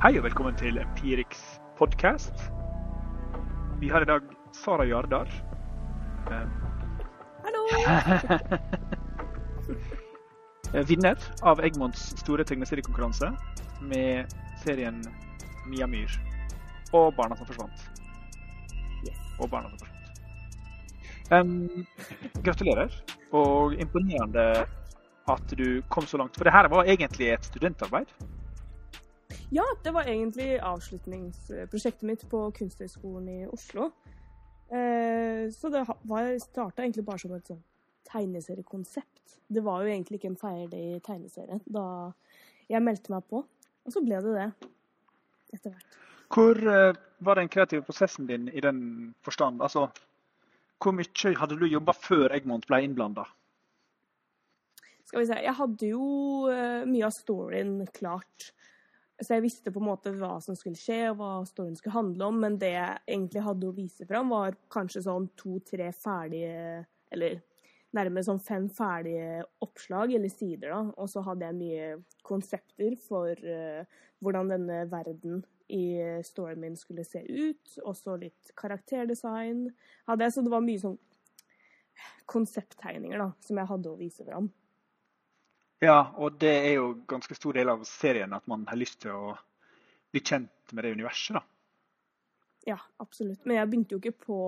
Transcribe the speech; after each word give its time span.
Hei 0.00 0.14
og 0.16 0.22
velkommen 0.24 0.54
til 0.56 0.78
Empirix 0.80 1.42
podcast. 1.76 2.32
Vi 3.82 3.90
har 3.92 4.00
i 4.00 4.06
dag 4.08 4.30
Sara 4.56 4.86
Jardar. 4.88 5.28
Eh, 6.32 6.46
Hallo! 7.44 7.60
Vinner 10.88 11.20
av 11.44 11.60
Egmonts 11.68 12.06
store 12.22 12.48
tegneseriekonkurranse 12.48 13.28
med 13.92 14.32
serien 14.64 15.04
Mia 15.68 15.84
Myr 15.84 16.16
og 16.96 17.12
Barna 17.20 17.36
som 17.36 17.52
forsvant. 17.52 17.84
Yes. 19.04 19.20
Og 19.36 19.52
Barna 19.52 19.68
som 19.68 19.84
forsvant. 19.84 20.00
Um, 21.28 21.84
gratulerer, 22.40 22.88
og 23.36 23.76
imponerende 23.76 24.64
at 25.28 25.58
du 25.60 25.82
kom 25.92 26.08
så 26.08 26.24
langt. 26.24 26.40
For 26.40 26.48
det 26.48 26.56
her 26.56 26.72
var 26.72 26.88
egentlig 26.88 27.34
et 27.36 27.52
studentarbeid. 27.52 28.08
Ja, 29.50 29.64
det 29.82 29.90
var 29.90 30.06
egentlig 30.06 30.60
avslutningsprosjektet 30.62 32.06
mitt 32.06 32.22
på 32.30 32.44
Kunsthøgskolen 32.54 33.28
i 33.28 33.38
Oslo. 33.50 33.88
Eh, 34.70 35.50
så 35.50 35.70
det 35.74 35.82
starta 36.44 36.84
egentlig 36.84 37.02
bare 37.04 37.18
som 37.18 37.34
et 37.34 37.50
sånn 37.50 37.64
tegneseriekonsept. 38.06 39.40
Det 39.50 39.64
var 39.66 39.82
jo 39.82 39.90
egentlig 39.90 40.20
ikke 40.20 40.30
en 40.30 40.38
ferdig 40.38 40.84
tegneserie 41.06 41.58
da 41.66 41.86
jeg 42.70 42.84
meldte 42.86 43.10
meg 43.10 43.26
på. 43.26 43.42
Og 43.86 43.94
så 43.94 44.02
ble 44.04 44.20
det 44.22 44.36
det 44.36 44.46
etter 45.56 45.74
hvert. 45.74 45.98
Hvor 46.30 46.62
uh, 46.62 46.94
var 47.18 47.40
den 47.40 47.50
kreative 47.50 47.82
prosessen 47.82 48.28
din 48.30 48.46
i 48.54 48.62
den 48.62 48.80
forstand? 49.26 49.58
Altså, 49.66 49.88
hvor 50.78 50.94
mye 50.94 51.34
hadde 51.40 51.58
du 51.58 51.66
jobba 51.66 51.96
før 51.98 52.36
Egmont 52.36 52.68
ble 52.70 52.84
innblanda? 52.86 53.26
Skal 55.10 55.24
vi 55.24 55.26
se 55.26 55.40
Jeg 55.42 55.58
hadde 55.58 55.90
jo 55.90 56.06
uh, 56.46 56.86
mye 56.86 57.08
av 57.08 57.16
storyen 57.18 57.80
klart. 57.90 58.52
Så 59.20 59.36
jeg 59.36 59.44
visste 59.44 59.72
på 59.72 59.82
en 59.82 59.90
måte 59.90 60.14
hva 60.16 60.38
som 60.40 60.56
skulle 60.56 60.80
skje, 60.80 61.10
og 61.10 61.18
hva 61.20 61.30
storyen 61.48 61.76
skulle 61.76 61.96
handle 61.98 62.30
om. 62.30 62.40
Men 62.40 62.56
det 62.60 62.72
jeg 62.72 63.02
egentlig 63.04 63.44
hadde 63.44 63.68
å 63.68 63.76
vise 63.76 64.08
fram, 64.08 64.32
var 64.32 64.56
kanskje 64.72 65.04
sånn 65.08 65.30
to-tre 65.40 65.90
ferdige 65.96 66.86
Eller 67.10 67.40
nærmere 67.96 68.22
sånn 68.22 68.38
fem 68.38 68.68
ferdige 68.70 69.40
oppslag 69.64 70.12
eller 70.14 70.30
sider, 70.30 70.70
da. 70.70 70.82
Og 70.94 71.10
så 71.10 71.24
hadde 71.26 71.48
jeg 71.48 71.58
mye 71.58 71.88
konsepter 72.26 72.94
for 73.02 73.34
uh, 73.34 73.82
hvordan 74.22 74.52
denne 74.52 74.84
verden 74.92 75.42
i 75.70 75.98
storyen 76.26 76.62
min 76.62 76.78
skulle 76.78 77.04
se 77.06 77.22
ut. 77.26 77.76
Også 77.86 78.16
litt 78.20 78.54
karakterdesign 78.58 79.66
hadde 80.08 80.26
jeg. 80.26 80.36
Så 80.36 80.46
det 80.46 80.54
var 80.54 80.64
mye 80.64 80.82
sånn 80.82 80.98
konsepttegninger 82.30 83.20
da, 83.20 83.30
som 83.42 83.58
jeg 83.58 83.70
hadde 83.70 83.90
å 83.90 83.98
vise 83.98 84.26
fram. 84.26 84.50
Ja, 85.80 86.10
og 86.20 86.36
det 86.40 86.52
er 86.52 86.74
jo 86.76 86.90
ganske 87.08 87.34
stor 87.36 87.56
del 87.56 87.70
av 87.72 87.86
serien 87.88 88.34
at 88.36 88.44
man 88.50 88.66
har 88.68 88.76
lyst 88.76 89.00
til 89.04 89.16
å 89.16 89.32
bli 90.12 90.20
kjent 90.20 90.74
med 90.76 90.84
det 90.84 90.92
universet, 90.98 91.38
da. 91.38 91.44
Ja, 92.68 92.76
absolutt. 93.00 93.46
Men 93.48 93.56
jeg 93.56 93.70
begynte 93.70 93.96
jo 93.96 94.02
ikke 94.02 94.26
på 94.26 94.40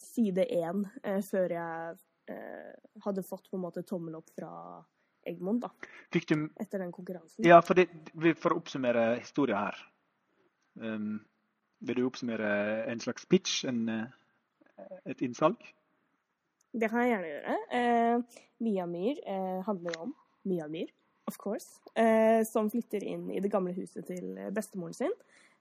side 0.00 0.46
én 0.48 0.86
eh, 1.02 1.20
før 1.24 1.52
jeg 1.52 1.98
eh, 2.32 2.72
hadde 3.04 3.26
fått 3.26 3.50
på 3.50 3.58
en 3.58 3.64
måte 3.66 3.84
tommel 3.84 4.16
opp 4.16 4.32
fra 4.32 4.50
Egmont, 5.28 5.64
da. 5.64 5.70
Fikk 6.12 6.28
du 6.30 6.34
Etter 6.60 6.80
den 6.80 6.92
konkurransen. 6.92 7.44
Ja, 7.44 7.60
for, 7.64 7.76
det, 7.76 7.88
for 8.40 8.54
å 8.54 8.60
oppsummere 8.60 9.06
historien 9.20 9.60
her. 9.60 9.78
Um, 10.80 11.22
vil 11.84 12.00
du 12.00 12.06
oppsummere 12.08 12.50
en 12.90 13.00
slags 13.00 13.26
pitch, 13.28 13.62
en, 13.68 13.88
eh, 13.88 14.98
et 15.04 15.22
innsalg? 15.24 15.60
Det 16.74 16.90
kan 16.90 17.04
jeg 17.04 17.12
gjerne 17.12 17.30
gjøre. 17.30 17.56
Eh, 17.78 18.44
Mia 18.64 18.86
Myhr 18.90 19.20
eh, 19.20 19.60
handler 19.66 19.98
om 20.00 20.14
Mia 20.48 20.68
Myhr, 20.70 20.90
of 21.30 21.38
course, 21.40 21.80
eh, 21.96 22.42
som 22.48 22.68
flytter 22.72 23.04
inn 23.08 23.30
i 23.32 23.40
det 23.40 23.52
gamle 23.52 23.72
huset 23.76 24.06
til 24.08 24.36
bestemoren 24.54 24.96
sin 24.96 25.14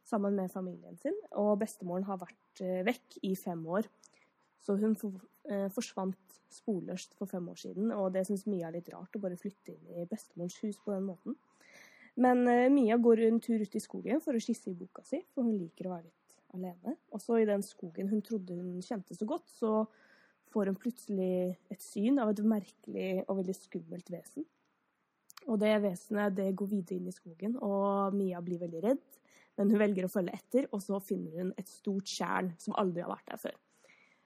sammen 0.03 0.35
med 0.35 0.51
familien 0.51 0.97
sin. 0.97 1.15
Og 1.39 1.57
bestemoren 1.61 2.05
har 2.07 2.19
vært 2.21 2.63
eh, 2.63 2.81
vekk 2.85 3.19
i 3.23 3.33
fem 3.39 3.63
år. 3.67 3.87
Så 4.63 4.75
hun 4.79 4.95
for, 4.99 5.19
eh, 5.49 5.67
forsvant 5.73 6.39
sporløst 6.53 7.15
for 7.17 7.27
fem 7.27 7.47
år 7.49 7.57
siden, 7.59 7.91
og 7.91 8.13
det 8.13 8.27
syns 8.27 8.45
Mia 8.47 8.67
er 8.67 8.77
litt 8.77 8.91
rart 8.93 9.15
å 9.17 9.21
bare 9.23 9.39
flytte 9.39 9.73
inn 9.73 10.03
i 10.03 10.05
bestemorens 10.05 10.59
hus 10.61 10.77
på 10.77 10.93
den 10.93 11.07
måten. 11.07 11.37
Men 12.15 12.47
eh, 12.47 12.69
Mia 12.69 12.97
går 12.97 13.25
en 13.27 13.39
tur 13.41 13.61
ut 13.61 13.75
i 13.75 13.83
skogen 13.83 14.21
for 14.21 14.35
å 14.35 14.43
skisse 14.43 14.71
i 14.71 14.77
boka 14.77 15.03
si, 15.07 15.23
for 15.33 15.47
hun 15.47 15.57
liker 15.57 15.89
å 15.89 15.95
være 15.95 16.07
litt 16.07 16.37
alene. 16.53 16.97
Og 17.11 17.23
så 17.23 17.41
i 17.41 17.49
den 17.49 17.63
skogen 17.65 18.11
hun 18.11 18.21
trodde 18.25 18.55
hun 18.55 18.83
kjente 18.85 19.17
så 19.17 19.27
godt, 19.27 19.49
så 19.49 19.85
får 20.53 20.69
hun 20.69 20.77
plutselig 20.77 21.57
et 21.73 21.81
syn 21.81 22.19
av 22.21 22.29
et 22.29 22.43
merkelig 22.45 23.23
og 23.25 23.39
veldig 23.39 23.55
skummelt 23.57 24.11
vesen. 24.13 24.45
Og 25.49 25.59
det 25.61 25.73
vesenet 25.83 26.35
det 26.37 26.51
går 26.57 26.69
videre 26.71 26.99
inn 26.99 27.09
i 27.11 27.15
skogen, 27.15 27.57
og 27.61 28.15
Mia 28.15 28.41
blir 28.43 28.61
veldig 28.63 28.83
redd. 28.83 29.03
Men 29.59 29.69
hun 29.69 29.81
velger 29.83 30.07
å 30.07 30.11
følge 30.11 30.33
etter, 30.33 30.67
og 30.73 30.81
så 30.81 30.97
finner 31.03 31.43
hun 31.43 31.53
et 31.59 31.69
stort 31.69 32.09
tjern 32.09 32.53
som 32.61 32.75
aldri 32.79 33.03
har 33.03 33.11
vært 33.11 33.29
der 33.29 33.41
før. 33.41 33.57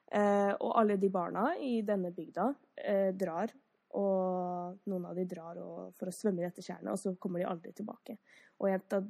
Eh, 0.07 0.53
og 0.63 0.75
alle 0.79 0.95
de 1.01 1.09
barna 1.11 1.49
i 1.59 1.81
denne 1.83 2.13
bygda 2.15 2.45
eh, 2.79 3.09
drar, 3.17 3.51
og 3.97 4.87
noen 4.87 5.07
av 5.09 5.17
de 5.17 5.25
drar 5.27 5.59
og, 5.59 5.95
for 5.99 6.07
å 6.07 6.15
svømme 6.15 6.43
i 6.43 6.47
dette 6.47 6.63
tjernet, 6.63 6.93
og 6.93 7.01
så 7.01 7.15
kommer 7.19 7.41
de 7.41 7.49
aldri 7.49 7.73
tilbake. 7.75 8.15
Og 8.61 8.69
en 8.71 9.09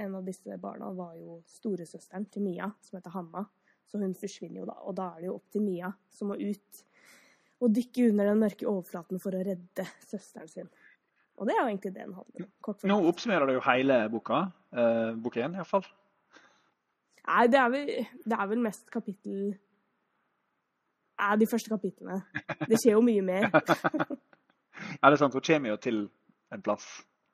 en 0.00 0.14
av 0.14 0.24
disse 0.24 0.56
barna 0.56 0.90
var 0.96 1.16
jo 1.18 1.40
storesøsteren 1.50 2.24
til 2.32 2.46
Mia, 2.46 2.70
som 2.80 2.96
heter 2.96 3.12
Hanna. 3.12 3.44
Så 3.90 3.98
hun 4.00 4.14
forsvinner 4.16 4.62
jo 4.62 4.68
da, 4.68 4.76
og 4.86 4.94
da 4.96 5.10
er 5.10 5.20
det 5.20 5.28
jo 5.28 5.34
opp 5.36 5.50
til 5.52 5.64
Mia, 5.66 5.90
som 6.14 6.30
må 6.30 6.38
ut 6.38 6.84
og 7.60 7.74
dykke 7.76 8.06
under 8.08 8.30
den 8.30 8.40
mørke 8.40 8.68
overflaten 8.70 9.20
for 9.20 9.36
å 9.36 9.42
redde 9.44 9.84
søsteren 10.08 10.48
sin. 10.48 10.70
Og 11.40 11.48
det 11.48 11.54
er 11.56 11.62
jo 11.62 11.70
egentlig 11.70 11.94
det 11.94 12.04
den 12.04 12.14
handler 12.14 12.44
om. 12.44 12.76
Nå 12.90 12.96
oppsummerer 13.08 13.48
du 13.48 13.54
jo 13.56 13.64
hele 13.64 13.96
boka. 14.12 14.42
Eh, 14.76 15.16
bok 15.24 15.38
én, 15.40 15.56
iallfall. 15.56 15.86
Nei, 17.30 17.46
det 17.48 17.58
er, 17.60 17.68
vel, 17.72 17.90
det 18.28 18.36
er 18.36 18.48
vel 18.50 18.64
mest 18.64 18.90
kapittel 18.92 19.54
Nei, 21.20 21.34
de 21.36 21.46
første 21.50 21.68
kapitlene. 21.68 22.22
Det 22.64 22.78
skjer 22.80 22.94
jo 22.96 23.02
mye 23.04 23.22
mer. 23.24 23.48
ja, 25.00 25.02
det 25.04 25.12
er 25.12 25.18
sant. 25.20 25.34
Hun 25.36 25.44
kommer 25.44 25.74
jo 25.74 25.80
til 25.84 25.98
en 26.54 26.62
plass 26.64 26.86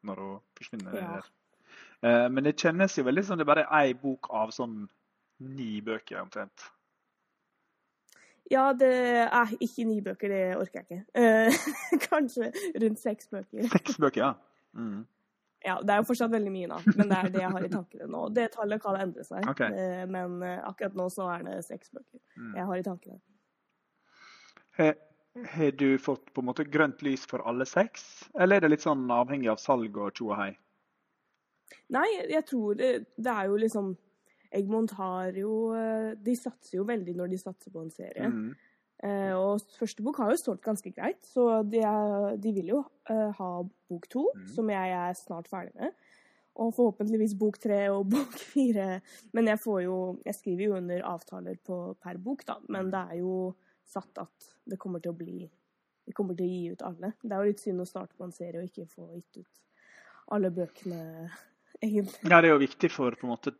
når 0.07 0.23
hun 0.23 0.41
forsvinner. 0.59 0.97
Ja. 0.99 1.21
Eh, 2.03 2.27
men 2.31 2.47
det 2.47 2.57
kjennes 2.59 2.99
jo 2.99 3.07
veldig 3.07 3.25
som 3.27 3.39
det 3.39 3.47
bare 3.47 3.67
er 3.67 3.85
ei 3.85 3.95
bok 3.99 4.31
av 4.35 4.51
sånn 4.55 4.85
ni 5.39 5.79
bøker 5.87 6.19
omtrent. 6.23 6.67
Ja, 8.51 8.71
det 8.79 8.93
er 9.27 9.53
ikke 9.61 9.85
ni 9.89 9.99
bøker, 10.05 10.31
det 10.31 10.43
orker 10.57 10.83
jeg 10.83 10.87
ikke. 10.87 11.03
Uh, 11.19 12.01
kanskje 12.09 12.51
rundt 12.83 13.01
seks 13.03 13.31
bøker. 13.33 13.67
Seks 13.73 13.99
bøker, 13.99 14.21
ja. 14.23 14.33
Mm. 14.79 15.05
Ja, 15.67 15.81
Det 15.83 15.95
er 15.95 16.03
jo 16.03 16.07
fortsatt 16.07 16.31
veldig 16.31 16.53
mye, 16.55 16.69
da. 16.71 16.79
Men 16.95 17.11
det 17.11 17.17
er 17.19 17.33
det 17.35 17.43
jeg 17.43 17.51
har 17.57 17.67
i 17.67 17.71
tankene 17.73 18.07
nå. 18.13 18.21
Det 18.37 18.47
tallet 18.55 18.83
kan 18.83 19.01
endre 19.01 19.25
seg. 19.27 19.49
Okay. 19.51 19.73
Uh, 19.75 20.05
men 20.13 20.39
uh, 20.45 20.61
akkurat 20.69 20.95
nå 20.99 21.09
så 21.11 21.27
er 21.35 21.49
det 21.49 21.57
seks 21.67 21.91
bøker 21.91 22.21
mm. 22.37 22.53
jeg 22.61 22.69
har 22.71 22.83
i 22.83 22.87
tankene. 22.87 23.21
Har 24.77 25.73
du 25.77 25.89
fått 26.01 26.31
på 26.33 26.43
en 26.45 26.49
måte 26.49 26.65
grønt 26.69 27.03
lys 27.05 27.27
for 27.29 27.43
alle 27.49 27.67
seks, 27.69 28.29
eller 28.39 28.57
er 28.57 28.67
det 28.67 28.77
litt 28.77 28.85
sånn 28.85 29.05
avhengig 29.13 29.51
av 29.53 29.61
salg 29.61 29.97
og 29.99 30.15
tjo 30.17 30.31
og 30.31 30.39
hei? 30.39 30.51
Nei, 31.93 32.07
jeg 32.31 32.45
tror 32.47 32.77
det, 32.79 32.91
det 33.17 33.33
er 33.33 33.51
jo 33.51 33.59
liksom 33.61 33.95
Egmont 34.57 34.91
har 34.99 35.37
jo 35.37 35.53
De 36.25 36.35
satser 36.37 36.79
jo 36.81 36.85
veldig 36.89 37.15
når 37.19 37.31
de 37.35 37.39
satser 37.39 37.71
på 37.75 37.83
en 37.85 37.91
serie. 37.95 38.29
Mm. 38.33 38.55
Eh, 39.05 39.33
og 39.37 39.61
første 39.77 40.03
bok 40.03 40.17
har 40.23 40.31
jo 40.33 40.39
solgt 40.41 40.63
ganske 40.65 40.89
greit, 40.97 41.21
så 41.29 41.61
de, 41.69 41.83
er, 41.85 42.37
de 42.41 42.53
vil 42.57 42.71
jo 42.73 42.79
eh, 43.13 43.29
ha 43.37 43.51
bok 43.91 44.07
to, 44.09 44.23
Mm. 44.35 44.47
som 44.55 44.71
jeg 44.73 44.95
er 44.97 45.13
snart 45.19 45.49
ferdig 45.53 45.75
med. 45.77 45.93
Og 46.57 46.71
forhåpentligvis 46.73 47.35
bok 47.37 47.59
tre 47.61 47.83
og 47.93 48.07
bok 48.15 48.33
fire. 48.41 49.03
Men 49.37 49.51
jeg 49.53 49.61
får 49.61 49.83
jo 49.85 49.97
Jeg 50.25 50.35
skriver 50.39 50.65
jo 50.65 50.77
under 50.79 51.03
avtaler 51.05 51.59
på, 51.61 51.77
per 52.01 52.17
bok, 52.17 52.47
da. 52.49 52.57
Men 52.73 52.89
det 52.91 53.03
er 53.13 53.19
jo 53.21 53.55
satt 53.85 54.19
at 54.25 54.49
det 54.67 54.79
kommer 54.81 54.99
til 55.05 55.13
å 55.13 55.19
bli 55.19 55.45
Vi 56.07 56.13
kommer 56.17 56.35
til 56.39 56.47
å 56.47 56.49
gi 56.55 56.73
ut 56.73 56.83
alle. 56.87 57.13
Det 57.23 57.33
er 57.35 57.43
jo 57.45 57.51
litt 57.53 57.61
synd 57.61 57.83
å 57.85 57.87
starte 57.87 58.15
på 58.17 58.25
en 58.25 58.33
serie 58.33 58.61
og 58.63 58.67
ikke 58.71 58.89
få 58.89 59.11
gitt 59.13 59.43
ut 59.43 59.63
alle 60.33 60.49
bøkene, 60.51 61.29
egentlig. 61.85 62.31
Ja, 62.31 62.41
det 62.41 62.49
er 62.49 62.55
jo 62.57 62.63
viktig 62.65 62.91
for 62.91 63.15
på 63.15 63.27
en 63.29 63.35
måte 63.37 63.53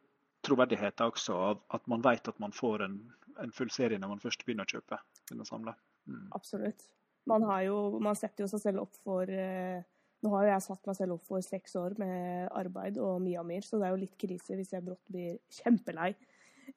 troverdigheten 0.47 1.11
også, 1.11 1.39
av 1.51 1.63
at 1.77 1.87
man 1.91 2.05
vet 2.05 2.31
at 2.31 2.39
man 2.43 2.55
får 2.55 2.87
en, 2.87 3.01
en 3.43 3.53
full 3.55 3.71
serie 3.75 4.01
når 4.01 4.15
man 4.15 4.23
først 4.23 4.47
begynner 4.47 4.69
å 4.69 4.77
kjøpe. 4.77 5.01
begynner 5.27 5.47
å 5.47 5.51
samle. 5.51 5.75
Mm. 6.07 6.25
Absolutt. 6.39 6.87
Man, 7.27 7.45
har 7.51 7.67
jo, 7.67 7.77
man 8.03 8.19
setter 8.19 8.45
jo 8.45 8.51
seg 8.51 8.63
selv 8.63 8.87
opp 8.87 8.99
for 9.03 9.31
eh, 9.31 9.83
Nå 10.25 10.31
har 10.33 10.47
jo 10.47 10.49
jeg 10.49 10.65
satt 10.65 10.89
meg 10.89 10.97
selv 10.97 11.15
opp 11.19 11.27
for 11.29 11.45
seks 11.45 11.75
år 11.79 11.93
med 12.01 12.47
arbeid 12.57 12.97
og 13.05 13.19
Miamir, 13.23 13.61
så 13.63 13.77
det 13.79 13.85
er 13.87 13.93
jo 13.93 14.01
litt 14.01 14.15
krise 14.19 14.57
hvis 14.57 14.73
jeg 14.73 14.83
brått 14.83 15.13
blir 15.13 15.37
kjempelei 15.53 16.15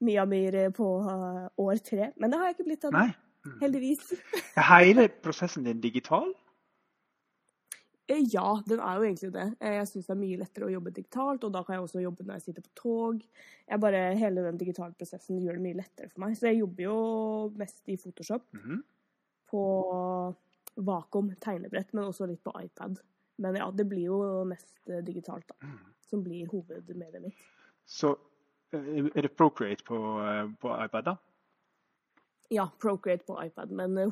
Miamir 0.03 0.53
Myhr 0.53 0.73
på 0.75 0.89
uh, 1.01 1.47
år 1.57 1.79
tre. 1.81 2.11
Men 2.19 2.29
det 2.29 2.37
har 2.37 2.49
jeg 2.49 2.57
ikke 2.57 2.67
blitt 2.67 2.85
ennå. 2.89 3.05
Mm. 3.47 3.55
Heldigvis. 3.63 4.11
Er 4.59 4.67
hele 4.67 5.07
prosessen 5.23 5.65
din 5.65 5.81
digital? 5.81 6.27
Eh, 8.09 8.23
Ja, 8.33 8.61
den 8.65 8.79
er 8.81 8.95
jo 8.97 9.05
egentlig 9.05 9.31
det. 9.35 9.47
Eh, 9.61 9.75
Jeg 9.77 9.87
syns 9.87 10.07
det 10.07 10.13
er 10.15 10.19
mye 10.23 10.37
lettere 10.41 10.65
å 10.67 10.73
jobbe 10.73 10.93
digitalt, 10.95 11.43
og 11.45 11.51
da 11.53 11.61
kan 11.63 11.75
jeg 11.75 11.83
også 11.85 12.01
jobbe 12.03 12.25
når 12.25 12.39
jeg 12.39 12.41
sitter 12.47 12.61
på 12.65 12.73
tog. 12.75 13.23
Jeg 13.69 13.79
bare, 13.79 14.15
Hele 14.17 14.41
den 14.47 14.57
digitale 14.57 14.93
prosessen 14.97 15.39
gjør 15.43 15.59
det 15.59 15.65
mye 15.67 15.77
lettere 15.77 16.09
for 16.09 16.19
meg. 16.25 16.35
Så 16.37 16.49
jeg 16.49 16.59
jobber 16.63 16.83
jo 16.83 16.97
mest 17.55 17.83
i 17.87 17.97
Photoshop, 17.97 18.43
Mhm. 18.53 18.83
på 19.51 20.35
Vakuum 20.77 21.31
tegnebrett, 21.41 21.93
men 21.93 22.05
også 22.05 22.27
litt 22.27 22.43
på 22.43 22.53
iPad. 22.63 22.99
Men 23.37 23.55
ja, 23.55 23.69
det 23.71 23.87
blir 23.89 24.05
jo 24.05 24.43
mest 24.45 24.77
eh, 24.89 25.01
digitalt, 25.01 25.47
da. 25.47 25.55
Mm. 25.67 25.79
som 26.09 26.23
blir 26.23 26.47
hovedmediet 26.47 27.21
mitt. 27.21 27.35
Så 27.85 28.15
er 28.73 29.21
det 29.21 29.35
Procreate 29.37 29.83
på, 29.83 29.97
på 30.59 30.85
iPad, 30.85 31.03
da? 31.05 31.15
Ja, 32.49 32.67
Procreate 32.79 33.23
på 33.25 33.35
iPad, 33.45 33.69
men 33.71 33.95
eh, 33.97 34.09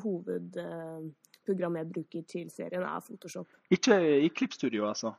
hovedprogrammet 1.48 1.84
jeg 1.84 1.92
bruker 1.94 2.26
til 2.28 2.50
serien, 2.52 2.84
er 2.84 3.00
Photoshop. 3.04 3.48
Ikke 3.70 3.96
i 4.24 4.28
Klippstudio, 4.28 4.86
altså? 4.88 5.14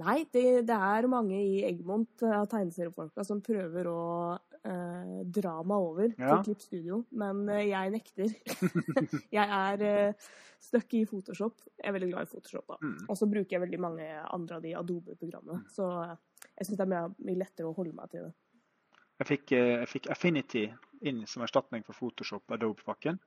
Nei, 0.00 0.24
det, 0.32 0.66
det 0.68 0.76
er 0.76 1.06
mange 1.08 1.36
i 1.36 1.62
Eggmont 1.68 2.22
av 2.24 2.46
tegneseriefolka 2.48 3.24
som 3.24 3.42
prøver 3.44 3.88
å 3.88 4.02
eh, 4.64 5.22
dra 5.24 5.58
meg 5.64 5.76
over 5.76 6.14
Ja. 6.16 6.36
til 6.36 6.50
Klippstudio, 6.50 7.02
men 7.12 7.48
eh, 7.52 7.68
jeg 7.70 7.92
nekter. 7.92 8.32
jeg 9.36 9.46
er 9.60 9.84
eh, 9.84 10.26
stuck 10.60 10.96
i 10.96 11.04
Photoshop. 11.08 11.60
Jeg 11.76 11.88
er 11.90 11.96
veldig 11.96 12.10
glad 12.12 12.28
i 12.28 12.32
Photoshop, 12.32 12.66
da. 12.72 12.78
Mm. 12.80 12.96
Og 13.08 13.20
så 13.20 13.28
bruker 13.28 13.56
jeg 13.56 13.64
veldig 13.66 13.80
mange 13.84 14.08
andre 14.24 14.58
av 14.58 14.64
de 14.64 14.74
Adobe-programmene. 14.80 15.64
Så 15.72 15.88
eh, 16.04 16.16
jeg 16.56 16.68
syns 16.70 16.80
det 16.80 16.86
er 16.88 16.92
mye, 16.92 17.14
mye 17.28 17.40
lettere 17.44 17.68
å 17.70 17.76
holde 17.76 17.96
meg 17.96 18.12
til 18.12 18.28
det. 18.28 18.34
Jeg 19.20 19.30
fikk, 19.32 19.52
eh, 19.56 19.74
jeg 19.80 19.92
fikk 19.92 20.10
Affinity 20.12 20.66
inn 21.08 21.24
som 21.28 21.44
erstatning 21.44 21.84
for 21.84 21.96
Photoshop 21.96 22.52
Adobe-pakken. 22.56 23.20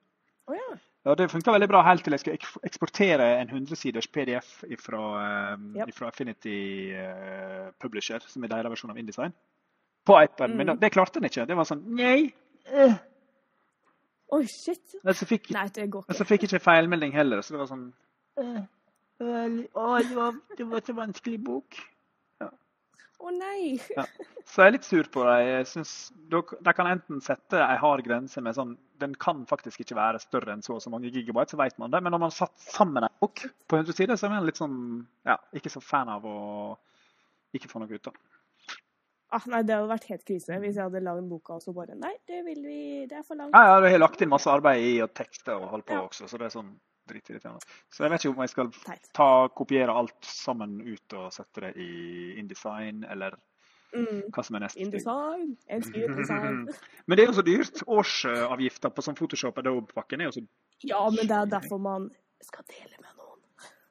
Å 0.49 0.55
ja. 0.57 0.69
Ja, 1.07 1.13
Det 1.15 1.29
funka 1.31 1.53
veldig 1.55 1.67
bra 1.71 1.81
helt 1.87 2.03
til 2.03 2.11
jeg 2.15 2.19
skulle 2.23 2.63
eksportere 2.67 3.27
en 3.39 3.49
100-siders 3.53 4.09
PDF 4.11 4.49
fra 4.83 4.99
Yep. 5.77 5.93
Affinity 6.09 6.91
eh, 6.91 7.69
Publisher, 7.79 8.19
som 8.27 8.43
er 8.43 8.51
deres 8.51 8.73
versjon 8.73 8.91
av 8.91 8.97
InDesign, 8.99 9.31
på 10.05 10.17
iPaden. 10.25 10.57
Men 10.57 10.67
Mm. 10.67 10.73
da, 10.73 10.75
det 10.87 10.91
klarte 10.91 11.19
den 11.21 11.29
ikke. 11.29 11.45
Det 11.47 11.55
var 11.55 11.69
sånn 11.69 11.85
Nei! 11.95 12.33
eh. 12.67 12.97
Oi, 14.31 14.43
shit! 14.45 14.97
Men 15.03 15.13
så 15.17 15.25
fikk, 15.25 15.49
Nei, 15.55 15.67
det 15.73 15.87
går 15.89 16.03
ikke. 16.03 16.09
men 16.11 16.17
så 16.19 16.25
fikk 16.27 16.41
jeg 16.43 16.49
ikke 16.51 16.65
feilmelding 16.67 17.13
heller, 17.15 17.41
så 17.41 17.55
det 17.55 17.59
var 17.63 17.69
sånn 17.71 17.87
vel, 18.37 19.55
Å, 19.73 19.87
det 20.03 20.15
var, 20.15 20.35
det 20.57 20.67
var 20.69 20.83
så 20.85 20.93
vanskelig 20.95 21.39
bok. 21.43 21.79
Å 23.19 23.31
nei! 23.35 23.75
Så 24.47 24.61
jeg 24.61 24.67
er 24.69 24.71
litt 24.77 24.85
sur 24.87 25.03
på 25.11 25.25
det. 25.27 25.65
Synes 25.67 26.11
de, 26.31 26.39
kan 26.71 26.87
enten 26.87 27.19
sette 27.21 27.59
en 27.59 27.81
hard 27.81 28.05
grense 28.05 28.39
med 28.41 28.55
sånn 28.55 28.77
Den 28.99 29.13
kan 29.15 29.45
faktisk 29.49 29.83
ikke 29.83 29.95
være 29.97 30.19
større 30.19 30.53
enn 30.55 30.63
så 30.65 30.75
og 30.75 30.81
så 30.83 30.91
mange 30.93 31.11
gigabyte, 31.13 31.53
så 31.55 31.59
vet 31.61 31.77
man 31.79 31.91
det. 31.93 32.01
Men 32.03 32.11
når 32.15 32.23
man 32.25 32.33
satt 32.35 32.55
sammen 32.59 33.05
en 33.07 33.15
bok 33.21 33.45
på 33.67 33.79
100 33.79 33.95
sider, 33.95 34.19
så 34.19 34.27
er 34.27 34.35
man 34.35 34.47
litt 34.47 34.59
sånn 34.59 35.05
Ja, 35.27 35.37
ikke 35.55 35.71
så 35.71 35.81
fan 35.83 36.11
av 36.11 36.25
å 36.27 36.37
ikke 37.55 37.69
få 37.71 37.79
noe 37.81 37.95
ut 37.95 38.11
av. 38.11 38.17
Ah, 39.31 39.43
nei, 39.45 39.61
det 39.61 39.75
hadde 39.77 39.91
vært 39.91 40.07
helt 40.09 40.23
krise 40.25 40.55
hvis 40.57 40.77
jeg 40.79 40.87
hadde 40.87 41.03
lagd 41.05 41.27
boka 41.29 41.59
og 41.59 41.61
så 41.61 41.73
bare 41.73 41.93
Nei, 41.97 42.15
det 42.27 42.39
vil 42.47 42.63
vi 42.65 42.79
Det 43.09 43.19
er 43.19 43.25
for 43.25 43.37
langt. 43.37 43.53
Ja, 43.53 43.75
ja, 43.75 43.81
Du 43.83 43.85
har 43.91 44.01
lagt 44.01 44.21
inn 44.25 44.31
masse 44.31 44.49
arbeid 44.49 44.81
i 44.81 44.95
å 45.05 45.07
tekste 45.07 45.53
og 45.53 45.67
holde 45.69 45.85
på 45.85 45.93
Ja. 45.99 46.05
også, 46.07 46.27
så 46.29 46.39
det 46.41 46.47
er 46.49 46.55
sånn 46.55 46.71
dritirriterende. 47.09 47.61
Så 47.93 48.03
jeg 48.05 48.11
vet 48.11 48.25
ikke 48.25 48.35
om 48.35 48.41
jeg 48.45 48.49
skal 48.53 48.71
ta, 49.13 49.29
kopiere 49.49 49.93
alt 49.97 50.25
sammen 50.25 50.79
ut 50.81 51.13
og 51.17 51.31
sette 51.33 51.61
det 51.61 51.71
i 51.81 52.39
InDesign, 52.41 53.03
eller. 53.09 53.37
Hva 53.93 54.43
som 54.45 54.55
er 54.57 54.63
neste. 54.65 54.79
InDesign. 54.83 55.55
Elsker. 55.69 56.13
Men 57.07 57.17
det 57.17 57.23
er 57.23 57.27
jo 57.31 57.35
så 57.39 57.45
dyrt. 57.45 57.81
Årsavgifta 57.87 58.91
på 58.93 59.03
sånn 59.05 59.17
Photoshop 59.17 59.57
Adobe-pakken 59.61 60.21
er 60.21 60.29
jo 60.29 60.35
så 60.37 60.43
Ja, 60.87 61.01
men 61.09 61.27
det 61.27 61.35
er 61.35 61.49
derfor 61.51 61.81
man 61.83 62.05
skal 62.45 62.63
dele 62.69 62.95
med 63.01 63.11
noen. 63.19 63.41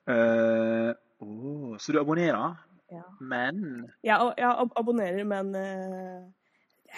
Uh, 0.09 0.93
oh, 1.21 1.75
Så 1.83 1.93
du 1.93 1.99
abonnerer, 2.00 2.55
Ja. 2.91 3.03
men 3.21 3.59
Ja, 4.06 4.17
jeg 4.39 4.49
ab 4.49 4.71
abonnerer, 4.81 5.25
men 5.29 5.50
uh, 5.53 6.23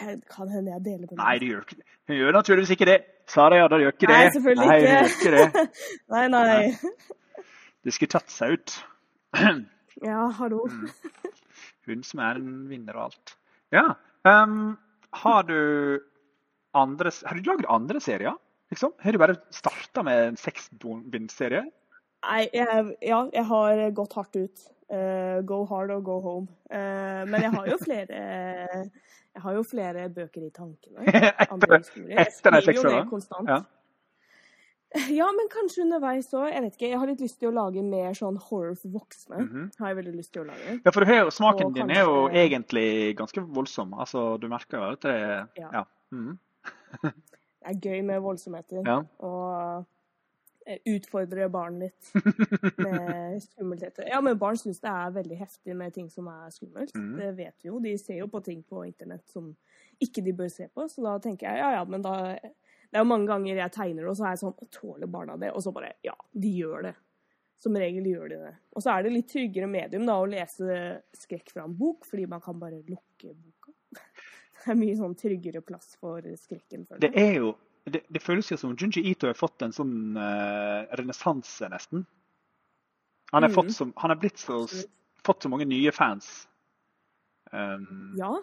jeg, 0.00 0.20
kan 0.30 0.48
hende 0.52 0.70
jeg 0.76 0.84
deler 0.84 1.06
med 1.08 1.16
noen. 1.16 1.24
Nei, 1.24 1.38
du 1.42 1.46
gjør 1.48 1.64
ikke 1.66 1.80
det. 1.80 1.88
Hun 2.06 2.16
gjør 2.20 2.36
naturligvis 2.38 2.70
ikke 2.76 2.86
det. 2.92 2.98
Sara 3.30 3.58
ja, 3.58 3.66
da 3.70 3.80
gjør 3.82 3.96
ikke 3.96 4.06
det. 4.06 4.14
Nei, 4.14 4.30
selvfølgelig 4.36 4.68
Nei, 4.68 4.78
ikke. 4.78 4.92
gjør 4.92 5.10
ikke 5.16 5.32
det. 5.34 5.66
Nei, 6.14 6.24
nei. 6.28 6.62
Det 7.84 7.94
skulle 7.96 8.14
tatt 8.18 8.30
seg 8.30 8.58
ut. 8.58 8.78
Ja, 10.00 10.30
hallo. 10.38 10.62
Hun 11.90 12.06
som 12.06 12.22
er 12.24 12.38
en 12.40 12.62
vinner 12.70 12.96
og 12.96 13.10
alt. 13.10 13.34
Ja. 13.74 13.90
Um, 14.26 14.78
har 15.16 15.42
du 15.48 16.00
andre 16.76 17.10
Har 17.24 17.36
du 17.36 17.48
lagd 17.50 17.66
andre 17.68 18.00
serier? 18.00 18.36
Liksom? 18.70 18.92
Har 19.02 19.12
du 19.12 19.18
bare 19.18 19.38
starta 19.50 20.02
med 20.06 20.28
en 20.28 20.36
seksbindserie? 20.38 21.64
Nei, 22.20 22.42
jeg, 22.52 22.84
ja, 23.02 23.24
jeg 23.32 23.46
har 23.48 23.80
gått 23.96 24.14
hardt 24.14 24.36
ut. 24.36 24.68
Uh, 24.90 25.40
go 25.46 25.64
hard 25.70 25.90
og 25.94 26.04
go 26.06 26.20
home. 26.22 26.46
Uh, 26.70 27.26
men 27.30 27.46
jeg 27.46 27.52
har 27.54 27.66
jo 27.70 27.76
flere 27.78 28.20
Jeg 29.30 29.42
har 29.44 29.54
jo 29.54 29.62
flere 29.62 30.08
bøker 30.10 30.46
i 30.46 30.50
tankene. 30.54 31.06
Andre 31.54 31.78
historier. 31.78 32.16
Jeg 32.18 32.32
skriver 32.36 32.74
jo 32.74 32.86
det 32.86 33.04
konstant. 33.10 33.50
Ja. 33.50 33.62
Ja, 35.20 35.26
men 35.36 35.46
kanskje 35.52 35.84
underveis 35.84 36.32
òg. 36.34 36.48
Jeg 36.50 36.62
vet 36.64 36.74
ikke. 36.74 36.88
Jeg 36.90 36.98
har 36.98 37.06
litt 37.06 37.20
lyst 37.22 37.38
til 37.38 37.50
å 37.50 37.54
lage 37.54 37.82
mer 37.86 38.16
sånn 38.18 38.38
horror 38.48 38.74
for 38.74 38.88
voksne. 38.96 39.38
Mhm. 39.44 39.68
Har 39.78 39.92
jeg 39.92 39.98
veldig 40.00 40.14
lyst 40.16 40.32
til 40.34 40.42
å 40.42 40.48
lage. 40.50 40.80
Ja, 40.84 40.90
for 40.90 41.04
du 41.04 41.12
hører, 41.12 41.30
smaken 41.30 41.66
Og 41.70 41.74
din 41.78 41.90
er 41.94 42.02
jo 42.02 42.16
egentlig 42.28 43.16
ganske 43.20 43.44
voldsom. 43.46 43.94
Altså, 43.94 44.24
du 44.42 44.48
merker 44.50 44.78
jo 44.78 44.90
at 44.96 45.00
det 45.06 45.14
er 45.14 45.48
Ja. 45.56 45.70
Ja. 45.72 45.84
Mhm. 46.10 46.38
Det 47.60 47.68
er 47.76 47.80
gøy 47.84 48.02
med 48.08 48.20
voldsomheter. 48.24 48.82
ja. 48.86 49.02
Og 49.20 49.84
utfordre 50.86 51.48
barn 51.50 51.78
litt 51.80 52.10
med 52.78 53.40
skummeltheter. 53.42 54.06
Ja, 54.08 54.20
men 54.20 54.38
barn 54.38 54.56
syns 54.60 54.80
det 54.80 54.90
er 54.90 55.10
veldig 55.14 55.38
heftig 55.40 55.74
med 55.76 55.92
ting 55.94 56.08
som 56.12 56.28
er 56.30 56.50
skummelt. 56.54 56.94
Mhm. 56.94 57.16
Det 57.18 57.30
vet 57.36 57.54
vi 57.62 57.68
jo. 57.68 57.78
De 57.80 57.94
ser 57.98 58.20
jo 58.20 58.26
på 58.32 58.40
ting 58.44 58.62
på 58.68 58.84
internett 58.86 59.26
som 59.28 59.54
ikke 60.00 60.24
de 60.24 60.32
bør 60.36 60.50
se 60.52 60.68
på. 60.68 60.86
Så 60.88 61.02
da 61.04 61.18
tenker 61.18 61.48
jeg 61.48 61.58
ja, 61.62 61.70
ja, 61.78 61.84
men 61.84 62.02
da 62.02 62.14
Det 62.90 62.98
er 62.98 63.04
jo 63.04 63.10
mange 63.10 63.30
ganger 63.30 63.60
jeg 63.62 63.72
tegner, 63.74 64.02
det, 64.02 64.10
og 64.10 64.18
så 64.18 64.26
er 64.26 64.34
jeg 64.34 64.42
sånn 64.42 64.72
Tåler 64.74 65.10
barna 65.10 65.36
det? 65.38 65.52
Og 65.54 65.62
så 65.62 65.72
bare 65.74 65.94
Ja, 66.06 66.16
de 66.32 66.50
gjør 66.58 66.90
det. 66.90 66.94
Som 67.60 67.76
regel 67.76 68.06
gjør 68.08 68.28
de 68.32 68.36
det. 68.40 68.52
Og 68.72 68.82
så 68.82 68.94
er 68.94 69.04
det 69.04 69.14
litt 69.14 69.28
tryggere 69.30 69.68
medium 69.68 70.06
da 70.08 70.16
å 70.16 70.28
lese 70.28 70.76
skrekk 71.16 71.52
fra 71.52 71.66
en 71.66 71.76
bok, 71.76 72.06
fordi 72.08 72.24
man 72.30 72.40
kan 72.42 72.58
bare 72.58 72.80
lukke 72.88 73.34
boka. 73.34 73.74
Det 74.60 74.74
er 74.74 74.76
mye 74.76 74.96
sånn 74.96 75.14
tryggere 75.16 75.62
plass 75.64 75.94
for 76.00 76.24
skrekken. 76.36 76.82
For 76.88 77.00
Det 77.00 77.14
er 77.16 77.38
jo 77.38 77.54
det, 77.88 78.02
det 78.12 78.20
føles 78.22 78.50
jo 78.50 78.58
som 78.60 78.74
Junji 78.76 79.02
Ito 79.08 79.30
har 79.30 79.38
fått 79.38 79.62
en 79.64 79.72
sånn 79.72 80.18
uh, 80.18 80.84
renessanse, 80.98 81.68
nesten. 81.72 82.04
Han 83.32 83.46
har 83.46 83.52
mm. 83.52 83.56
fått 83.56 83.72
så, 83.76 83.86
han 83.96 84.12
har 84.12 84.18
blitt 84.20 84.38
så, 84.42 84.58
fått 85.24 85.46
så 85.46 85.50
mange 85.52 85.68
nye 85.70 85.92
fans. 85.94 86.28
Um, 87.52 88.16
Ja, 88.18 88.34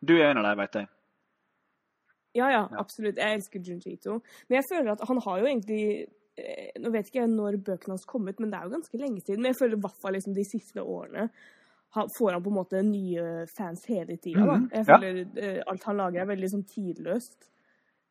Du 0.00 0.18
er 0.18 0.30
en 0.30 0.42
av 0.42 0.44
dem, 0.44 0.60
vet 0.60 0.80
jeg. 0.80 0.90
Ja, 2.36 2.50
ja, 2.52 2.62
absolutt. 2.78 3.16
Jeg 3.18 3.38
elsker 3.40 3.64
Junji 3.64 3.96
Ito. 3.96 4.20
Men 4.48 4.60
jeg 4.60 4.68
føler 4.70 4.92
at 4.94 5.04
han 5.08 5.20
har 5.24 5.40
jo 5.42 5.46
egentlig 5.48 5.82
eh, 6.36 6.72
Nå 6.82 6.90
vet 6.92 7.08
ikke 7.08 7.22
jeg 7.24 7.32
når 7.32 7.56
bøkene 7.64 7.94
hans 7.96 8.04
kom 8.08 8.28
ut, 8.28 8.40
men 8.42 8.50
det 8.52 8.58
er 8.60 8.66
jo 8.68 8.74
ganske 8.76 9.00
lenge 9.00 9.22
siden. 9.24 9.40
Men 9.42 9.52
jeg 9.54 9.60
føler 9.62 9.78
i 9.78 9.84
hvert 9.86 10.00
fall 10.02 10.16
liksom 10.18 10.34
de 10.36 10.44
siste 10.48 10.82
årene 10.84 11.30
får 12.18 12.32
han 12.34 12.42
på 12.44 12.50
en 12.50 12.56
måte 12.58 12.80
nye 12.84 13.46
fans 13.56 13.86
hele 13.88 14.18
tida. 14.20 14.42
da. 14.44 14.56
Mhm, 14.58 14.66
Jeg 14.74 14.84
føler 14.84 15.20
ja. 15.56 15.62
alt 15.70 15.84
han 15.88 15.96
lager 15.96 16.20
er 16.20 16.28
veldig 16.28 16.50
sånn 16.52 16.66
tidløst. 16.68 17.46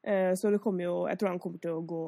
Eh, 0.01 0.33
så 0.33 0.49
det 0.53 0.61
kommer 0.61 0.83
jo 0.87 0.95
Jeg 1.07 1.19
tror 1.19 1.29
han 1.29 1.39
kommer 1.39 1.59
til 1.61 1.71
å 1.75 1.85
gå 1.85 2.01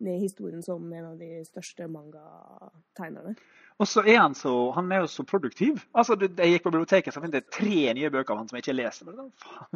ned 0.00 0.16
i 0.18 0.22
historien 0.26 0.62
som 0.64 0.92
en 0.92 1.04
av 1.12 1.18
de 1.20 1.42
største 1.44 1.88
mangategnerne. 1.88 3.34
Og 3.80 3.88
så 3.88 4.02
er 4.04 4.18
han 4.20 4.34
så 4.36 4.50
han 4.76 4.90
er 4.92 5.00
jo 5.04 5.08
så 5.08 5.24
produktiv. 5.24 5.78
Altså, 5.96 6.16
Jeg 6.20 6.52
gikk 6.52 6.66
på 6.66 6.72
biblioteket 6.74 7.14
så 7.14 7.20
fant 7.22 7.34
jeg 7.34 7.46
tre 7.52 7.94
nye 7.96 8.10
bøker 8.12 8.34
av 8.34 8.42
han 8.42 8.48
som 8.50 8.58
jeg 8.58 8.66
ikke 8.66 8.76
leser. 8.76 9.08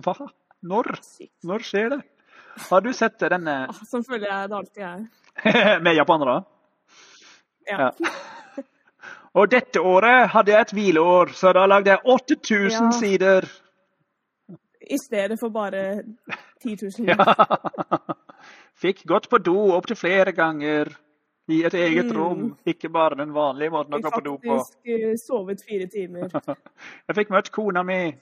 Hva? 0.05 0.15
Når? 0.65 0.91
Når 1.49 1.65
skjer 1.65 1.89
det? 1.95 2.01
Har 2.69 2.85
du 2.85 2.93
sett 2.95 3.19
denne 3.19 3.55
Som 3.81 3.87
sånn 3.97 4.05
føler 4.07 4.29
jeg 4.29 4.51
det 4.53 4.59
alltid 4.61 4.85
er. 4.91 5.81
med 5.87 5.97
japanere? 5.97 6.37
Ja. 7.67 7.79
Ja. 7.89 8.13
Og 9.35 9.49
dette 9.51 9.81
året 9.83 10.29
hadde 10.31 10.53
jeg 10.53 10.61
et 10.69 10.73
hvileår, 10.77 11.33
så 11.35 11.51
da 11.57 11.65
lagde 11.67 11.91
jeg 11.91 12.05
8000 12.07 12.71
Ja. 12.71 12.91
sider. 12.95 13.49
I 14.85 14.99
stedet 15.01 15.41
for 15.41 15.49
bare 15.51 16.03
10 16.63 16.77
000. 17.01 17.09
Ja. 17.09 17.25
Fikk 18.79 19.05
gått 19.09 19.31
på 19.33 19.39
do 19.43 19.57
opptil 19.75 19.97
flere 19.97 20.33
ganger 20.37 20.93
i 21.49 21.63
et 21.65 21.75
eget 21.75 22.07
Mm. 22.07 22.17
rom. 22.17 22.45
Ikke 22.67 22.89
bare 22.89 23.17
den 23.19 23.35
vanlige 23.35 23.71
måten 23.71 23.95
å 23.95 24.01
gå 24.01 24.11
på 24.11 24.21
do 24.25 24.37
på. 24.39 24.57
faktisk 24.57 24.79
eh, 24.89 25.17
sovet 25.21 25.61
fire 25.69 25.87
timer. 25.87 26.29
Jeg 27.09 27.17
fikk 27.17 27.31
møtt 27.31 27.51
kona 27.53 27.83
mi. 27.85 28.15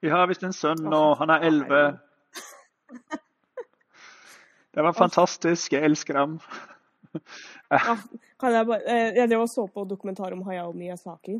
Vi 0.00 0.08
har 0.08 0.26
visst 0.30 0.42
en 0.46 0.52
sønn 0.52 0.80
nå. 0.84 1.14
Han 1.18 1.30
er 1.30 1.40
elleve. 1.48 1.98
Det 4.74 4.82
var 4.84 4.92
fantastisk. 4.92 5.72
Jeg 5.72 5.84
elsker 5.84 6.14
ham. 6.18 6.40
Ja, 7.70 7.96
kan 8.40 8.52
jeg 8.52 8.66
bare 8.68 8.80
eh, 8.86 9.14
Jeg 9.16 9.28
drev 9.30 9.40
og 9.42 9.48
så 9.48 9.66
på 9.72 9.82
dokumentar 9.88 10.32
om 10.32 10.42
Hayao 10.46 10.72
Miyazaki. 10.72 11.38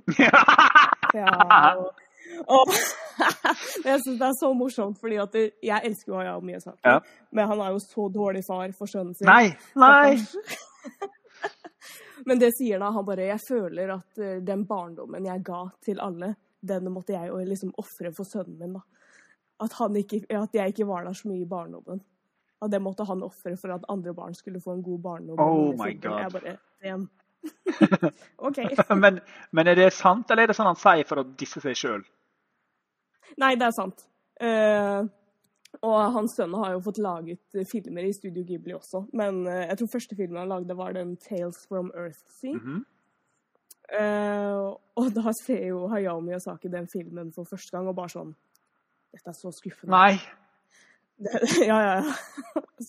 Ja, 1.14 1.74
og, 1.76 1.92
og 2.46 2.72
jeg 3.88 4.00
syns 4.02 4.18
det 4.18 4.26
er 4.26 4.36
så 4.38 4.50
morsomt, 4.56 4.98
fordi 5.00 5.18
at 5.22 5.38
jeg 5.38 5.90
elsker 5.90 6.12
jo 6.12 6.20
Hayao 6.20 6.42
Miyazaki. 6.44 6.80
Ja. 6.84 6.98
Men 7.32 7.50
han 7.52 7.62
er 7.64 7.74
jo 7.74 7.80
så 7.82 8.08
dårlig 8.14 8.44
far 8.46 8.74
for 8.76 8.90
sønnen 8.90 9.16
sin. 9.18 9.28
Nei! 9.28 9.54
Nei! 9.78 10.18
Men 12.28 12.40
det 12.42 12.50
sier 12.56 12.80
da 12.82 12.90
han 12.92 13.06
bare 13.06 13.28
Jeg 13.30 13.40
føler 13.40 13.92
at 13.94 14.20
eh, 14.20 14.40
den 14.44 14.64
barndommen 14.68 15.26
jeg 15.28 15.42
ga 15.46 15.62
til 15.84 16.00
alle, 16.02 16.34
den 16.60 16.90
måtte 16.92 17.14
jeg 17.14 17.30
jo 17.30 17.38
liksom 17.46 17.72
ofre 17.78 18.12
for 18.14 18.28
sønnen 18.28 18.58
min, 18.58 18.78
da. 18.78 18.82
At, 19.64 19.74
han 19.80 19.96
ikke, 19.98 20.22
at 20.30 20.54
jeg 20.54 20.74
ikke 20.74 20.86
var 20.86 21.06
der 21.06 21.16
så 21.18 21.30
mye 21.30 21.42
i 21.42 21.48
barndommen. 21.48 22.02
At 22.62 22.70
det 22.70 22.82
måtte 22.82 23.06
han 23.06 23.24
ofre 23.26 23.56
for 23.58 23.74
at 23.74 23.86
andre 23.90 24.14
barn 24.14 24.34
skulle 24.34 24.60
få 24.62 24.76
en 24.76 24.82
god 24.82 25.00
barndom. 25.02 25.40
Oh 25.42 25.72
my 25.78 25.90
God. 25.98 26.20
Jeg 26.20 26.34
bare, 26.34 26.54
damn. 26.82 27.08
OK. 28.48 28.60
men, 28.98 29.20
men 29.50 29.70
er 29.70 29.78
det 29.78 29.90
sant, 29.94 30.30
eller 30.30 30.46
er 30.46 30.52
det 30.52 30.58
sånn 30.58 30.70
han 30.70 30.78
sier 30.78 31.06
for 31.08 31.22
å 31.22 31.26
disse 31.38 31.62
seg 31.62 31.78
sjøl? 31.78 32.06
Nei, 33.36 33.54
det 33.60 33.66
er 33.68 33.74
sant. 33.76 34.04
Uh, 34.40 35.04
og 35.82 35.96
hans 36.14 36.34
sønn 36.38 36.54
har 36.54 36.72
jo 36.76 36.82
fått 36.86 37.00
laget 37.02 37.58
filmer 37.70 38.06
i 38.06 38.12
Studio 38.14 38.44
Ghibli 38.46 38.74
også. 38.76 39.04
Men 39.12 39.42
uh, 39.46 39.64
jeg 39.66 39.78
tror 39.78 39.92
første 39.92 40.16
filmen 40.18 40.40
han 40.40 40.48
lagde, 40.48 40.76
var 40.76 40.92
den 40.96 41.16
'Tales 41.16 41.66
from 41.68 41.90
Earthsea'. 41.94 42.58
-hmm. 42.58 42.82
uh, 44.00 44.76
og 44.96 45.12
da 45.14 45.32
ser 45.44 45.66
jo 45.66 45.88
Hayao 45.88 46.20
Miyazaki 46.20 46.68
den 46.68 46.88
filmen 46.88 47.32
for 47.32 47.44
første 47.44 47.76
gang 47.76 47.88
og 47.88 47.96
bare 47.96 48.08
sånn 48.08 48.34
Dette 49.12 49.30
er 49.30 49.32
så 49.32 49.50
skuffende. 49.52 49.90
Nei. 49.90 50.18
Det, 51.18 51.30
ja, 51.70 51.78
ja, 51.80 51.94
ja. 51.96 52.12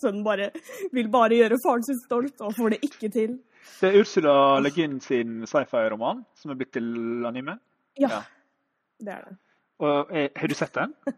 Sønnen 0.01 0.23
bare 0.23 0.51
vil 0.91 1.07
bare 1.09 1.35
gjøre 1.35 1.57
faren 1.63 1.83
sin 1.83 1.99
stolt, 2.05 2.41
og 2.41 2.53
får 2.53 2.69
det 2.69 2.79
ikke 2.83 3.09
til. 3.09 3.39
Det 3.79 3.89
er 3.89 3.99
Ursula 4.01 4.59
Le 4.59 4.69
Guin 4.69 4.99
sin 5.01 5.45
sci-fi-roman 5.47 6.25
som 6.35 6.51
er 6.51 6.59
blitt 6.59 6.73
til 6.73 7.25
anime. 7.25 7.57
Ja, 7.99 8.09
Ja. 8.09 8.21
det 8.99 9.13
er 9.13 9.21
det. 9.29 9.37
Og, 9.79 10.11
er, 10.11 10.29
har 10.35 10.51
du 10.51 10.55
sett 10.57 10.75
den? 10.75 10.93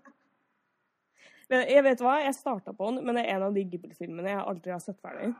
Men 1.52 1.66
jeg 1.68 1.84
vet 1.84 2.04
hva, 2.04 2.16
jeg 2.24 2.36
starta 2.38 2.72
på 2.72 2.88
den, 2.88 3.02
men 3.04 3.18
det 3.18 3.26
er 3.26 3.34
en 3.34 3.44
av 3.50 3.56
de 3.56 3.66
Ghibli-filmene 3.68 4.30
jeg 4.30 4.44
aldri 4.54 4.72
har 4.72 4.80
sett 4.80 4.96
ferdig. 5.04 5.34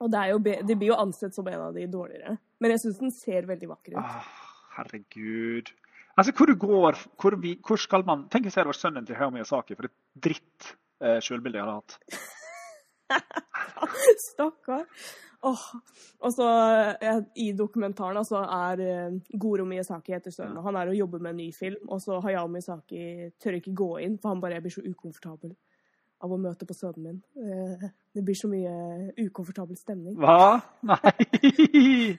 Og 0.00 0.08
det, 0.08 0.16
er 0.16 0.30
jo, 0.32 0.38
det 0.40 0.76
blir 0.80 0.94
jo 0.94 0.96
ansett 0.96 1.36
som 1.36 1.48
en 1.50 1.66
av 1.66 1.76
de 1.76 1.84
dårligere. 1.92 2.38
Men 2.56 2.72
jeg 2.72 2.80
syns 2.86 3.02
den 3.02 3.12
ser 3.12 3.44
veldig 3.50 3.68
vakker 3.68 3.98
ut. 3.98 4.00
Ah, 4.00 4.30
herregud. 4.78 5.68
Altså, 6.16 6.32
hvor 6.36 6.54
går 6.62 7.02
hvor, 7.20 7.36
vi, 7.42 7.52
hvor 7.66 7.80
skal 7.80 8.06
man 8.08 8.24
Tenk 8.32 8.48
hvis 8.48 8.56
jeg 8.56 8.68
var 8.70 8.78
sønnen 8.78 9.04
til 9.08 9.18
Hayao 9.18 9.34
Miyazaki, 9.34 9.76
for 9.76 9.90
et 9.90 9.96
dritt 10.24 10.70
eh, 11.04 11.20
sjølbilde 11.20 11.60
jeg 11.60 11.68
hadde 11.68 11.76
hatt. 11.76 11.92
Stakkar. 14.30 14.88
Åh. 15.42 15.62
Og 16.20 16.32
så 16.34 16.46
eh, 17.00 17.20
I 17.40 17.52
dokumentaren 17.56 18.18
altså, 18.20 18.42
er 18.44 18.82
eh, 18.84 19.14
Goro 19.40 19.64
Miyazaki 19.64 20.12
heter 20.12 20.34
sønnen, 20.34 20.58
Ja. 20.58 20.64
han 20.66 20.76
er 20.76 20.90
og 20.92 20.98
jobber 20.98 21.18
med 21.24 21.30
en 21.30 21.40
ny 21.40 21.50
film. 21.56 21.88
Og 21.88 22.02
så 22.04 22.20
Hayao 22.20 22.48
Miyazaki 22.52 23.30
tør 23.40 23.56
ikke 23.56 23.72
gå 23.74 23.90
inn, 24.04 24.18
for 24.20 24.34
han 24.34 24.40
bare 24.42 24.58
jeg 24.58 24.66
blir 24.66 24.74
så 24.76 24.84
ukomfortabel 24.84 25.54
av 26.20 26.32
å 26.32 26.36
møte 26.36 26.66
på 26.68 26.76
sønnen 26.76 27.06
min. 27.06 27.22
Eh, 27.40 27.88
Det 28.14 28.24
blir 28.26 28.34
så 28.36 28.48
mye 28.50 29.12
ukomfortabel 29.16 29.76
stemning. 29.78 30.16
Hva? 30.20 30.60
Nei! 30.82 32.18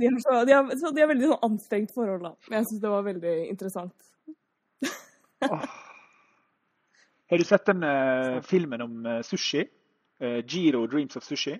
De 0.00 0.06
har, 0.06 0.16
så, 0.22 0.44
de 0.46 0.52
har, 0.54 0.68
så 0.78 0.90
de 0.94 1.02
har 1.02 1.08
veldig 1.10 1.26
sånn 1.28 1.42
anstrengt 1.46 1.90
forhold, 1.94 2.22
da. 2.24 2.30
Men 2.48 2.60
jeg 2.60 2.66
syns 2.70 2.80
det 2.82 2.90
var 2.90 3.02
veldig 3.04 3.32
interessant. 3.50 4.06
oh. 5.46 5.64
Har 7.30 7.38
du 7.38 7.44
sett 7.46 7.66
den 7.68 7.84
uh, 7.84 8.38
filmen 8.46 8.82
om 8.82 8.94
uh, 9.06 9.18
sushi? 9.26 9.62
Uh, 10.22 10.40
Giro 10.46 10.86
Dreams 10.90 11.18
of 11.18 11.26
Sushi? 11.26 11.54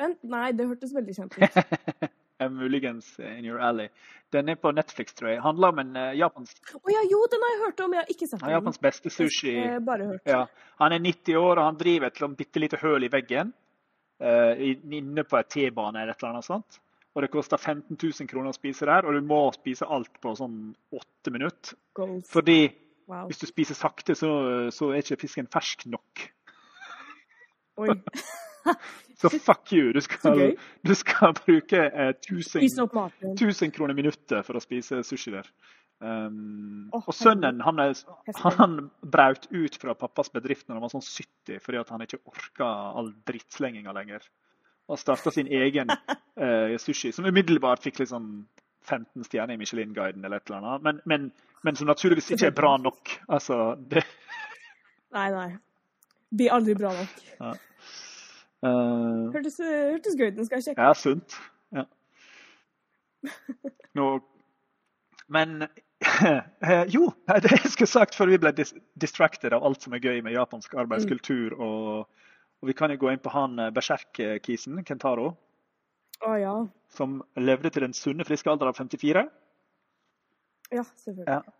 Men 0.00 0.16
nei, 0.32 0.48
det 0.56 0.66
hørtes 0.70 0.94
veldig 0.96 1.14
kjent 1.18 1.36
ut. 1.36 2.10
muligens 2.48 3.18
eh, 3.20 3.38
in 3.38 3.44
your 3.44 3.60
alley. 3.60 3.88
Den 4.32 4.48
er 4.48 4.56
på 4.56 4.70
Netflix, 4.72 5.12
tror 5.14 5.28
jeg. 5.32 5.40
Handler 5.44 5.74
om 5.74 5.80
en 5.82 5.96
uh, 5.98 6.10
japansk, 6.16 6.72
Å 6.78 6.92
ja, 6.92 7.02
jo, 7.10 7.18
den 7.28 7.42
har 7.44 7.50
jeg 7.52 7.62
hørt 7.66 7.80
om. 7.84 7.96
Jeg 7.96 8.00
har 8.06 8.12
ikke 8.14 8.28
sett 8.30 8.38
han 8.40 8.46
den. 8.46 8.54
er 8.54 8.56
Japans 8.60 8.80
beste 8.80 9.12
sushi. 9.12 9.54
Jeg 9.56 9.72
har 9.74 9.82
bare 9.84 10.06
hørt. 10.12 10.22
Ja. 10.30 10.44
Han 10.80 10.94
er 10.96 11.02
90 11.04 11.40
år, 11.40 11.58
og 11.60 11.66
han 11.66 11.80
driver 11.80 12.08
et 12.08 12.20
sånn 12.22 12.36
bitte 12.38 12.62
lite 12.62 12.80
høl 12.80 13.04
i 13.04 13.12
veggen. 13.12 13.52
uh, 14.24 14.62
inne 15.00 15.24
på 15.24 15.36
en 15.36 15.48
T-bane 15.48 16.00
eller 16.02 16.14
et 16.14 16.22
eller 16.22 16.34
annet 16.36 16.48
sånt. 16.48 16.80
Og 17.16 17.24
det 17.24 17.30
koster 17.32 17.58
15 17.58 17.96
000 17.98 18.28
kroner 18.30 18.52
å 18.52 18.56
spise 18.56 18.86
der, 18.86 19.04
og 19.08 19.16
du 19.18 19.26
må 19.26 19.42
spise 19.52 19.88
alt 19.90 20.20
på 20.22 20.32
sånn 20.38 20.70
åtte 20.94 21.32
minutter. 21.34 21.76
Goals. 21.98 22.28
Fordi 22.30 22.62
Wow. 23.10 23.24
hvis 23.26 23.40
du 23.42 23.46
spiser 23.48 23.74
sakte, 23.74 24.14
så, 24.14 24.28
så 24.70 24.92
er 24.94 25.00
ikke 25.02 25.16
fisken 25.24 25.48
fersk 25.50 25.88
nok. 25.90 26.20
Oi. 27.82 27.96
Så 29.20 29.28
fuck 29.28 29.72
you. 29.72 29.92
Du 29.92 30.00
skal, 30.00 30.54
du 30.82 30.94
skal 30.96 31.34
bruke 31.36 31.82
eh, 31.86 32.14
1000 32.14 32.44
Spis 32.62 32.78
opp 32.80 32.94
maten. 32.96 33.34
1000 33.34 33.74
kroner 33.76 33.96
minuttet 33.96 34.46
for 34.46 34.56
å 34.56 34.62
spise 34.64 35.02
sushi 35.04 35.34
der. 35.34 35.50
Um, 36.00 36.86
oh, 36.96 37.02
og 37.04 37.12
sønnen 37.12 37.60
han, 37.60 37.82
er, 37.82 37.98
han 38.40 38.78
braut 39.04 39.44
ut 39.52 39.74
fra 39.76 39.92
pappas 39.92 40.32
bedrift 40.32 40.64
når 40.64 40.78
han 40.78 40.84
var 40.86 40.92
sånn 40.94 41.04
70 41.04 41.60
fordi 41.60 41.82
han 41.90 42.04
ikke 42.06 42.22
orka 42.30 42.70
all 42.96 43.12
drittslenginga 43.28 43.92
lenger. 43.92 44.24
Og 44.88 44.98
starta 44.98 45.32
sin 45.34 45.50
egen 45.52 45.92
eh, 46.40 46.78
sushi, 46.80 47.12
som 47.12 47.28
umiddelbart 47.28 47.84
fikk 47.84 48.00
liksom 48.00 48.32
15 48.88 49.28
stjerner 49.28 49.58
i 49.58 49.60
Michelin-guiden 49.60 50.24
eller 50.24 50.40
et 50.40 50.48
eller 50.48 50.64
annet. 50.64 50.86
Men, 50.88 51.04
men, 51.04 51.30
men 51.68 51.76
som 51.76 51.92
naturligvis 51.92 52.32
ikke 52.32 52.48
er 52.48 52.56
bra 52.56 52.78
nok. 52.80 53.18
Altså, 53.28 53.74
det, 53.92 54.06
Nei, 55.12 55.28
nei. 55.34 55.48
Blir 56.30 56.54
aldri 56.54 56.74
bra 56.78 56.94
nok. 56.94 57.20
Eh, 58.66 59.22
Hørtes, 59.34 59.60
hørtes 59.60 60.16
gøy 60.18 60.30
ut. 60.30 60.36
Den 60.38 60.48
skal 60.48 60.60
jeg 60.60 60.68
sjekke. 60.68 60.88
Ja, 60.88 60.94
sunt. 60.96 61.36
Ja. 61.76 61.86
Nå 63.98 64.08
Men 65.28 65.66
eh, 66.64 66.84
jo, 66.88 67.10
det 67.28 67.52
jeg 67.52 67.72
skulle 67.74 67.90
sagt 67.90 68.16
før 68.16 68.32
vi 68.32 68.40
ble 68.40 68.52
dis 68.56 68.72
distracted 69.00 69.52
av 69.52 69.64
alt 69.66 69.84
som 69.84 69.94
er 69.94 70.02
gøy 70.02 70.22
med 70.24 70.32
japansk 70.32 70.74
arbeidskultur, 70.80 71.54
og, 71.60 72.08
og 72.60 72.70
vi 72.70 72.74
kan 72.76 72.92
jo 72.92 72.98
gå 73.02 73.12
inn 73.12 73.22
på 73.22 73.32
han 73.34 73.58
eh, 73.60 73.72
berserk-kisen, 73.76 74.80
Kentaro, 74.88 75.34
Å 76.24 76.34
ja. 76.40 76.54
som 76.96 77.20
levde 77.36 77.70
til 77.72 77.84
den 77.84 77.96
sunne, 77.96 78.24
friske 78.28 78.50
alder 78.52 78.72
av 78.72 78.80
54. 78.80 79.26
Ja, 80.70 80.84
selvfølgelig. 81.04 81.28
Ja. 81.28 81.59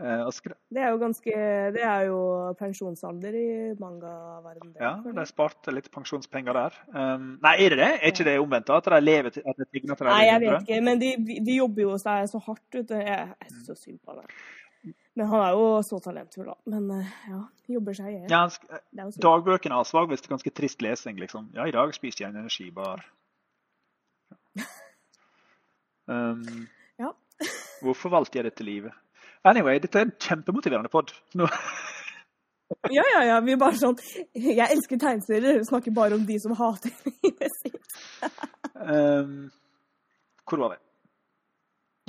Eh, 0.00 0.26
Det 0.74 0.80
er 0.82 0.88
jo 0.90 0.98
ganske 0.98 1.34
Det 1.72 1.82
er 1.86 2.06
jo 2.08 2.18
pensjonsalder 2.58 3.34
i 3.38 3.74
mangaverdenen. 3.78 4.74
ja, 4.80 4.96
de 5.06 5.26
sparte 5.30 5.70
litt 5.70 5.86
pensjonspenger 5.94 6.52
der. 6.52 6.74
Um, 6.90 7.38
nei, 7.42 7.54
er 7.62 7.70
det 7.70 7.78
det? 7.78 7.92
Er 8.02 8.10
ikke 8.10 8.24
det 8.26 8.34
omvendt? 8.42 8.70
At 8.74 8.84
de 8.90 9.00
lever 9.00 9.30
til 9.30 9.42
at 9.46 9.56
de 9.56 9.64
tigner 9.70 9.94
til 9.94 10.06
de 10.06 10.10
Nei, 10.10 10.24
jeg 10.26 10.40
vet 10.42 10.60
ikke. 10.66 10.80
Men 10.82 10.98
de, 10.98 11.12
de 11.46 11.56
jobber 11.60 11.82
jo 11.86 11.94
seg 12.02 12.26
så 12.32 12.40
hardt. 12.42 12.66
Vet 12.74 12.88
du. 12.90 12.94
Jeg 12.94 13.20
er 13.38 13.54
så 13.64 13.74
synd 13.78 14.00
på 14.02 14.16
ham. 14.18 14.26
Men 15.14 15.30
han 15.30 15.40
er 15.46 15.52
jo 15.54 15.68
så 15.86 16.00
talentfull, 16.02 16.46
da. 16.50 16.56
Men 16.74 16.90
eh, 16.98 17.14
ja, 17.30 17.38
jobber 17.76 17.94
seg 17.94 18.10
i 18.10 18.16
hjel. 18.18 18.30
Ja. 18.34 19.06
Dagbøkene 19.22 19.78
hans 19.78 19.94
var 19.94 20.10
visst 20.10 20.26
ganske 20.28 20.50
trist 20.50 20.82
lesing. 20.82 21.20
liksom. 21.22 21.52
Ja, 21.54 21.68
i 21.70 21.70
dag 21.76 21.94
spiste 21.94 22.24
jeg 22.24 22.34
en 22.34 22.42
energibar. 22.42 23.04
Um, 26.06 26.42
Ja. 26.98 27.10
hvorfor 27.82 28.10
valgte 28.10 28.38
jeg 28.38 28.44
dette 28.50 28.64
livet? 28.66 28.92
Anyway, 29.44 29.78
dette 29.82 29.98
er 30.00 30.06
en 30.08 30.14
kjempemotiverende 30.18 30.88
pod. 30.92 31.12
Ja, 32.90 33.02
ja, 33.12 33.20
ja. 33.28 33.34
Vi 33.44 33.52
er 33.52 33.58
bare 33.60 33.76
sånn 33.78 33.94
Jeg 34.34 34.56
elsker 34.64 34.98
tegneserier. 34.98 35.44
Dere 35.60 35.66
snakker 35.68 35.92
bare 35.94 36.16
om 36.16 36.24
de 36.26 36.38
som 36.42 36.54
hater 36.58 36.90
livet 37.22 37.52
sitt. 37.60 37.98
um, 38.80 39.50
hvor 40.48 40.62
var 40.64 40.72
vi? 40.72 40.78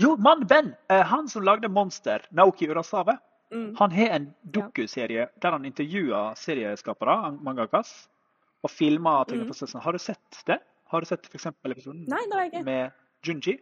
Jo, 0.01 0.15
mann 0.19 0.45
Ben! 0.47 0.71
eh, 0.91 1.03
han 1.11 1.27
som 1.31 1.43
lagde 1.45 1.69
Monster, 1.71 2.23
Naoki 2.35 2.67
Urasawa. 2.71 3.17
Mm. 3.53 3.75
Han 3.77 3.91
har 3.95 4.15
en 4.15 4.25
dokuserie 4.57 5.27
der 5.43 5.51
han 5.55 5.67
intervjuer 5.69 6.33
serieskapere, 6.39 7.35
mangakas, 7.45 7.91
og 8.65 8.71
filmer 8.73 9.27
tegneprosessen. 9.29 9.83
Har 9.85 9.93
du 9.95 10.01
sett 10.01 10.41
det? 10.49 10.57
Har 10.91 11.03
du 11.03 11.07
sett 11.11 11.27
f.eks. 11.29 11.51
episoden 11.67 12.07
Nei, 12.09 12.23
det 12.25 12.33
har 12.39 12.47
jeg 12.47 12.53
ikke. 12.55 12.65
med 12.65 12.91
Junji? 13.27 13.59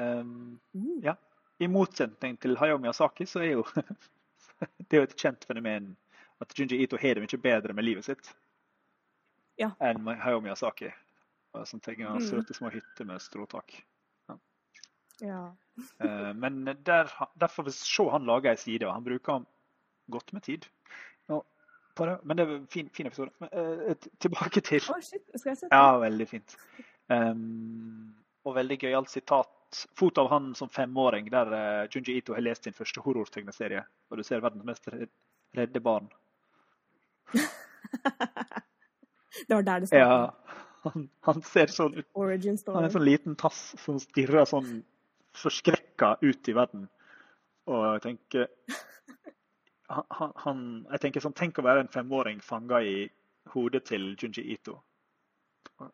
Um, 0.00 0.58
Mm. 0.74 0.98
ja. 1.04 1.14
I 1.60 1.66
motsetning 1.68 2.36
til 2.40 2.56
Hayao 2.56 2.78
Miyazaki, 2.78 3.26
så 3.26 3.40
er 3.42 3.52
jo 3.56 3.64
det 4.88 4.92
er 4.92 5.02
jo 5.02 5.08
et 5.08 5.16
kjent 5.18 5.44
fenomen 5.48 5.96
at 6.40 6.54
Junji 6.58 6.78
Ito 6.84 6.96
har 7.02 7.18
det 7.18 7.24
mye 7.24 7.40
bedre 7.42 7.74
med 7.74 7.84
livet 7.84 8.04
sitt 8.06 8.32
Ja. 9.58 9.72
enn 9.82 10.06
Hayao 10.22 10.40
Miyazaki. 10.40 10.92
Som 11.66 11.80
tenker 11.80 12.06
han 12.06 12.20
Mm. 12.22 12.26
søte 12.28 12.54
små 12.54 12.70
hytter 12.70 13.04
med 13.08 13.18
stråtak. 13.22 13.72
Ja. 14.28 14.36
Ja. 15.20 15.40
Men 16.42 16.64
der, 16.86 17.10
derfor 17.34 17.64
vil 17.66 17.72
se 17.74 18.04
han 18.10 18.26
lage 18.28 18.50
ei 18.52 18.56
side, 18.56 18.86
og 18.86 18.94
han 18.94 19.04
bruker 19.04 19.44
godt 20.10 20.32
med 20.32 20.42
tid. 20.42 20.68
Men 21.98 22.36
det 22.36 22.44
er 22.44 22.50
en 22.54 22.66
fin, 22.70 22.88
fin 22.94 23.06
episode. 23.06 23.30
Men, 23.40 23.48
eh, 23.52 23.96
tilbake 24.22 24.60
til 24.62 24.84
oh, 24.94 25.00
shit. 25.02 25.24
Skal 25.34 25.50
jeg 25.50 25.58
sette 25.64 25.74
Ja, 25.74 25.96
veldig 25.98 26.28
fint. 26.30 26.54
Um, 27.10 28.14
og 28.46 28.54
veldig 28.54 28.78
gøyalt 28.84 29.10
sitat. 29.10 29.50
Foto 29.98 30.20
av 30.24 30.30
han 30.32 30.54
som 30.56 30.68
femåring, 30.72 31.26
der 31.30 31.50
uh, 31.52 31.88
Junji 31.92 32.16
Ito 32.18 32.32
har 32.34 32.40
lest 32.44 32.64
sin 32.64 32.72
første 32.76 33.02
horrortegneserie. 33.04 33.82
Og 34.10 34.16
du 34.20 34.24
ser 34.24 34.40
verdens 34.40 34.64
mest 34.64 34.88
redde 35.56 35.80
barn. 35.84 36.08
Det 39.48 39.54
var 39.54 39.62
der 39.62 39.80
det 39.80 39.88
startet. 39.88 40.08
Ja, 40.08 40.34
han, 40.82 41.08
han 41.26 41.42
ser 41.46 41.70
sånn 41.70 41.94
ut 42.00 42.06
Origin 42.18 42.56
Han 42.66 42.80
er 42.80 42.88
en 42.88 42.94
sånn 42.94 43.04
liten 43.06 43.36
tass 43.38 43.60
som 43.82 43.98
stirrer 44.02 44.48
sånn 44.48 44.80
forskrekka 45.38 46.16
ut 46.24 46.48
i 46.50 46.54
verden. 46.56 46.88
Og 47.68 47.84
jeg 47.84 48.02
tenker 48.06 48.48
han, 50.18 50.32
han- 50.44 50.86
Jeg 50.90 51.00
tenker 51.04 51.24
sånn, 51.24 51.36
Tenk 51.38 51.60
å 51.60 51.66
være 51.68 51.84
en 51.84 51.92
femåring 51.92 52.40
fanga 52.42 52.80
i 52.82 53.04
hodet 53.54 53.84
til 53.92 54.10
Junji 54.18 54.42
Ito. 54.56 54.78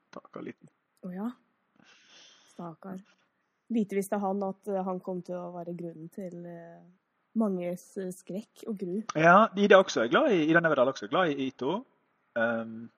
Stakkar 0.09 0.43
liten. 0.47 0.71
Å 1.05 1.13
ja. 1.13 1.29
Stakkar. 2.55 3.03
Lite 3.73 3.97
visste 3.97 4.19
han 4.21 4.43
at 4.45 4.69
eh, 4.69 4.83
han 4.85 5.01
kom 5.01 5.23
til 5.25 5.39
å 5.39 5.53
være 5.55 5.73
grunnen 5.77 6.11
til 6.13 6.45
eh, 6.49 6.83
manges 7.41 7.87
eh, 8.01 8.13
skrekk 8.13 8.67
og 8.69 8.79
gru. 8.81 8.95
Ja, 9.17 9.49
Ida 9.57 9.81
også 9.81 10.05
er 10.05 10.13
glad 10.13 10.35
i 10.35 10.43
Ida 10.51 10.61
Neverdal 10.61 10.93
også 10.93 11.09
er 11.09 11.15
glad 11.15 11.33
i 11.33 11.49
Ito. 11.49 11.79
Um, 12.37 12.91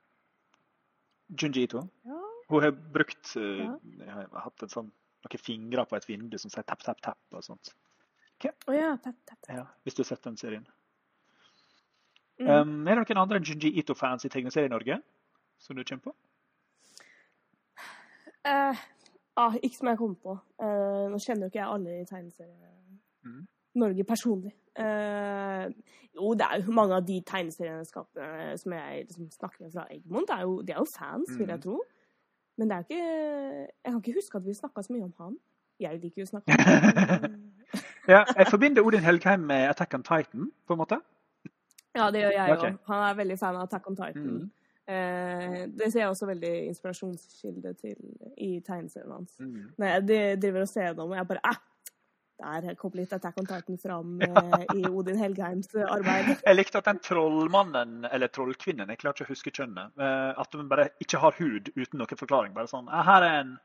Junji 1.31 1.67
Ito. 1.69 1.85
Ja. 2.09 2.23
Hun 2.51 2.63
har 2.63 2.73
brukt 2.73 3.35
Ja. 3.37 3.73
har 4.07 4.45
hatt 4.45 4.63
sånn, 4.71 4.93
noen 5.27 5.43
fingre 5.43 5.85
på 5.87 5.97
et 5.99 6.07
vindu 6.09 6.39
som 6.39 6.51
sier 6.51 6.67
tapp, 6.67 6.85
tapp, 6.87 7.01
tapp 7.03 7.35
og 7.35 7.43
sånt. 7.47 7.73
Å 8.45 8.75
ja, 8.75 8.93
tap, 9.03 9.17
tap, 9.27 9.39
tapp. 9.43 9.55
Ja, 9.57 9.65
hvis 9.83 9.97
du 9.97 10.03
har 10.05 10.11
sett 10.13 10.23
den 10.27 10.37
serien. 10.39 10.67
Mm. 12.39 12.49
Um, 12.51 12.73
er 12.87 12.99
det 12.99 13.07
noen 13.07 13.23
andre 13.23 13.41
Junji 13.41 13.73
Ito-fans 13.81 14.27
i 14.29 14.31
Tegneserie-Norge 14.31 15.01
som 15.59 15.77
du 15.79 15.83
kommer 15.89 16.11
på? 16.11 16.15
Eh, 18.47 18.83
ah, 19.37 19.55
ikke 19.62 19.76
som 19.76 19.88
jeg 19.88 19.99
kom 19.99 20.14
på. 20.16 20.38
Uh, 20.62 21.07
nå 21.12 21.19
kjenner 21.23 21.47
jo 21.47 21.50
ikke 21.52 21.61
jeg 21.61 21.69
alle 21.75 22.00
i 22.00 22.05
Tegneserie-Norge 22.05 23.47
Norge 23.76 24.05
personlig. 24.09 24.52
Uh, 24.78 25.66
jo, 26.16 26.31
det 26.35 26.47
er 26.47 26.62
jo 26.64 26.73
mange 26.73 26.95
av 26.97 27.05
de 27.07 27.19
tegneserieskapene 27.28 28.55
som 28.59 28.73
jeg 28.73 29.02
liksom 29.09 29.26
snakker 29.35 29.64
med 29.66 29.73
fra 29.75 29.85
Egmont, 29.93 30.31
er 30.33 30.40
jo, 30.47 30.62
de 30.62 30.73
er 30.73 30.78
jo 30.81 30.87
fans, 30.97 31.28
vil 31.38 31.49
jeg 31.49 31.57
Mhm. 31.59 31.62
tro. 31.62 31.83
Men 32.59 32.69
det 32.71 32.75
er 32.76 32.78
jo 32.78 32.87
ikke 32.88 33.69
Jeg 33.85 33.93
kan 33.93 33.97
ikke 34.02 34.14
huske 34.16 34.37
at 34.38 34.47
vi 34.47 34.55
snakka 34.55 34.83
så 34.83 34.93
mye 34.93 35.05
om 35.05 35.12
han. 35.19 35.37
Jeg 35.81 36.00
liker 36.00 36.23
jo 36.23 36.25
å 36.25 36.33
snakke 36.33 36.49
om 36.49 36.57
han. 37.21 37.52
Ja, 38.09 38.25
jeg 38.37 38.47
forbinder 38.50 38.83
Odin 38.87 39.00
Helgheim 39.05 39.40
med 39.40 39.69
Attack 39.69 39.95
on 39.95 40.02
Titan, 40.02 40.50
på 40.66 40.73
en 40.73 40.78
måte. 40.78 41.00
Ja, 41.97 42.11
det 42.11 42.21
gjør 42.23 42.33
jeg 42.33 42.50
òg. 42.50 42.59
Okay. 42.59 42.73
Han 42.87 43.02
er 43.11 43.14
veldig 43.19 43.38
fan 43.38 43.57
av 43.57 43.62
Attack 43.62 43.87
on 43.90 43.97
Titan. 43.97 44.23
Mhm. 44.26 44.50
Eh, 44.87 45.62
det 45.66 45.88
ser 45.90 46.05
jeg 46.05 46.11
også 46.12 46.28
veldig 46.28 46.52
inspirasjonskilde 46.69 47.73
til 47.81 47.97
i 48.38 48.61
tegneseriene 48.62 49.16
hans. 49.16 49.33
Mm. 49.43 49.73
Når 49.83 49.88
jeg 49.90 50.37
driver 50.45 50.62
og 50.62 50.71
ser 50.71 50.87
gjennom, 50.87 51.11
og 51.11 51.19
jeg 51.19 51.28
bare 51.33 51.43
ah, 51.50 51.59
Der 52.37 52.75
kom 52.78 52.93
litt 52.95 53.14
Attack 53.16 53.38
on 53.40 53.49
Titan 53.49 53.78
fram 53.83 54.21
eh, 54.26 54.66
i 54.76 54.85
Odin 54.87 55.19
Helgheims 55.19 55.73
arbeid. 55.75 56.37
Jeg 56.45 56.59
likte 56.59 56.78
at 56.78 56.90
den 56.90 57.00
trollmannen, 57.02 58.05
eller 58.12 58.31
trollkvinnen, 58.31 58.93
jeg 58.93 59.00
klarer 59.00 59.16
ikke 59.16 59.26
å 59.26 59.33
huske 59.33 59.55
kjønnet, 59.57 59.97
eh, 59.99 60.33
at 60.38 60.55
hun 60.55 60.71
bare 60.71 60.90
ikke 61.02 61.23
har 61.25 61.35
hud 61.40 61.73
uten 61.75 61.99
noen 61.99 62.21
forklaring. 62.23 62.55
Bare 62.55 62.71
sånn 62.71 62.90
«Ah, 62.93 63.02
Her 63.09 63.26
er 63.26 63.40
en, 63.40 63.57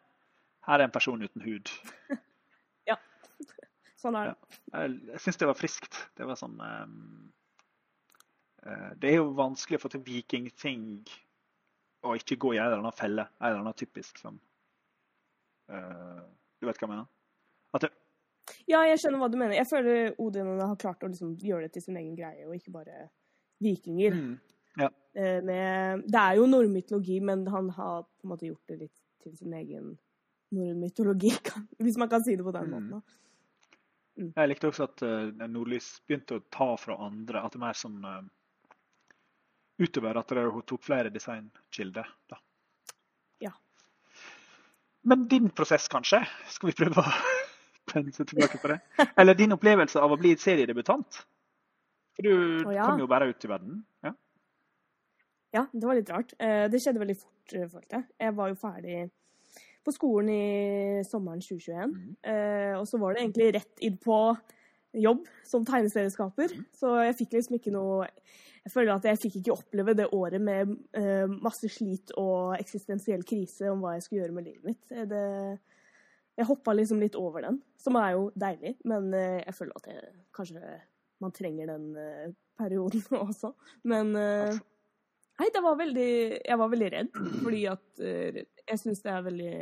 her 0.69 0.79
er 0.79 0.87
en 0.87 0.95
person 0.95 1.21
uten 1.21 1.45
hud. 1.45 1.69
ja. 2.89 2.97
Sånn 4.01 4.17
er 4.17 4.31
det. 4.31 4.57
Jeg, 4.71 4.97
jeg 5.11 5.23
syns 5.27 5.43
det 5.43 5.51
var 5.51 5.59
friskt. 5.59 6.01
Det 6.17 6.25
var 6.25 6.39
sånn 6.39 6.57
eh, 6.65 6.87
Det 8.61 9.09
er 9.09 9.15
jo 9.17 9.31
vanskelig 9.33 9.79
å 9.79 9.81
få 9.81 9.89
til 9.89 10.03
vikingting 10.05 10.83
og 12.05 12.17
ikke 12.19 12.37
gå 12.37 12.51
i 12.53 12.57
en 12.59 12.67
eller 12.67 12.81
annen 12.83 12.93
felle. 12.97 13.25
En 13.39 13.47
eller 13.47 13.63
annen 13.63 13.77
typisk 13.77 14.17
som 14.21 14.35
eh, 15.71 16.21
Du 16.61 16.67
vet 16.69 16.77
hva 16.77 16.85
jeg 16.87 16.91
mener? 16.93 17.07
At 17.73 17.85
det, 17.87 17.91
Ja, 18.69 18.81
jeg 18.85 18.99
skjønner 19.01 19.21
hva 19.21 19.29
du 19.31 19.37
mener. 19.39 19.55
Jeg 19.57 19.69
føler 19.69 20.13
Odin 20.21 20.53
har 20.59 20.75
klart 20.81 21.03
å 21.05 21.09
liksom 21.09 21.35
gjøre 21.41 21.67
det 21.67 21.73
til 21.77 21.85
sin 21.87 21.97
egen 21.97 22.15
greie, 22.17 22.45
og 22.47 22.55
ikke 22.57 22.73
bare 22.77 23.09
vikinger. 23.63 24.17
mm, 24.17 24.39
Eh, 25.13 25.41
med, 25.43 26.05
det 26.07 26.15
er 26.15 26.37
jo 26.39 26.45
nordmytologi, 26.47 27.17
men 27.19 27.41
han 27.51 27.65
har 27.75 28.05
på 28.05 28.23
en 28.23 28.29
måte 28.31 28.45
gjort 28.47 28.69
det 28.71 28.77
litt 28.79 29.01
til 29.19 29.33
sin 29.35 29.51
egen 29.57 29.89
nordmytologi, 30.55 31.33
kan- 31.49 31.65
hvis 31.83 31.97
man 31.99 32.07
kan 32.09 32.23
si 32.23 32.37
det 32.39 32.45
på 32.45 32.53
den 32.55 32.69
Mm. 32.69 32.71
måten. 32.71 33.01
Mm. 34.17 34.29
Jeg 34.37 34.47
likte 34.49 34.67
også 34.69 34.83
at 34.87 35.01
uh, 35.03 35.47
Nordlys 35.47 35.89
begynte 36.07 36.37
å 36.39 36.43
ta 36.51 36.69
fra 36.79 36.95
andre. 37.03 37.41
At 37.43 37.51
det 37.51 37.59
er 37.59 37.65
mer 37.65 37.73
sånn 37.75 37.99
eh, 38.05 38.21
utover 39.81 40.19
at 40.21 40.33
hun 40.37 40.63
tok 40.67 40.83
flere 40.85 41.11
designkilder. 41.13 42.07
Da. 42.29 42.39
Ja. 43.41 43.51
Men 45.01 45.27
din 45.27 45.49
prosess, 45.49 45.87
kanskje? 45.91 46.21
Skal 46.53 46.71
vi 46.71 46.77
prøve 46.83 47.01
å 47.01 47.13
pense 47.91 48.25
tilbake 48.25 48.61
på 48.61 48.71
det? 48.73 48.79
Eller 49.17 49.37
din 49.37 49.55
opplevelse 49.57 50.01
av 50.01 50.13
å 50.13 50.19
bli 50.21 50.35
seriedebutant? 50.39 51.23
For 52.15 52.27
du 52.27 52.33
oh, 52.67 52.73
ja. 52.75 52.85
kom 52.89 53.01
jo 53.01 53.09
bare 53.09 53.31
ut 53.31 53.47
i 53.47 53.49
verden. 53.49 53.81
Ja. 54.05 54.13
Ja, 55.51 55.65
det 55.71 55.87
var 55.87 55.97
litt 55.97 56.11
rart. 56.11 56.35
Eh, 56.39 56.67
Det 56.71 56.79
skjedde 56.79 57.01
veldig 57.01 57.17
fort, 57.19 57.53
eh, 57.55 57.67
følte 57.67 57.97
jeg. 57.97 58.07
Jeg 58.23 58.35
var 58.37 58.51
jo 58.51 58.59
ferdig 58.59 59.01
på 59.81 59.93
skolen 59.95 60.29
i 60.31 61.03
sommeren 61.07 61.41
2021. 61.41 61.91
Mhm. 61.91 62.15
Eh, 62.23 62.79
Og 62.79 62.87
så 62.87 62.99
var 63.01 63.13
det 63.13 63.23
egentlig 63.23 63.53
rett 63.57 63.83
inn 63.83 63.97
på 63.97 64.19
jobb 64.93 65.27
som 65.47 65.65
tegneserieskaper. 65.67 66.53
Så 66.75 66.95
jeg 67.05 67.17
fikk 67.19 67.37
liksom 67.37 67.57
ikke 67.59 67.73
noe 67.75 68.07
Jeg 68.61 68.69
føler 68.75 68.93
at 68.93 69.05
jeg 69.09 69.17
fikk 69.17 69.35
ikke 69.39 69.53
oppleve 69.55 69.93
det 69.97 70.05
året 70.13 70.41
med 70.41 70.75
eh, 70.93 71.25
masse 71.41 71.65
slit 71.73 72.11
og 72.21 72.53
eksistensiell 72.59 73.23
krise 73.25 73.71
om 73.71 73.81
hva 73.81 73.95
jeg 73.95 74.03
skulle 74.05 74.21
gjøre 74.21 74.35
med 74.37 74.45
livet 74.45 74.67
mitt. 74.67 74.91
Eh, 74.93 75.07
Det, 75.09 75.21
jeg 76.37 76.45
hoppa 76.45 76.75
liksom 76.77 77.01
litt 77.01 77.17
over 77.17 77.41
den, 77.47 77.57
som 77.81 77.97
er 77.97 78.11
jo 78.13 78.27
deilig, 78.37 78.75
men 78.85 79.09
eh, 79.17 79.41
jeg 79.47 79.55
føler 79.57 79.79
at 79.81 79.89
jeg, 79.89 80.11
kanskje 80.37 80.61
man 81.21 81.33
trenger 81.33 81.71
den 81.73 81.87
eh, 81.97 82.27
perioden 82.61 83.01
også. 83.27 83.53
Men 83.83 84.13
eh, 84.15 84.59
Nei, 85.41 85.47
det 85.49 85.61
var 85.63 85.77
veldig 85.79 86.11
Jeg 86.45 86.57
var 86.59 86.69
veldig 86.69 86.89
redd, 86.93 87.15
fordi 87.41 87.61
at 87.71 88.01
eh, 88.05 88.43
jeg 88.67 88.77
syns 88.77 89.01
det 89.01 89.09
er 89.09 89.25
veldig 89.25 89.55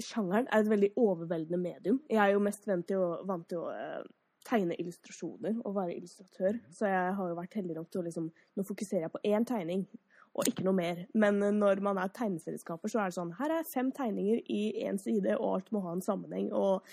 Tegneseriesjangeren 0.00 0.48
er 0.48 0.62
et 0.62 0.70
veldig 0.70 0.90
overveldende 0.96 1.60
medium. 1.60 2.00
Jeg 2.08 2.20
er 2.22 2.32
jo 2.32 2.42
mest 2.42 2.66
vant 2.66 2.86
til 2.88 3.00
å, 3.00 3.22
vant 3.28 3.46
til 3.48 3.60
å 3.60 3.70
eh, 3.72 4.02
tegne 4.46 4.76
illustrasjoner 4.80 5.60
og 5.64 5.76
være 5.76 5.96
illustratør, 5.98 6.58
så 6.72 6.88
jeg 6.88 7.14
har 7.18 7.28
jo 7.28 7.36
vært 7.36 7.56
heldig 7.58 7.76
nok 7.76 7.90
til 7.90 8.00
å 8.00 8.06
liksom 8.06 8.30
Nå 8.56 8.64
fokuserer 8.64 9.06
jeg 9.06 9.12
på 9.12 9.22
én 9.28 9.44
tegning 9.44 9.84
og 10.30 10.46
ikke 10.46 10.64
noe 10.64 10.76
mer. 10.76 11.04
Men 11.12 11.42
eh, 11.42 11.54
når 11.54 11.82
man 11.84 12.00
er 12.00 12.12
tegneserieskaper, 12.16 12.90
så 12.90 13.02
er 13.02 13.10
det 13.10 13.18
sånn 13.18 13.36
Her 13.38 13.58
er 13.58 13.68
fem 13.68 13.90
tegninger 13.92 14.44
i 14.48 14.62
én 14.86 15.00
side, 15.00 15.36
og 15.38 15.56
alt 15.56 15.72
må 15.74 15.84
ha 15.84 15.96
en 15.96 16.04
sammenheng. 16.04 16.52
og 16.52 16.86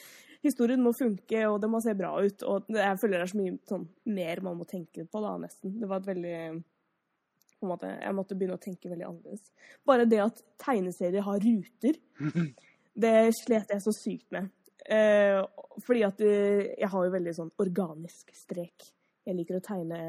Historien 0.43 0.83
må 0.83 0.93
funke, 0.93 1.45
og 1.47 1.61
det 1.63 1.69
må 1.71 1.81
se 1.81 1.95
bra 1.97 2.15
ut. 2.21 2.43
Og 2.43 2.67
jeg 2.75 2.99
føler 3.01 3.21
det 3.21 3.25
er 3.25 3.31
så 3.31 3.39
mye 3.39 3.59
sånn, 3.69 3.85
mer 4.17 4.41
man 4.45 4.59
må 4.59 4.67
tenke 4.69 5.05
på, 5.05 5.21
da, 5.23 5.37
nesten. 5.41 5.79
Det 5.79 5.89
var 5.89 6.03
et 6.03 6.11
veldig 6.11 6.39
på 7.57 7.65
en 7.65 7.71
måte, 7.71 7.89
Jeg 7.89 8.13
måtte 8.13 8.35
begynne 8.37 8.57
å 8.57 8.61
tenke 8.61 8.89
veldig 8.91 9.07
annerledes. 9.07 9.51
Bare 9.87 10.05
det 10.05 10.19
at 10.21 10.41
tegneserier 10.61 11.25
har 11.25 11.41
ruter, 11.41 11.97
det 12.97 13.15
slet 13.38 13.69
jeg 13.73 13.83
så 13.83 13.93
sykt 13.95 14.31
med. 14.36 14.49
Eh, 14.88 15.41
fordi 15.86 16.03
at 16.07 16.21
eh, 16.23 16.73
jeg 16.79 16.89
har 16.93 17.05
jo 17.07 17.13
veldig 17.13 17.33
sånn 17.36 17.51
organisk 17.63 18.31
strek. 18.36 18.88
Jeg 19.27 19.36
liker 19.36 19.60
å 19.60 19.63
tegne 19.65 20.01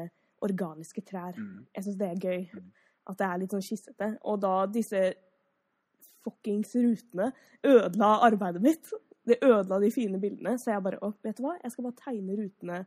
organiske 0.45 1.03
trær. 1.03 1.35
Mm. 1.35 1.65
Jeg 1.75 1.85
syns 1.85 1.97
det 1.99 2.07
er 2.09 2.23
gøy. 2.23 2.45
Mm. 2.55 2.69
At 3.11 3.17
det 3.19 3.27
er 3.27 3.41
litt 3.41 3.55
sånn 3.55 3.65
skissete. 3.65 4.07
Og 4.31 4.39
da 4.41 4.53
disse 4.71 5.01
fuckings 6.23 6.71
rutene 6.75 7.31
ødela 7.67 8.13
arbeidet 8.27 8.63
mitt. 8.63 8.89
Det 9.27 9.39
ødela 9.45 9.79
de 9.83 9.91
fine 9.93 10.19
bildene. 10.21 10.55
Så 10.59 10.71
jeg 10.73 10.83
bare 10.85 11.01
Å, 11.05 11.11
vet 11.23 11.37
du 11.37 11.43
hva? 11.45 11.57
Jeg 11.63 11.73
skal 11.75 11.89
bare 11.89 12.01
tegne 12.05 12.39
rutene 12.39 12.79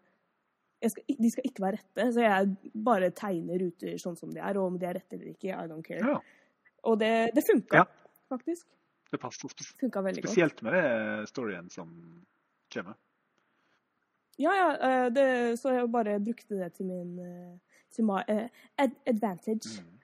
skal, 0.82 1.04
de 1.14 1.28
skal 1.30 1.44
ikke 1.46 1.62
være 1.62 1.78
rette, 1.78 2.04
så 2.10 2.22
jeg 2.24 2.72
bare 2.82 3.12
tegner 3.14 3.60
ruter 3.62 4.00
sånn 4.02 4.16
som 4.18 4.32
de 4.34 4.40
er. 4.42 4.56
Og 4.58 4.72
om 4.72 4.78
de 4.80 4.88
er 4.88 4.96
rette 4.98 5.14
eller 5.14 5.28
ikke, 5.30 5.52
I 5.54 5.68
don't 5.70 5.84
care. 5.86 6.02
ja. 6.02 6.16
Og 6.90 6.96
det, 6.98 7.30
det 7.36 7.44
funka, 7.46 7.76
Ja. 7.78 7.84
faktisk. 8.32 8.66
Det 9.12 9.20
passer 9.20 9.52
spes 9.52 9.74
veldig 9.78 10.22
godt. 10.22 10.30
spesielt 10.30 10.62
med 10.64 10.76
det 10.78 11.28
storyen 11.28 11.68
som 11.70 11.90
kommer. 12.72 12.96
Ja, 14.40 14.54
ja. 14.56 14.68
eh, 14.88 15.08
Det, 15.12 15.26
så 15.60 15.74
jeg 15.76 15.90
bare 15.92 16.18
brukte 16.24 16.56
det 16.56 16.70
til 16.78 16.88
min 16.88 17.18
eh, 17.20 17.74
til 17.92 18.06
my, 18.08 18.22
eh, 18.28 18.48
ad 18.78 18.94
advantage. 19.06 19.82
Mm. 19.82 19.98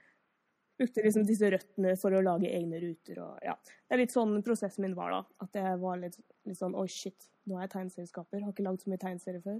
Brukte 0.79 1.03
liksom 1.03 1.25
disse 1.27 1.49
røttene 1.51 1.95
for 1.99 2.15
å 2.15 2.21
lage 2.23 2.51
egne 2.55 2.79
ruter 2.79 3.17
og 3.19 3.39
ja. 3.43 3.55
Det 3.65 3.97
er 3.97 4.03
litt 4.03 4.13
sånn 4.13 4.37
prosessen 4.45 4.85
min 4.85 4.95
var, 4.95 5.11
da. 5.11 5.23
At 5.43 5.57
jeg 5.57 5.79
var 5.81 5.97
litt, 5.99 6.19
litt 6.47 6.59
sånn 6.59 6.77
Oi, 6.77 6.85
shit, 6.87 7.27
nå 7.49 7.57
er 7.57 7.65
jeg 7.65 7.73
tegneserieskaper. 7.73 8.45
Har 8.45 8.53
ikke 8.53 8.67
lagd 8.67 8.85
så 8.85 8.93
mye 8.93 9.01
tegneserier 9.01 9.43
før. 9.43 9.57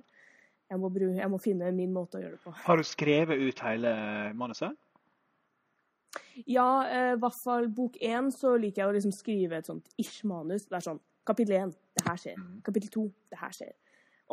Jeg 0.69 0.79
må, 0.79 0.91
bruke, 0.93 1.17
jeg 1.17 1.33
må 1.33 1.39
finne 1.41 1.71
min 1.73 1.91
måte 1.91 2.19
å 2.19 2.21
gjøre 2.21 2.38
det 2.38 2.43
på. 2.45 2.53
Har 2.62 2.77
du 2.77 2.85
skrevet 2.85 3.41
ut 3.41 3.63
hele 3.65 3.91
manuset? 4.38 4.77
Ja, 6.50 6.69
eh, 6.88 7.12
i 7.13 7.19
hvert 7.22 7.38
fall 7.43 7.67
bok 7.74 8.00
én 8.02 8.32
så 8.34 8.56
liker 8.58 8.84
jeg 8.84 8.89
å 8.89 8.95
liksom 8.95 9.13
skrive 9.13 9.60
et 9.60 9.69
sånt 9.69 9.91
ish-manus. 10.02 10.67
Det 10.69 10.80
er 10.80 10.88
sånn 10.88 11.04
Kapittel 11.30 11.60
én, 11.60 11.72
det 11.93 12.06
her 12.08 12.17
skjer. 12.17 12.39
Mm. 12.41 12.62
Kapittel 12.65 12.89
to, 12.89 13.04
det 13.30 13.38
her 13.38 13.52
skjer. 13.54 13.76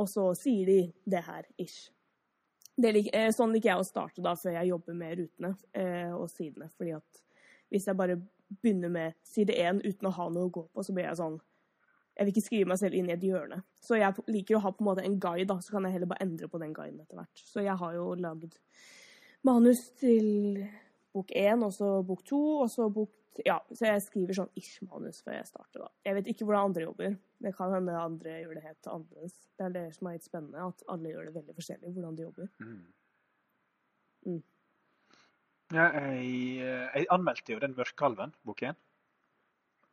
Og 0.01 0.07
så 0.09 0.23
sier 0.39 0.69
de 0.71 0.79
det 1.12 1.21
her, 1.27 1.45
ish. 1.61 1.91
Det 2.77 2.93
lik, 2.93 3.11
eh, 3.12 3.29
sånn 3.33 3.53
liker 3.53 3.73
jeg 3.73 3.83
å 3.83 3.89
starte 3.89 4.25
da, 4.25 4.33
før 4.37 4.57
jeg 4.59 4.71
jobber 4.71 4.97
med 4.97 5.19
rutene 5.21 5.51
eh, 5.77 6.15
og 6.15 6.31
sidene. 6.33 6.71
Fordi 6.77 6.95
at 6.97 7.21
hvis 7.73 7.89
jeg 7.89 7.99
bare 7.99 8.17
begynner 8.62 8.93
med 8.93 9.17
side 9.27 9.53
én 9.57 9.83
uten 9.85 10.09
å 10.09 10.15
ha 10.17 10.29
noe 10.33 10.49
å 10.49 10.55
gå 10.55 10.65
på, 10.69 10.85
så 10.87 10.97
blir 10.97 11.09
jeg 11.09 11.21
sånn 11.21 11.39
Jeg 12.17 12.25
vil 12.25 12.33
ikke 12.33 12.47
skrive 12.47 12.69
meg 12.71 12.79
selv 12.81 12.95
inn 12.97 13.11
i 13.11 13.12
et 13.12 13.25
hjørne. 13.29 13.59
Så 13.77 13.99
jeg 14.01 14.23
liker 14.33 14.57
å 14.57 14.62
ha 14.65 14.71
på 14.73 14.81
en 14.81 14.87
måte 14.89 15.03
en 15.05 15.19
guide, 15.21 15.51
da, 15.51 15.59
så 15.61 15.75
kan 15.75 15.85
jeg 15.85 15.99
heller 15.99 16.09
bare 16.09 16.25
endre 16.25 16.49
på 16.49 16.61
den 16.62 16.73
guiden 16.73 17.03
etter 17.03 17.19
hvert. 17.19 17.43
Så 17.45 17.61
jeg 17.61 17.77
har 17.77 17.93
jo 17.93 18.07
lagd 18.17 18.57
manus 19.45 19.83
til 20.01 20.62
bok 21.16 21.33
én, 21.37 21.64
og 21.64 21.72
så 21.74 21.90
bok 22.07 22.24
to, 22.26 22.42
og 22.64 22.68
så 22.72 22.90
bok 22.92 23.14
Ja, 23.44 23.59
så 23.68 23.90
jeg 23.90 24.00
skriver 24.00 24.33
sånn 24.33 24.52
ish-manus 24.57 25.18
før 25.20 25.35
jeg 25.37 25.48
starter, 25.50 25.83
da. 25.83 25.90
Jeg 26.09 26.16
vet 26.16 26.29
ikke 26.33 26.46
hvordan 26.48 26.70
andre 26.70 26.87
jobber. 26.87 27.16
Det 27.44 27.50
kan 27.52 27.74
hende 27.74 27.96
andre 28.00 28.38
gjør 28.40 28.55
det 28.57 28.62
helt 28.64 28.88
annerledes. 28.88 29.35
Det 29.52 29.66
er 29.66 29.74
det 29.74 29.83
som 29.92 30.09
er 30.09 30.16
litt 30.16 30.24
spennende, 30.24 30.68
at 30.70 30.85
alle 30.94 31.12
gjør 31.12 31.29
det 31.29 31.35
veldig 31.35 31.57
forskjellig, 31.59 31.90
hvordan 31.98 32.16
de 32.16 32.24
jobber. 32.24 32.48
Mm. 32.64 32.79
Mm. 34.31 34.40
Ja, 35.74 35.85
jeg, 35.98 36.31
eh, 36.64 36.87
jeg 36.96 37.11
anmeldte 37.12 37.52
jo 37.52 37.61
den 37.61 37.76
Mørkalven, 37.76 38.33
bok 38.48 38.64
én. 38.64 38.81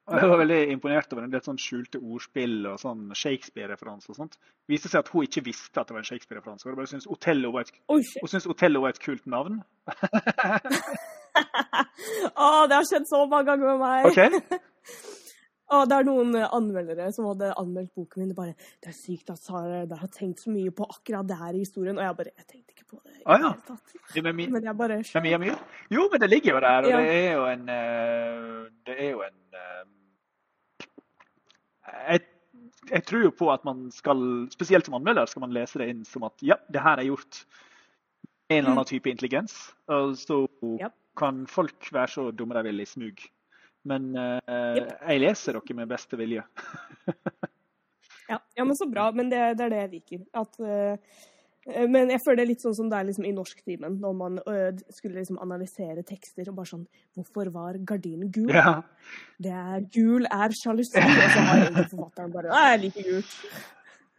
Jeg 0.03 0.27
var 0.29 0.39
veldig 0.41 0.57
imponert 0.73 1.13
over 1.15 1.23
en 1.23 1.31
del 1.31 1.41
sånn 1.45 1.59
skjulte 1.61 1.99
ordspill 2.03 2.65
og 2.67 2.79
sånn 2.81 3.05
Shakespeare-referanse 3.15 4.11
og 4.11 4.17
sånt. 4.17 4.33
Det 4.35 4.73
viste 4.75 4.89
seg 4.91 4.99
at 4.99 5.11
hun 5.13 5.23
ikke 5.23 5.45
visste 5.45 5.79
at 5.79 5.87
det 5.87 5.95
var 5.95 6.03
en 6.03 6.09
Shakespeare-referanse. 6.09 6.67
Hun 6.67 6.75
bare 6.75 6.91
syntes 6.91 7.07
Otello 7.07 7.53
var 7.55 7.63
et, 7.63 7.71
syntes 8.27 8.49
Otello 8.51 8.83
var 8.83 8.89
et 8.97 8.99
kult 9.03 9.25
navn. 9.31 9.61
Å, 12.35 12.47
det 12.67 12.75
har 12.77 12.87
skjedd 12.87 13.07
så 13.09 13.23
mange 13.25 13.47
ganger 13.47 13.71
med 13.71 13.79
meg. 13.79 14.11
Okay. 14.11 14.29
Og 15.73 15.87
det 15.89 15.95
er 15.95 16.05
noen 16.05 16.35
eh, 16.37 16.49
anmeldere 16.53 17.07
som 17.15 17.25
hadde 17.31 17.53
anmeldt 17.57 17.93
boken 17.97 18.21
min. 18.21 18.29
Det 18.33 18.37
bare 18.37 18.53
'Det 18.83 18.91
er 18.91 18.97
sykt 18.97 19.31
at 19.33 19.39
Sara 19.41 19.85
har 19.87 20.11
tenkt 20.13 20.43
så 20.43 20.51
mye 20.53 20.69
på 20.75 20.85
akkurat 20.85 21.25
det 21.27 21.37
her 21.39 21.53
i 21.55 21.63
historien.' 21.63 21.97
Og 21.97 22.03
jeg 22.03 22.17
bare 22.19 22.33
Jeg 22.37 22.47
tenkte 22.47 22.75
ikke 22.75 22.89
på 22.91 22.99
det 23.05 23.15
i 23.15 23.23
Ah, 23.25 23.37
det 23.37 23.43
ja. 23.43 23.51
hele 23.53 23.63
tatt. 23.71 23.87
Det 24.13 24.23
Men 24.53 24.63
jeg 24.67 24.77
bare 24.77 25.39
Myhr? 25.39 25.59
Jo, 25.89 26.09
men 26.11 26.19
det 26.21 26.29
ligger 26.29 26.53
jo 26.53 26.59
der, 26.59 26.83
og 26.83 26.89
Ja. 26.89 26.97
det 26.99 27.09
er 27.09 27.33
jo 27.33 27.45
en 27.55 27.69
eh, 27.69 28.69
Det 28.85 28.95
er 28.99 29.09
jo 29.11 29.21
en 29.21 29.33
eh, 29.33 29.42
jeg, 32.07 32.23
jeg 32.91 33.05
tror 33.09 33.27
jo 33.27 33.33
på 33.35 33.51
at 33.53 33.63
man 33.67 33.85
skal, 33.93 34.23
spesielt 34.53 34.87
som 34.87 34.97
anmelder, 34.99 35.29
skal 35.29 35.45
man 35.45 35.55
lese 35.55 35.81
det 35.81 35.91
inn 35.93 36.03
som 36.07 36.25
at 36.27 36.45
ja, 36.45 36.59
det 36.73 36.83
her 36.83 36.99
er 36.99 37.09
gjort 37.09 37.43
en 38.51 38.59
eller 38.59 38.73
annen 38.75 38.89
type 38.89 39.09
intelligens. 39.09 39.55
Og 39.91 40.17
så 40.19 40.43
yep. 40.79 40.93
kan 41.19 41.45
folk 41.49 41.89
være 41.93 42.15
så 42.15 42.27
dumme 42.31 42.57
de 42.59 42.67
vil 42.69 42.83
i 42.83 42.89
smug. 42.89 43.23
Men 43.89 44.13
uh, 44.15 44.39
yep. 44.77 44.93
jeg 45.09 45.23
leser 45.25 45.57
dere 45.59 45.79
med 45.81 45.91
beste 45.91 46.19
vilje. 46.19 46.45
Ja, 48.27 48.39
ja 48.55 48.65
men 48.65 48.75
så 48.75 48.87
bra. 48.89 49.11
Men 49.11 49.29
det, 49.29 49.41
det 49.59 49.65
er 49.65 49.73
det 49.73 49.81
jeg 49.81 49.91
liker. 49.97 50.21
At, 50.43 50.59
eh, 50.59 50.93
eh, 50.93 51.31
men 51.65 52.09
jeg 52.11 52.19
føler 52.25 52.41
det 52.41 52.43
er 52.43 52.49
litt 52.49 52.63
sånn 52.65 52.75
som 52.75 52.89
det 52.91 52.97
er 52.99 53.05
liksom 53.07 53.27
i 53.29 53.33
norsktimen, 53.35 53.93
når 54.03 54.15
man 54.19 54.39
eh, 54.51 54.73
skulle 54.91 55.21
liksom 55.21 55.37
analysere 55.43 56.03
tekster 56.03 56.49
og 56.51 56.57
bare 56.57 56.71
sånn 56.73 56.83
Hvorfor 57.15 57.51
var 57.53 57.77
gardinen 57.87 58.31
gul? 58.33 58.51
Ja. 58.51 58.81
Det 59.39 59.53
er 59.53 59.85
gul 59.93 60.27
er 60.27 60.55
sjalusi. 60.57 60.97
Og 60.99 61.31
så 61.31 61.45
har 61.47 61.61
egentlig 61.61 61.87
forfatteren 61.93 62.35
bare 62.35 62.51
Nei, 62.51 62.65
jeg 62.73 62.83
liker 62.87 63.09
gult. 63.11 63.33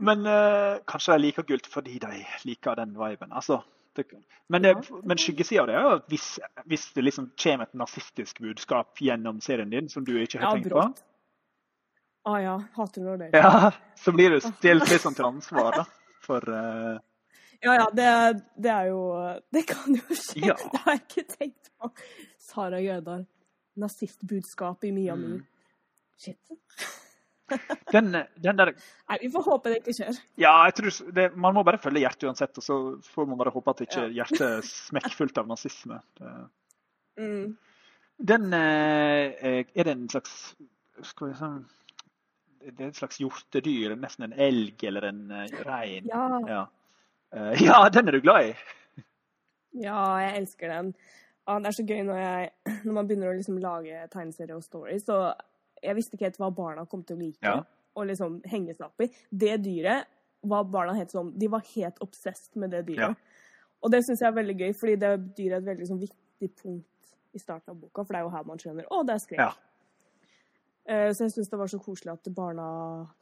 Men 0.08 0.26
eh, 0.26 0.80
kanskje 0.88 1.14
de 1.18 1.26
liker 1.26 1.48
gult 1.52 1.68
fordi 1.70 2.00
de 2.02 2.24
liker 2.48 2.80
den 2.80 2.96
viben. 2.98 3.32
Altså, 3.32 3.60
det, 3.96 4.08
men, 4.48 4.64
Ja. 4.72 4.74
men 5.04 5.20
skyggesida 5.20 5.62
av 5.62 5.68
det 5.70 5.74
er 5.78 5.88
at 5.98 6.08
hvis, 6.10 6.28
hvis 6.66 6.86
det 6.96 7.04
liksom 7.04 7.30
kommer 7.38 7.68
et 7.68 7.76
nazistisk 7.78 8.40
budskap 8.42 8.98
gjennom 9.04 9.40
serien 9.44 9.70
din 9.70 9.88
som 9.92 10.04
du 10.04 10.16
ikke 10.16 10.40
har 10.40 10.56
tenkt 10.56 10.72
på, 10.72 10.78
brått. 10.78 11.04
Å 12.24 12.38
ja. 12.40 12.56
Hater 12.78 13.04
når 13.04 13.20
det 13.20 13.30
ja, 13.36 13.70
så 14.00 14.12
blir 14.16 14.32
du 14.32 14.40
stilt 14.40 14.88
litt 14.88 15.02
sånn 15.04 15.14
til 15.14 15.28
ansvar 15.28 15.82
da, 15.82 15.84
for 16.24 16.40
eh, 16.48 16.96
Ja 17.64 17.74
ja, 17.80 17.86
det, 17.96 18.08
det 18.60 18.70
er 18.70 18.88
jo 18.90 19.00
Det 19.54 19.62
kan 19.70 19.94
jo 19.96 20.16
skje. 20.18 20.42
Ja. 20.50 20.56
Det 20.72 20.80
har 20.84 20.96
jeg 20.98 21.02
ikke 21.06 21.24
tenkt 21.36 21.70
på. 21.80 21.90
Sara 22.38 22.80
Jødal. 22.84 23.24
Nazistbudskapet 23.80 24.88
i 24.88 24.92
Miami. 24.94 25.38
Mm. 25.38 25.46
Shit. 26.20 26.38
den, 27.92 28.06
den 28.40 28.56
der 28.58 28.70
Nei, 28.72 29.16
vi 29.20 29.28
får 29.34 29.42
håpe 29.48 29.72
det 29.72 29.80
ikke 29.82 29.92
skjer. 29.98 30.16
Ja, 30.40 30.52
jeg 30.68 30.76
tror 30.78 31.10
det, 31.16 31.26
man 31.36 31.54
må 31.56 31.64
bare 31.66 31.80
følge 31.82 32.00
hjertet 32.04 32.28
uansett, 32.30 32.56
og 32.60 32.64
så 32.64 32.76
får 33.12 33.26
man 33.28 33.38
bare 33.40 33.52
håpe 33.54 33.74
at 33.74 33.82
ikke 33.84 34.06
Ja. 34.06 34.12
hjertet 34.22 34.44
er 34.46 34.62
smekkfullt 34.88 35.40
av 35.42 35.50
nazisme. 35.50 36.00
Det, 36.20 36.34
Mm. 37.14 37.52
Den 38.18 38.48
eh, 38.58 39.44
Er 39.70 39.84
det 39.86 39.92
en 39.92 40.08
slags 40.10 40.32
skal 41.06 41.28
vi 41.28 41.34
sånn, 41.38 41.60
Det 42.64 42.80
er 42.80 42.88
et 42.88 42.98
slags 42.98 43.20
hjortedyr, 43.22 43.94
nesten 44.02 44.24
en 44.26 44.34
elg 44.34 44.82
eller 44.88 45.06
en 45.12 45.20
eh, 45.30 45.52
rein. 45.68 46.08
Ja. 46.10 46.24
Ja. 46.48 46.64
Eh, 47.34 47.64
ja, 47.66 47.80
den 47.90 48.08
er 48.08 48.16
du 48.16 48.20
glad 48.24 48.50
i? 48.50 48.54
Ja, 49.82 49.98
jeg 50.22 50.36
elsker 50.42 50.70
den. 50.70 50.92
Ja, 51.44 51.58
det 51.60 51.66
er 51.72 51.76
så 51.76 51.84
gøy 51.86 52.02
når, 52.06 52.18
jeg, 52.22 52.50
når 52.86 52.94
man 52.96 53.08
begynner 53.08 53.32
å 53.32 53.36
liksom 53.36 53.58
lage 53.62 54.04
tegneserier 54.12 54.56
og 54.56 54.64
stories. 54.64 55.04
Så 55.04 55.18
jeg 55.84 55.96
visste 55.98 56.16
ikke 56.16 56.28
helt 56.30 56.38
hva 56.40 56.50
barna 56.54 56.86
kom 56.88 57.02
til 57.04 57.16
å 57.18 57.20
like 57.24 57.42
Ja. 57.44 57.56
og 57.94 58.06
liksom 58.08 58.38
henge 58.48 58.74
seg 58.76 58.86
opp 58.86 59.04
i. 59.04 59.10
Det 59.30 59.58
dyret 59.64 60.06
var 60.44 60.64
barna 60.68 60.92
helt 60.96 61.12
sånn 61.12 61.32
De 61.40 61.48
var 61.48 61.62
helt 61.74 62.00
obsessed 62.04 62.56
med 62.60 62.70
det 62.74 62.84
dyret. 62.88 63.16
Og 63.84 63.90
det 63.92 64.00
syns 64.06 64.22
jeg 64.22 64.30
er 64.30 64.38
veldig 64.38 64.56
gøy, 64.62 64.72
fordi 64.80 64.94
det 65.02 65.12
dyret 65.36 65.58
er 65.58 65.60
et 65.60 65.68
veldig 65.72 65.86
sånn 65.90 66.00
viktig 66.00 66.50
punkt 66.62 67.16
i 67.34 67.40
starten 67.42 67.74
av 67.74 67.80
boka. 67.82 68.04
For 68.04 68.14
det 68.14 68.20
er 68.22 68.24
jo 68.24 68.32
her 68.32 68.46
man 68.48 68.60
skjønner 68.62 68.86
å, 68.94 69.02
det 69.04 69.16
er 69.18 69.24
skrekk. 69.26 69.42
Ja. 69.42 69.50
Eh, 70.86 71.10
Så 71.16 71.24
jeg 71.24 71.32
syns 71.32 71.48
det 71.48 71.58
var 71.58 71.70
så 71.72 71.78
koselig 71.80 72.12
at 72.12 72.28
barna 72.34 72.64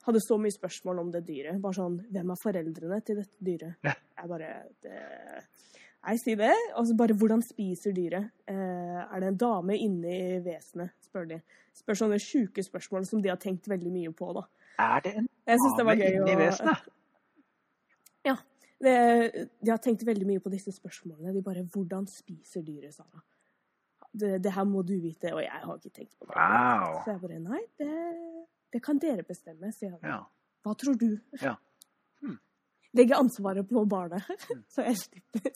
hadde 0.06 0.20
så 0.24 0.38
mye 0.38 0.50
spørsmål 0.54 0.98
om 1.04 1.10
det 1.14 1.24
dyret. 1.28 1.60
Bare 1.62 1.78
sånn 1.78 2.00
Hvem 2.10 2.32
er 2.34 2.40
foreldrene 2.42 3.00
til 3.06 3.20
dette 3.20 3.38
dyret? 3.38 3.76
Ja. 3.86 3.94
Jeg 4.18 4.28
bare 4.32 4.48
det, 4.82 4.96
Nei, 6.02 6.16
si 6.18 6.34
det. 6.34 6.50
Og 6.74 6.88
så 6.88 6.96
bare 6.98 7.14
Hvordan 7.14 7.42
spiser 7.46 7.94
dyret? 7.94 8.32
Eh, 8.50 9.02
er 9.04 9.20
det 9.22 9.28
en 9.28 9.36
dame 9.38 9.76
inni 9.78 10.40
vesenet? 10.42 10.90
spør 11.06 11.28
de. 11.30 11.38
Spør 11.78 11.94
sånne 12.00 12.18
sjuke 12.18 12.64
spørsmål 12.66 13.06
som 13.06 13.22
de 13.22 13.28
har 13.30 13.38
tenkt 13.38 13.68
veldig 13.70 13.92
mye 13.92 14.10
på, 14.16 14.32
da. 14.34 14.42
Er 14.82 15.00
det 15.04 15.12
en 15.20 15.28
dame 15.46 15.94
det 16.00 16.10
inni 16.16 16.34
å 16.34 16.40
vesenet? 16.40 16.88
Ja. 18.26 18.36
Det, 18.82 18.92
de 19.62 19.70
har 19.70 19.78
tenkt 19.78 20.02
veldig 20.06 20.26
mye 20.26 20.40
på 20.42 20.50
disse 20.50 20.72
spørsmålene. 20.74 21.30
De 21.36 21.42
bare 21.44 21.62
Hvordan 21.62 22.08
spiser 22.10 22.64
dyret, 22.66 22.94
Sara? 22.96 23.22
Det, 24.12 24.36
det 24.44 24.52
her 24.52 24.64
må 24.68 24.82
du 24.84 24.92
vite, 25.00 25.30
og 25.32 25.40
jeg 25.40 25.60
har 25.64 25.76
ikke 25.78 25.90
tenkt 25.96 26.16
på 26.18 26.26
det. 26.28 26.34
Wow. 26.36 26.98
Så 27.04 27.14
jeg 27.14 27.20
bare 27.22 27.38
Nei, 27.40 27.60
det, 27.80 27.92
det 28.74 28.80
kan 28.84 28.98
dere 29.00 29.24
bestemme, 29.24 29.70
sier 29.72 29.94
han. 29.94 30.02
Ja. 30.04 30.18
Hva 30.62 30.74
tror 30.78 30.98
du? 31.00 31.08
Ja. 31.40 31.54
Hmm. 32.20 32.36
Legge 32.98 33.16
ansvaret 33.16 33.68
på 33.70 33.84
barnet, 33.88 34.28
Hmm. 34.48 34.64
så 34.74 34.84
jeg 34.84 35.00
slipper 35.00 35.48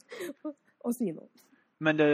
å, 0.49 0.55
å 0.89 0.95
si 0.97 1.11
noe. 1.13 1.29
Men 1.85 1.99
det, 2.01 2.09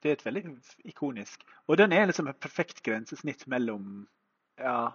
det 0.00 0.08
er 0.10 0.16
et 0.16 0.24
veldig 0.24 0.42
ikonisk 0.88 1.42
Og 1.68 1.76
den 1.76 1.92
er 1.92 2.06
liksom 2.08 2.30
et 2.30 2.38
perfekt 2.40 2.80
grensesnitt 2.86 3.44
mellom 3.52 4.06
ja, 4.56 4.86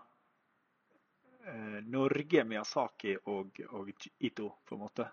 eh, 1.46 1.78
Norge, 1.86 2.42
Miyazaki 2.50 3.14
og, 3.30 3.62
og 3.78 3.92
Ito, 4.18 4.50
på 4.66 4.76
en 4.78 4.82
måte. 4.82 5.06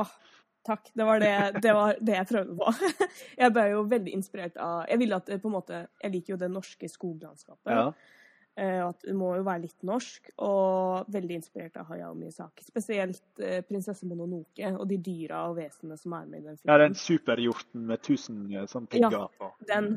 Åh, 0.00 0.16
takk. 0.66 0.90
Det 0.94 1.06
var 1.08 1.22
det, 1.22 1.32
det 1.62 1.72
var 1.76 1.96
det 2.00 2.18
jeg 2.18 2.28
prøvde 2.32 2.58
på. 2.58 2.74
Jeg 3.42 3.54
ble 3.54 3.64
jo 3.70 3.86
veldig 3.90 4.12
inspirert 4.16 4.60
av 4.62 4.84
Jeg 4.90 5.00
ville 5.02 5.16
at 5.18 5.30
på 5.30 5.48
en 5.50 5.54
måte 5.54 5.80
Jeg 6.02 6.12
liker 6.14 6.34
jo 6.34 6.38
det 6.40 6.50
norske 6.52 6.88
skoglandskapet. 6.90 7.72
Ja. 7.72 7.88
Eh, 8.56 8.80
At 8.86 9.02
det 9.04 9.12
må 9.16 9.34
jo 9.36 9.44
være 9.44 9.66
litt 9.66 9.82
norsk, 9.84 10.30
og 10.40 11.10
veldig 11.12 11.36
inspirert 11.36 11.76
av 11.76 11.90
Hayao 11.90 12.14
Miyazaki. 12.16 12.64
Spesielt 12.64 13.42
eh, 13.42 13.60
'Prinsesse 13.60 14.08
Mononoke' 14.08 14.70
og 14.78 14.86
de 14.88 14.96
dyra 14.96 15.42
og 15.50 15.58
vesenene 15.58 15.98
som 16.00 16.14
er 16.16 16.24
med 16.24 16.40
i 16.40 16.46
den 16.46 16.56
ja, 16.64 16.78
den 16.80 16.94
filmen. 16.96 17.02
superhjorten 17.02 17.86
med 17.90 18.02
tusen 18.02 18.38
sånne 18.46 18.66
sånn 18.72 18.86
pigger 18.88 19.28
på. 19.38 19.50
Den 19.68 19.90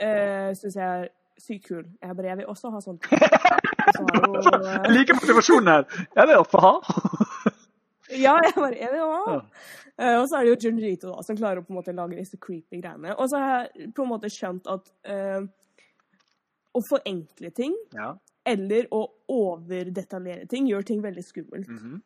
uh, 0.00 0.54
syns 0.56 0.76
jeg 0.80 0.88
er 0.88 1.08
sykt 1.38 1.68
kul. 1.68 1.84
Jeg 2.02 2.16
bare, 2.16 2.30
jeg 2.32 2.40
vil 2.40 2.48
også 2.48 2.72
ha 2.72 2.80
sånn. 2.80 2.98
Så 3.96 4.04
jo, 4.04 4.34
eh, 4.36 4.72
Jeg 4.84 4.92
liker 4.92 5.16
motivasjonen 5.20 5.68
her! 5.72 5.84
Jeg 6.16 6.28
vil 6.28 6.40
også 6.42 6.60
ha! 6.64 6.72
Ja, 8.26 8.34
jeg 8.44 8.54
bare, 8.56 8.78
er 8.78 8.94
det 8.96 9.02
òg. 9.04 9.28
Ja. 9.28 9.40
Eh, 9.98 10.16
og 10.20 10.26
så 10.30 10.38
er 10.38 10.44
det 10.46 10.50
jo 10.52 10.70
Junjito 10.70 11.10
da, 11.12 11.22
som 11.26 11.36
klarer 11.38 11.60
å 11.60 11.66
på 11.66 11.72
en 11.74 11.78
måte 11.80 11.94
lage 11.96 12.18
disse 12.18 12.38
creepy 12.38 12.80
greiene. 12.82 13.14
Og 13.18 13.30
så 13.30 13.40
har 13.42 13.64
jeg 13.74 13.88
på 13.96 14.04
en 14.04 14.12
måte 14.12 14.30
skjønt 14.30 14.68
at 14.70 14.90
uh, 15.10 15.46
å 16.78 16.82
forenkle 16.88 17.50
ting, 17.56 17.74
Ja. 17.96 18.12
eller 18.46 18.86
å 18.94 19.00
overdetaljere 19.28 20.46
ting, 20.48 20.68
gjør 20.70 20.86
ting 20.86 21.02
veldig 21.02 21.24
skummelt. 21.26 21.68
mhm. 21.68 21.98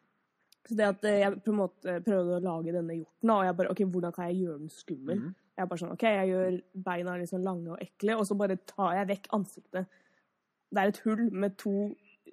Så 0.62 0.76
det 0.78 0.84
at 0.86 1.04
eh, 1.10 1.18
jeg 1.24 1.40
på 1.42 1.50
en 1.50 1.58
måte 1.58 1.96
prøvde 2.06 2.36
å 2.36 2.42
lage 2.44 2.72
denne 2.72 2.94
hjorten, 2.94 3.30
og 3.34 3.44
jeg 3.44 3.56
bare 3.58 3.70
OK, 3.72 3.80
hvordan 3.82 4.12
kan 4.14 4.28
jeg 4.30 4.44
gjøre 4.44 4.58
den 4.60 4.70
skummel? 4.70 5.18
Mhm. 5.18 5.32
Jeg 5.56 5.62
er 5.64 5.68
bare 5.68 5.82
sånn 5.82 5.92
OK, 5.92 6.02
jeg 6.06 6.28
gjør 6.30 6.60
beina 6.86 7.16
litt 7.18 7.28
sånn 7.32 7.44
lange 7.44 7.72
og 7.74 7.82
ekle, 7.82 8.14
og 8.16 8.24
så 8.28 8.36
bare 8.38 8.56
tar 8.70 8.94
jeg 9.00 9.08
vekk 9.10 9.26
ansiktet. 9.36 9.86
Det 10.72 10.80
er 10.80 10.92
et 10.92 11.00
hull 11.04 11.24
med 11.34 11.58
to 11.60 11.74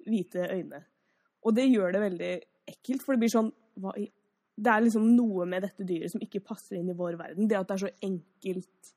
hvite 0.06 0.46
øyne. 0.46 0.84
Og 1.44 1.56
det 1.56 1.66
gjør 1.68 1.92
det 1.92 2.00
veldig 2.06 2.30
ekkelt, 2.70 3.02
for 3.02 3.12
det 3.12 3.20
blir 3.24 3.34
sånn 3.34 3.50
hva 3.78 3.94
i 3.98 4.08
Det 4.60 4.68
er 4.68 4.82
liksom 4.84 5.04
noe 5.16 5.46
med 5.48 5.62
dette 5.64 5.84
dyret 5.88 6.12
som 6.12 6.20
ikke 6.20 6.42
passer 6.44 6.76
inn 6.76 6.90
i 6.90 6.96
vår 6.96 7.16
verden. 7.16 7.48
Det 7.48 7.56
at 7.56 7.68
det 7.68 7.76
er 7.76 7.82
så 7.84 7.92
enkelt 8.04 8.90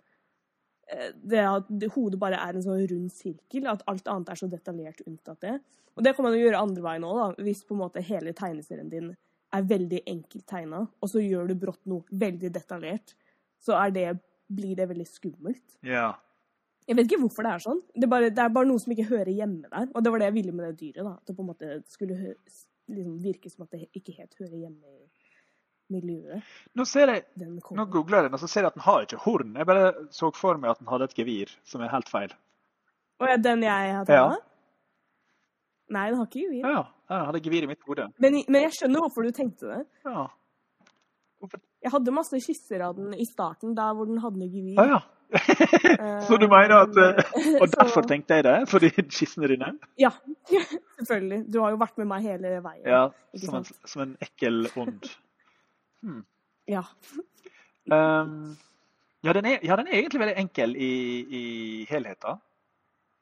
eh, 0.92 1.12
Det 1.16 1.44
at 1.48 1.70
hodet 1.96 2.20
bare 2.20 2.42
er 2.42 2.58
en 2.58 2.66
sånn 2.66 2.88
rund 2.90 3.14
sirkel, 3.14 3.70
at 3.72 3.86
alt 3.88 4.10
annet 4.12 4.34
er 4.34 4.42
så 4.42 4.50
detaljert 4.52 5.06
unntatt 5.08 5.40
det. 5.46 5.60
Og 5.96 6.04
det 6.04 6.16
kan 6.16 6.26
man 6.26 6.36
jo 6.36 6.42
gjøre 6.42 6.64
andre 6.66 6.84
veien 6.84 7.06
òg, 7.08 7.20
da. 7.22 7.46
Hvis 7.46 7.64
på 7.68 7.78
en 7.78 7.84
måte 7.84 8.04
hele 8.04 8.34
tegneserien 8.36 8.90
din 8.90 9.14
er 9.54 9.66
veldig 9.70 10.02
enkelt 10.10 10.46
tegna, 10.50 10.82
og 11.00 11.10
så 11.10 11.22
gjør 11.22 11.52
du 11.52 11.56
brått 11.62 11.84
noe 11.90 12.04
veldig 12.10 12.50
detaljert, 12.54 13.14
så 13.62 13.78
det, 13.94 14.08
blir 14.52 14.76
det 14.76 14.90
veldig 14.90 15.06
skummelt. 15.08 15.78
Ja. 15.86 16.12
Jeg 16.88 16.98
vet 16.98 17.08
ikke 17.08 17.22
hvorfor 17.22 17.46
det 17.46 17.54
er 17.54 17.64
sånn. 17.64 17.80
Det 17.96 18.04
er, 18.04 18.12
bare, 18.12 18.32
det 18.34 18.44
er 18.44 18.52
bare 18.52 18.68
noe 18.68 18.82
som 18.82 18.92
ikke 18.92 19.08
hører 19.08 19.32
hjemme 19.32 19.70
der. 19.70 19.88
Og 19.94 20.04
det 20.04 20.12
var 20.12 20.20
det 20.20 20.28
jeg 20.32 20.38
ville 20.40 20.56
med 20.56 20.66
det 20.68 20.74
dyret. 20.82 21.04
da. 21.06 21.14
At 21.16 21.30
det 21.30 21.36
på 21.38 21.46
en 21.46 21.52
måte 21.54 21.78
skulle 21.94 22.18
hø 22.20 22.34
liksom 22.92 23.20
virker 23.24 23.54
som 23.54 23.66
at 23.66 23.76
det 23.76 23.88
ikke 23.96 24.16
helt 24.18 24.36
hører 24.40 24.58
hjemme 24.66 24.96
i 24.98 25.94
miljøet. 25.94 26.54
Nå 26.78 26.86
ser 26.90 27.12
jeg 27.12 27.26
Den 27.40 27.58
Nå 27.60 27.86
googler 27.92 28.22
jeg 28.22 28.30
den, 28.30 28.38
og 28.38 28.42
så 28.42 28.50
ser 28.50 28.66
jeg 28.66 28.72
at 28.74 28.78
den 28.80 28.86
har 28.88 29.06
ikke 29.06 29.22
horn. 29.26 29.54
Jeg 29.60 29.70
bare 29.70 29.92
så 30.16 30.32
for 30.36 30.60
meg 30.62 30.74
at 30.74 30.82
den 30.82 30.90
hadde 30.92 31.10
et 31.10 31.16
gevir, 31.18 31.54
som 31.68 31.84
er 31.84 31.92
helt 31.94 32.10
feil. 32.12 32.34
Og 33.22 33.30
ja, 33.30 33.38
den 33.38 33.64
jeg 33.64 33.96
har 33.98 34.10
Ja. 34.12 34.26
Nei, 35.94 36.08
den 36.10 36.18
har 36.18 36.26
ikke 36.26 36.46
gevir. 36.48 36.64
Ja, 36.64 36.86
den 37.12 37.26
hadde 37.28 37.42
gevir 37.44 37.66
i 37.68 37.70
mitt 37.70 37.84
hode. 37.88 38.08
Men, 38.18 38.40
men 38.48 38.66
jeg 38.66 38.78
skjønner 38.80 39.04
hvorfor 39.04 39.28
du 39.28 39.36
tenkte 39.36 39.70
det. 39.70 39.82
Ja. 40.08 40.28
Jeg 41.84 41.92
hadde 41.92 42.14
masse 42.16 42.40
skisser 42.40 42.82
av 42.88 42.96
den 42.96 43.12
i 43.20 43.26
starten, 43.28 43.76
der 43.76 43.92
hvor 43.94 44.08
den 44.08 44.22
hadde 44.24 44.48
gevir. 44.48 44.78
Ja, 44.80 44.86
ja. 44.96 45.02
Så 46.28 46.38
du 46.38 46.46
mener 46.48 46.76
at 46.84 46.98
eh, 47.00 47.32
Og 47.62 47.68
derfor 47.74 48.06
tenkte 48.10 48.38
jeg 48.38 48.46
det? 48.48 48.58
Fordi 48.70 48.92
skissene 49.10 49.50
dine? 49.50 49.72
Ja, 50.02 50.12
selvfølgelig. 50.98 51.46
Du 51.54 51.62
har 51.64 51.74
jo 51.74 51.80
vært 51.82 51.98
med 52.02 52.12
meg 52.12 52.28
hele 52.28 52.58
veien. 52.66 52.84
Ja, 52.86 53.08
som 53.46 53.62
en, 53.62 53.72
som 53.90 54.06
en 54.06 54.14
ekkel 54.24 54.68
ånd. 54.78 55.10
Ja. 56.70 56.86
Um, 57.92 58.54
Ja, 59.24 59.32
den 59.34 59.46
er, 59.48 59.62
ja, 59.64 59.76
den 59.80 59.88
er 59.88 60.02
egentlig 60.02 60.20
veldig 60.20 60.36
enkel 60.42 60.76
i, 60.76 60.92
i 61.24 61.44
helheten, 61.88 62.42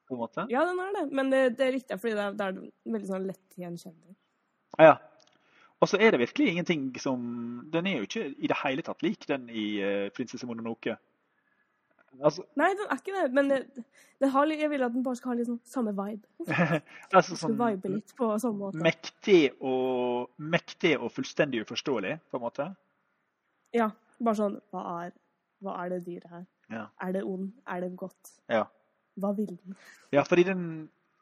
på 0.10 0.15
en 0.15 0.21
måte. 0.24 0.47
Ja, 0.50 0.63
den 0.65 0.80
er 0.82 0.95
det. 0.95 1.04
Men 1.13 1.30
det, 1.30 1.41
det 1.60 1.67
er 1.67 1.76
riktig, 1.76 1.97
fordi 2.02 2.15
det 2.17 2.24
er, 2.24 2.34
det 2.39 2.47
er 2.47 2.95
veldig 2.95 3.10
sånn 3.10 3.28
lett 3.30 3.60
gjenkjennelig. 3.62 4.15
Ja. 4.82 4.95
Og 5.82 5.89
så 5.91 6.00
er 6.02 6.13
det 6.13 6.21
virkelig 6.21 6.47
ingenting 6.52 6.88
som 7.02 7.21
Den 7.74 7.88
er 7.89 8.00
jo 8.00 8.06
ikke 8.06 8.24
i 8.30 8.50
det 8.50 8.58
hele 8.62 8.84
tatt 8.86 9.02
lik 9.06 9.26
den 9.30 9.47
i 9.50 9.65
uh, 9.82 10.10
'Prinsesse 10.13 10.50
Mononoke'. 10.50 10.97
Altså, 12.19 12.43
Nei, 12.60 12.69
den 12.76 12.89
er 12.91 13.00
ikke 13.00 13.15
det. 13.15 13.24
Men 13.34 13.50
det, 13.50 13.60
det 14.21 14.30
har, 14.34 14.52
jeg 14.52 14.69
vil 14.69 14.84
at 14.86 14.93
den 14.93 15.04
bare 15.06 15.17
skal 15.17 15.34
ha 15.34 15.45
sånn 15.47 15.62
samme 15.67 15.93
vibe. 15.95 16.50
altså 17.17 17.38
sånn 17.39 17.58
vibe 17.60 17.93
litt 17.95 18.13
på 18.17 18.30
samme 18.41 18.67
måte. 18.67 18.82
mektig 18.84 19.41
og, 19.58 20.32
mektig 20.38 20.97
og 21.00 21.12
fullstendig 21.15 21.63
uforståelig, 21.65 22.17
på 22.30 22.39
en 22.39 22.43
måte. 22.43 22.67
Ja, 23.76 23.91
bare 24.19 24.38
sånn 24.38 24.58
Hva 24.74 24.84
er, 25.06 25.13
hva 25.63 25.78
er 25.86 25.93
det 25.93 26.02
dyret 26.10 26.32
her? 26.34 26.47
Ja. 26.71 26.88
Er 27.04 27.13
det 27.15 27.21
ond? 27.28 27.52
Er 27.69 27.84
det 27.84 27.93
godt? 28.00 28.34
Ja. 28.52 28.65
Hva 29.19 29.32
vil 29.38 29.54
den? 29.54 29.78
Ja, 30.12 30.24
fordi 30.28 30.43
den, 30.47 30.65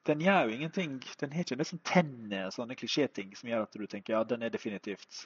den 0.09 0.21
gjør 0.21 0.49
jo 0.49 0.57
ingenting 0.57 0.97
Den 1.21 1.33
har 1.33 1.45
ikke 1.45 1.57
nesten 1.59 1.81
tenner 1.85 2.47
og 2.47 2.53
sånne 2.53 2.77
klisjéting 2.77 3.35
som 3.37 3.49
gjør 3.49 3.65
at 3.65 3.77
du 3.77 3.85
tenker 3.89 4.13
ja, 4.13 4.23
den 4.27 4.45
er 4.45 4.53
definitivt 4.53 5.23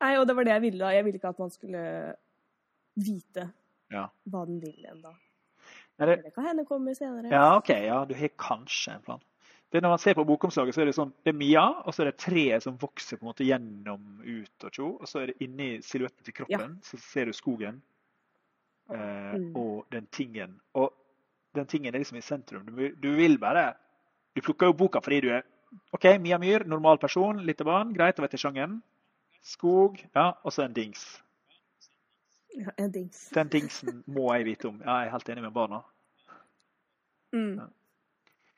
Nei, 0.00 0.14
og 0.20 0.26
det 0.28 0.36
var 0.36 0.44
det 0.46 0.52
jeg 0.52 0.62
ville. 0.66 0.80
da. 0.82 0.90
Jeg 0.92 1.04
ville 1.06 1.18
ikke 1.18 1.30
at 1.32 1.38
man 1.40 1.52
skulle 1.52 1.82
vite 3.00 3.46
Ja. 3.90 4.08
hva 4.30 4.44
den 4.46 4.60
vil 4.62 4.84
ennå. 4.86 5.14
Det, 6.00 6.22
Det 6.24 6.34
kan 6.34 6.46
hende 6.46 6.64
kommer 6.64 6.94
senere. 6.94 7.28
ja, 7.30 7.56
OK. 7.58 7.68
Ja, 7.68 8.04
du 8.08 8.14
har 8.14 8.28
kanskje 8.38 8.94
en 8.94 9.02
plan. 9.02 9.20
Det 9.72 9.82
Når 9.82 9.88
man 9.92 9.98
ser 9.98 10.14
på 10.14 10.24
bokomslaget, 10.26 10.74
så 10.74 10.80
er 10.82 10.86
det 10.86 10.94
sånn 10.96 11.12
Det 11.24 11.30
er 11.34 11.36
Mia, 11.38 11.62
og 11.84 11.92
så 11.94 12.02
er 12.02 12.10
det 12.10 12.16
tre 12.18 12.60
som 12.60 12.76
vokser 12.78 13.16
på 13.18 13.22
en 13.22 13.28
måte 13.32 13.44
gjennom 13.46 14.20
ut 14.24 14.64
og 14.64 14.72
tjo. 14.72 14.86
Og 15.00 15.06
så 15.06 15.20
er 15.22 15.26
det 15.26 15.36
inni 15.44 15.80
silhuetten 15.82 16.24
til 16.24 16.34
kroppen, 16.34 16.78
så 16.82 16.98
ser 16.98 17.24
du 17.26 17.32
skogen 17.32 17.82
eh, 18.90 19.34
Mm. 19.38 19.54
og 19.56 19.86
den 19.92 20.06
tingen. 20.10 20.60
Og 20.74 20.92
den 21.54 21.66
tingen 21.66 21.94
er 21.94 21.98
liksom 21.98 22.16
i 22.18 22.20
sentrum. 22.22 22.64
Du, 22.66 22.88
du 22.94 23.14
vil 23.16 23.38
bare 23.38 23.74
Du 24.34 24.40
plukker 24.40 24.66
jo 24.66 24.72
boka 24.72 25.00
fordi 25.00 25.20
du 25.20 25.28
er 25.30 25.42
OK, 25.92 26.04
Mia 26.20 26.38
Myhr, 26.38 26.64
normal 26.66 26.98
person, 26.98 27.38
lite 27.46 27.64
barn, 27.64 27.92
greit, 27.94 28.16
da 28.16 28.22
vet 28.22 28.32
jeg 28.32 28.40
sjangeren. 28.40 28.82
Skog, 29.42 29.98
ja, 30.14 30.32
og 30.44 30.52
så 30.52 30.64
en 30.64 30.72
dings. 30.74 31.22
Ja, 32.58 32.72
en 32.76 32.90
dings. 32.92 33.28
Den 33.34 33.48
dingsen 33.48 34.02
må 34.10 34.32
jeg 34.34 34.44
vite 34.48 34.68
om. 34.68 34.80
Ja, 34.82 35.00
jeg 35.04 35.08
er 35.08 35.12
helt 35.14 35.28
enig 35.28 35.42
med 35.46 35.52
barna. 35.54 35.82
Mm. 37.32 37.60
Ja. 37.60 37.66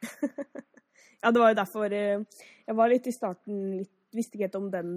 ja, 1.23 1.31
det 1.31 1.41
var 1.43 1.53
jo 1.53 1.59
derfor 1.59 1.93
eh, 1.93 2.23
Jeg 2.67 2.77
var 2.79 2.89
litt 2.91 3.07
i 3.07 3.13
starten 3.15 3.59
litt, 3.83 3.91
Visste 4.13 4.37
ikke 4.37 4.45
helt 4.49 4.57
om 4.59 4.67
den 4.73 4.89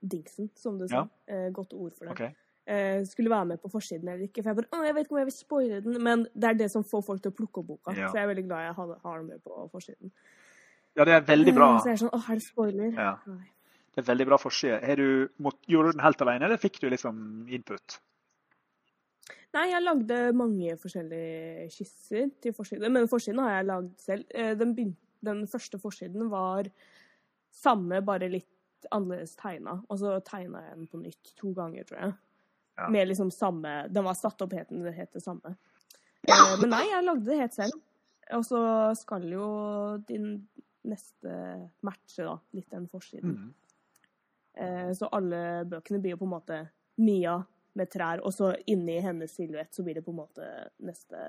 dingsen, 0.00 0.46
som 0.56 0.78
du 0.80 0.86
sa. 0.88 1.02
Ja. 1.28 1.48
godt 1.52 1.74
ord 1.76 1.92
for 1.98 2.06
det. 2.08 2.12
OK. 2.14 2.36
Eh, 2.68 3.02
skulle 3.08 3.28
være 3.32 3.44
med 3.50 3.60
på 3.60 3.68
forsiden 3.72 4.08
eller 4.08 4.24
ikke. 4.24 4.40
For 4.44 4.52
jeg 4.52 4.56
bare 4.62 4.70
Å, 4.78 4.84
jeg 4.86 4.94
vet 4.96 5.04
ikke 5.08 5.16
om 5.16 5.20
jeg 5.20 5.28
vil 5.28 5.36
spoile 5.36 5.80
den. 5.84 5.98
Men 6.06 6.22
det 6.32 6.48
er 6.48 6.56
det 6.62 6.68
som 6.72 6.84
får 6.86 7.02
folk 7.04 7.20
til 7.24 7.32
å 7.34 7.36
plukke 7.36 7.60
opp 7.60 7.68
boka. 7.74 7.92
Ja. 7.96 8.08
Så 8.08 8.16
jeg 8.20 8.24
er 8.24 8.30
veldig 8.30 8.44
glad 8.48 8.64
jeg 8.70 8.76
har, 8.78 8.94
har 9.04 9.18
den 9.20 9.28
med 9.34 9.42
på 9.44 9.66
forsiden. 9.72 10.12
Ja, 10.96 11.04
det 11.08 11.14
er 11.18 11.26
veldig 11.28 11.54
bra. 11.58 11.68
Eh, 11.74 11.80
Så 11.84 11.90
jeg 11.92 11.98
er 11.98 12.02
sånn 12.06 12.14
Å, 12.16 12.22
er 12.24 12.40
det 12.40 12.46
spoiler? 12.46 12.92
Ja. 12.96 13.12
Det 13.92 14.04
er 14.04 14.08
veldig 14.14 14.26
bra 14.30 14.38
forside. 14.40 14.96
Du 14.96 15.08
mått- 15.44 15.60
Gjorde 15.68 15.92
du 15.92 15.98
den 15.98 16.04
helt 16.06 16.24
alene, 16.24 16.44
eller 16.48 16.60
fikk 16.62 16.80
du 16.80 16.88
liksom 16.88 17.20
input? 17.52 17.98
Nei, 19.56 19.66
jeg 19.70 19.82
lagde 19.82 20.18
mange 20.36 20.76
forskjellige 20.80 21.68
skisser 21.72 22.30
til 22.42 22.52
forsiden. 22.56 22.92
Men 22.92 23.08
forsiden 23.08 23.40
har 23.44 23.56
jeg 23.58 23.66
lagd 23.70 23.90
selv. 24.02 24.24
Eh, 24.34 24.54
Den, 24.58 24.74
den 25.24 25.46
første 25.48 25.78
forsiden 25.80 26.28
var 26.30 26.68
samme, 27.50 28.02
bare 28.04 28.28
litt 28.30 28.86
annerledes 28.94 29.34
tegna. 29.36 29.78
Og 29.88 29.98
så 29.98 30.18
tegna 30.24 30.62
jeg 30.66 30.76
den 30.76 30.86
på 30.92 31.00
nytt 31.02 31.32
to 31.40 31.52
ganger, 31.56 31.84
tror 31.88 32.00
jeg. 32.04 32.14
Ja. 32.78 32.88
Med 32.94 33.08
liksom 33.10 33.30
samme 33.34 33.88
Den 33.90 34.04
var 34.06 34.14
satt 34.14 34.40
opp 34.44 34.52
helt 34.54 34.68
det 34.70 34.94
het 34.94 35.12
det 35.16 35.22
samme. 35.24 35.56
Eh, 36.28 36.56
Men 36.60 36.70
nei, 36.70 36.84
jeg 36.90 37.04
lagde 37.04 37.24
det 37.26 37.40
helt 37.40 37.54
selv. 37.56 37.80
Og 38.36 38.44
så 38.44 38.60
skal 39.00 39.24
jo 39.32 39.48
din 40.06 40.46
neste 40.84 41.32
matche 41.82 42.24
da, 42.24 42.36
litt 42.54 42.70
den 42.70 42.86
forsiden. 42.88 43.34
Mm. 43.34 43.54
Eh, 44.54 44.90
Så 44.94 45.08
alle 45.12 45.64
bøkene 45.64 46.00
blir 46.00 46.14
jo 46.14 46.20
på 46.20 46.28
en 46.28 46.34
måte 46.36 46.60
Mia 46.98 47.38
med 47.78 47.90
trær, 47.92 48.20
og 48.26 48.34
så 48.34 48.52
inni 48.68 48.98
hennes 49.04 49.32
silhuett 49.38 49.70
så 49.74 49.84
blir 49.86 49.98
det 49.98 50.04
på 50.06 50.12
en 50.14 50.20
måte 50.20 50.48
neste, 50.84 51.22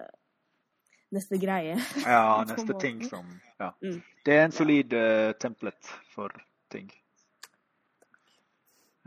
neste 1.16 1.40
greie. 1.42 1.78
Ja, 2.06 2.44
neste 2.50 2.76
ting 2.82 3.04
som 3.08 3.28
Ja. 3.60 3.74
Mm. 3.84 4.00
Det 4.26 4.36
er 4.38 4.46
en 4.48 4.56
solid 4.56 4.94
uh, 4.96 5.32
template 5.42 5.96
for 6.14 6.34
ting. 6.72 6.90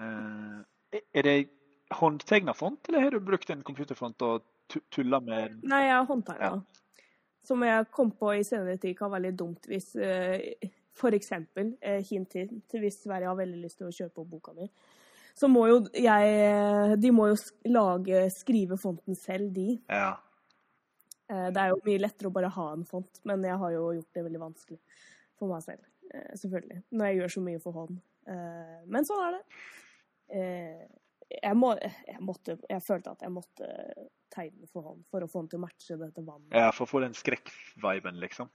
Uh, 0.01 0.61
er 1.15 1.23
det 1.23 1.37
håndtegna 1.93 2.55
font, 2.55 2.89
eller 2.89 3.01
har 3.07 3.11
du 3.11 3.21
brukt 3.21 3.51
en 3.51 3.63
computerfont 3.65 4.23
og 4.23 4.43
tu- 4.69 4.83
tulla 4.91 5.21
med 5.21 5.59
Nei, 5.63 5.83
jeg 5.87 5.97
har 5.97 6.07
håndtegna. 6.09 6.63
Som 7.45 7.63
jeg 7.67 7.89
kom 7.91 8.11
på 8.15 8.33
i 8.39 8.45
senere 8.47 8.77
tid 8.79 8.95
kan 8.99 9.11
være 9.11 9.27
litt 9.31 9.39
dumt 9.41 9.67
hvis 9.71 9.93
uh, 9.99 10.69
For 10.95 11.15
eksempel, 11.17 11.73
eh, 11.81 12.03
hint 12.05 12.31
til 12.31 12.83
hvis 12.83 13.01
Sverige 13.03 13.31
har 13.31 13.39
veldig 13.39 13.63
lyst 13.65 13.79
til 13.81 13.89
å 13.89 13.95
kjøpe 13.97 14.21
opp 14.21 14.29
boka 14.29 14.53
mi, 14.53 14.67
så 15.35 15.49
må 15.49 15.67
jo 15.71 15.79
jeg 15.95 16.99
De 17.01 17.11
må 17.15 17.29
jo 17.33 17.37
lage, 17.73 18.27
skrive 18.37 18.77
fonten 18.81 19.17
selv, 19.19 19.53
de. 19.57 19.79
Ja. 19.89 20.15
Eh, 21.29 21.49
Det 21.51 21.57
er 21.63 21.69
jo 21.73 21.81
mye 21.87 22.03
lettere 22.03 22.29
å 22.29 22.33
bare 22.35 22.51
ha 22.53 22.73
en 22.73 22.85
font, 22.85 23.21
men 23.25 23.43
jeg 23.43 23.57
har 23.59 23.71
jo 23.73 23.87
gjort 23.99 24.13
det 24.15 24.25
veldig 24.29 24.41
vanskelig 24.43 24.79
for 25.39 25.49
meg 25.49 25.63
selv. 25.65 25.85
eh, 26.15 26.33
Selvfølgelig. 26.37 26.83
Når 26.93 27.07
jeg 27.07 27.17
gjør 27.21 27.33
så 27.37 27.45
mye 27.47 27.61
for 27.63 27.73
hånd. 27.73 28.01
Eh, 28.29 28.81
Men 28.87 29.05
sånn 29.09 29.23
er 29.29 29.39
det. 29.39 29.45
Jeg, 31.43 31.57
må, 31.57 31.73
jeg, 31.81 32.19
måtte, 32.21 32.59
jeg 32.69 32.83
følte 32.85 33.11
at 33.13 33.23
jeg 33.25 33.33
måtte 33.33 33.69
tegne 34.33 34.69
for 34.69 34.83
hånd 34.87 35.03
for 35.13 35.25
å 35.25 35.29
få 35.29 35.43
den 35.43 35.49
til 35.53 35.59
å 35.61 35.65
matche 35.67 35.97
dette 36.01 36.25
vannet. 36.25 36.53
ja, 36.57 36.71
for 36.73 36.85
å 36.87 36.91
få 36.91 37.01
den 37.05 37.13
skrekkviben, 37.17 38.19
liksom. 38.21 38.49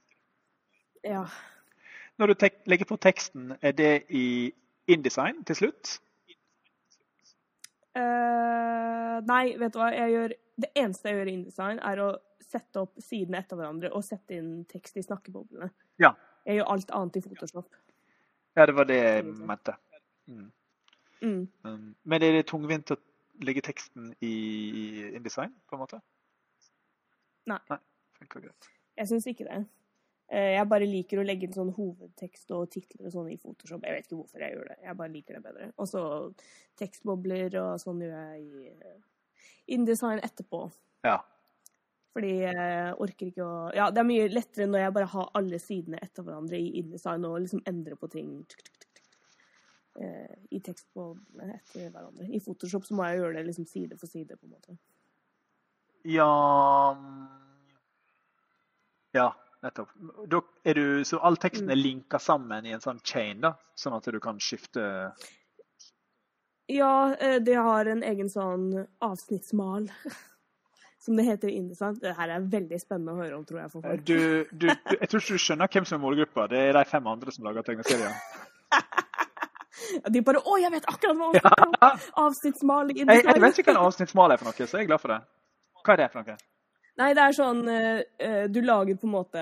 Ja. 1.06 1.24
Når 2.18 2.34
du 2.34 2.48
legger 2.66 2.86
på 2.90 2.98
teksten, 3.02 3.52
er 3.62 3.74
det 3.78 3.92
i 4.10 4.52
InDesign 4.90 5.44
til 5.46 5.56
slutt? 5.60 6.00
Eh, 7.98 9.18
nei, 9.26 9.44
vet 9.58 9.74
du 9.74 9.80
hva. 9.82 9.90
Jeg 9.96 10.14
gjør, 10.14 10.36
det 10.64 10.70
eneste 10.76 11.10
jeg 11.10 11.20
gjør 11.20 11.32
i 11.32 11.36
InDesign, 11.40 11.82
er 11.92 12.04
å 12.04 12.10
sette 12.48 12.84
opp 12.84 13.02
sidene 13.04 13.42
etter 13.42 13.60
hverandre 13.60 13.92
og 13.96 14.06
sette 14.06 14.38
inn 14.38 14.52
tekst 14.70 15.00
i 15.00 15.04
snakkeboblene. 15.06 15.70
Ja. 16.02 16.14
Jeg 16.48 16.60
gjør 16.60 16.72
alt 16.76 16.94
annet 16.96 17.20
i 17.20 17.24
Photoshop. 17.26 17.82
Ja, 18.58 18.66
det 18.66 18.76
var 18.78 18.88
det 18.90 18.98
jeg 18.98 19.26
mente. 19.28 19.76
Mm. 20.28 20.52
Mm. 21.22 21.42
Um, 21.66 21.96
Men 22.04 22.24
er 22.24 22.38
det 22.38 22.48
tungvint 22.50 22.94
å 22.94 22.98
legge 23.46 23.64
teksten 23.66 24.14
i 24.26 24.34
InDesign, 25.18 25.54
på 25.68 25.78
en 25.78 25.84
måte? 25.84 26.00
Nei. 27.50 27.60
Nei. 27.70 27.82
Jeg 28.98 29.10
syns 29.12 29.28
ikke 29.30 29.46
det. 29.46 29.60
Eh, 30.30 30.54
Jeg 30.58 30.68
bare 30.68 30.88
liker 30.90 31.22
å 31.22 31.26
legge 31.26 31.48
inn 31.48 31.56
sånn 31.56 31.72
hovedtekst 31.76 32.52
og 32.52 32.68
titler 32.74 33.08
og 33.08 33.14
sånn 33.14 33.30
i 33.32 33.38
Photoshop. 33.40 33.86
Jeg 33.88 33.96
vet 33.96 34.10
ikke 34.10 34.20
hvorfor 34.20 34.44
jeg 34.44 34.56
gjør 34.58 34.74
det. 34.74 34.78
Jeg 34.84 34.98
bare 35.00 35.14
liker 35.14 35.38
det 35.38 35.44
bedre. 35.46 35.70
Og 35.78 35.88
så 35.88 36.04
tekstbobler 36.80 37.56
og 37.62 37.80
sånn 37.82 38.04
gjør 38.04 38.18
jeg 38.18 38.44
i 38.44 38.68
eh, 38.74 39.00
InDesign 39.78 40.20
etterpå. 40.24 40.66
Ja. 41.08 41.22
Fordi 42.18 42.34
jeg 42.42 42.94
orker 42.98 43.30
ikke 43.30 43.46
å 43.46 43.58
Ja, 43.78 43.92
det 43.94 44.02
er 44.02 44.10
mye 44.10 44.28
lettere 44.32 44.66
når 44.68 44.84
jeg 44.84 44.94
bare 44.96 45.12
har 45.14 45.32
alle 45.38 45.60
sidene 45.62 46.00
etter 46.02 46.26
hverandre 46.26 46.58
i 46.60 46.72
InDesign 46.82 47.26
og 47.30 47.40
liksom 47.44 47.62
endrer 47.70 48.00
på 48.00 48.10
ting 48.10 48.32
eh, 50.02 50.36
i 50.50 50.60
tekstboblene 50.66 51.60
etter 51.60 51.92
hverandre. 51.94 52.28
I 52.34 52.42
Photoshop 52.44 52.88
så 52.88 52.98
må 52.98 53.06
jeg 53.08 53.22
gjøre 53.22 53.38
det 53.38 53.46
liksom 53.52 53.68
side 53.70 54.00
for 54.02 54.10
side, 54.10 54.36
på 54.36 54.50
en 54.50 54.56
måte. 54.58 54.78
Ja 56.08 56.96
mm, 56.98 57.28
Ja, 59.16 59.32
nettopp. 59.68 59.92
Du, 60.28 61.04
så 61.06 61.20
all 61.20 61.38
teksten 61.42 61.70
er 61.74 61.80
linka 61.80 62.20
sammen 62.24 62.66
i 62.66 62.74
en 62.76 62.84
sånn 62.84 63.02
chain, 63.04 63.42
da? 63.44 63.54
Sånn 63.78 63.96
at 63.98 64.08
du 64.14 64.20
kan 64.24 64.40
skifte 64.42 65.12
Ja, 66.72 67.14
eh, 67.16 67.38
det 67.44 67.56
har 67.56 67.88
en 67.92 68.04
egen 68.04 68.32
sånn 68.32 68.72
avsnittsmal. 69.04 69.92
Som 71.08 71.16
det 71.16 71.24
heter 71.24 71.48
i 71.48 71.56
InDesign. 71.62 72.00
Det 72.02 72.12
her 72.18 72.34
er 72.36 72.48
veldig 72.52 72.78
spennende 72.82 73.14
å 73.14 73.22
høre 73.22 73.38
om, 73.38 73.46
tror 73.48 73.62
jeg. 73.62 73.72
for 73.72 73.86
folk. 73.86 74.02
du, 74.04 74.44
du, 74.52 74.66
du, 74.68 74.96
Jeg 74.98 75.08
tror 75.08 75.22
ikke 75.24 75.38
du 75.38 75.44
skjønner 75.46 75.70
hvem 75.72 75.86
som 75.88 75.96
er 75.96 76.04
målgruppa. 76.04 76.48
Det 76.52 76.64
er 76.66 76.76
de 76.76 76.84
fem 76.90 77.08
andre 77.08 77.32
som 77.36 77.48
lager 77.48 77.68
tegneserier. 77.70 78.18
Ja, 79.88 80.10
De 80.12 80.20
bare 80.26 80.42
'Å, 80.42 80.56
jeg 80.60 80.72
vet 80.74 80.88
akkurat 80.90 81.16
hva!' 81.16 81.30
Ja. 81.82 81.90
Avsnittsmal 82.26 82.90
Jeg, 82.92 83.06
jeg 83.08 83.42
vet 83.44 83.60
ikke 83.62 83.72
hva 83.72 83.78
en 83.78 83.86
avsnittsmal 83.88 84.34
er 84.34 84.42
for 84.42 84.50
noe, 84.50 84.68
så 84.68 84.80
jeg 84.82 84.84
er 84.84 84.90
glad 84.90 85.04
for 85.04 85.14
det. 85.14 85.20
Hva 85.86 85.94
er 85.94 86.02
det 86.02 86.08
for 86.12 86.26
noe? 86.26 86.36
Nei, 86.98 87.12
det 87.14 87.24
er 87.24 87.36
sånn 87.36 87.68
eh, 87.70 88.04
eh, 88.18 88.46
Du 88.50 88.62
lager 88.64 88.98
på 88.98 89.08
en 89.10 89.16
måte 89.18 89.42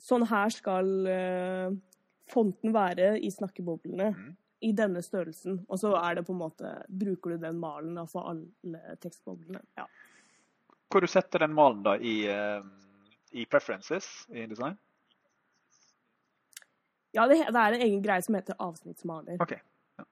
Sånn 0.00 0.24
her 0.30 0.52
skal 0.54 0.90
eh, 1.10 1.72
fonten 2.30 2.72
være 2.72 3.16
i 3.20 3.28
snakkeboblene. 3.34 4.06
Mm. 4.14 4.36
I 4.64 4.70
denne 4.76 5.02
størrelsen. 5.04 5.58
Og 5.68 5.80
så 5.80 5.90
er 5.98 6.18
det 6.18 6.22
på 6.28 6.32
en 6.32 6.40
måte 6.40 6.70
Bruker 6.88 7.34
du 7.34 7.42
den 7.42 7.58
malen 7.60 7.98
da 7.98 8.06
for 8.08 8.30
alle 8.30 8.96
tekstboblene. 9.02 9.60
Ja. 9.80 9.84
Hvor 10.90 11.04
du 11.04 11.08
setter 11.10 11.44
den 11.44 11.52
malen 11.56 11.82
da 11.84 11.96
i, 11.96 12.14
eh, 12.28 12.62
i 13.36 13.44
preferences 13.50 14.08
i 14.32 14.46
design? 14.50 14.78
Ja, 17.12 17.26
det, 17.26 17.40
det 17.50 17.60
er 17.60 17.76
en 17.76 17.84
egen 17.84 18.02
greie 18.02 18.22
som 18.22 18.36
heter 18.38 18.58
avsnittsmaler. 18.62 19.40
OK. 19.42 19.56
Ja. 19.98 20.06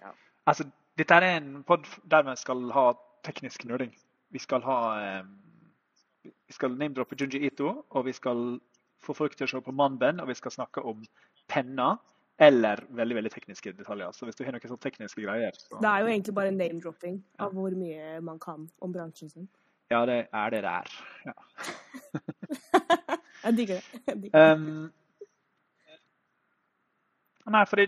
Ja. 0.00 0.12
Altså, 0.46 0.68
dette 0.98 1.16
er 1.18 1.28
en 1.36 1.62
pod 1.66 1.86
der 2.10 2.26
vi 2.26 2.36
skal 2.38 2.70
ha 2.74 2.86
teknisk 3.26 3.64
nerding. 3.68 3.92
Vi 4.30 4.42
skal 4.42 4.64
ha 4.66 4.80
eh, 5.02 5.30
Vi 6.24 6.54
skal 6.54 6.76
name-droppe 6.76 7.16
Junji 7.20 7.40
Ito, 7.46 7.72
og 7.88 8.04
vi 8.06 8.12
skal 8.12 8.60
få 9.00 9.14
folk 9.16 9.36
til 9.36 9.46
å 9.46 9.50
se 9.50 9.60
på 9.64 9.72
Manben, 9.72 10.20
og 10.20 10.28
vi 10.28 10.36
skal 10.36 10.52
snakke 10.52 10.82
om 10.84 11.02
penner 11.48 11.96
eller 12.40 12.80
veldig 12.96 13.16
veldig 13.18 13.32
tekniske 13.32 13.72
detaljer. 13.76 14.12
Så 14.16 14.24
hvis 14.24 14.36
du 14.38 14.44
har 14.44 14.54
noen 14.54 14.64
sånne 14.64 14.84
tekniske 14.84 15.24
greier 15.24 15.56
så... 15.56 15.76
Det 15.76 15.88
er 15.90 16.04
jo 16.04 16.12
egentlig 16.12 16.34
bare 16.36 16.52
name-dropping 16.56 17.18
av 17.44 17.52
hvor 17.56 17.74
mye 17.76 18.20
man 18.24 18.38
kan 18.40 18.68
om 18.80 18.94
bransjen 18.94 19.32
sin. 19.32 19.48
Ja, 19.90 20.04
det 20.06 20.22
er 20.32 20.54
det 20.54 20.62
det 20.64 20.70
er. 20.70 20.88
Ja. 21.26 21.34
jeg 23.44 23.56
digger 23.58 23.80
det. 23.80 24.00
Jeg 24.06 24.22
digger 24.22 24.38
det. 24.38 24.52
Um, 24.56 24.92
nei, 27.50 27.64
for 27.68 27.82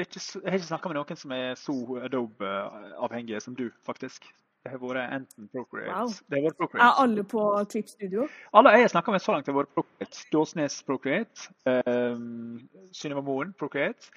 er 0.00 0.06
ikke, 0.06 0.20
jeg 0.20 0.50
har 0.50 0.58
ikke 0.58 0.70
snakka 0.72 0.90
med 0.90 0.98
noen 0.98 1.20
som 1.20 1.36
er 1.36 1.54
så 1.60 1.76
Adobe-avhengige 2.08 3.40
som 3.44 3.54
du, 3.58 3.68
faktisk. 3.86 4.26
Det 4.66 4.72
har 4.74 4.80
vært 4.82 5.12
enten 5.14 5.48
Procreate 5.52 5.94
Wow. 5.94 6.14
Det 6.26 6.40
har 6.40 6.46
vært 6.50 6.74
Er 6.74 7.02
alle 7.02 7.24
på 7.24 7.42
Trip 7.70 7.88
Studio? 7.88 8.24
Alle 8.52 8.72
jeg 8.74 8.86
har 8.86 8.94
snakka 8.96 9.12
med 9.14 9.22
så 9.22 9.34
langt, 9.34 9.46
har 9.46 9.54
vært 9.54 9.74
Procreate. 9.76 10.18
Ståsnes 10.26 10.78
Procreate. 10.86 11.52
Um, 11.66 12.66
Synnøve 12.90 13.22
Moen 13.22 13.52
Procreate. 13.58 14.10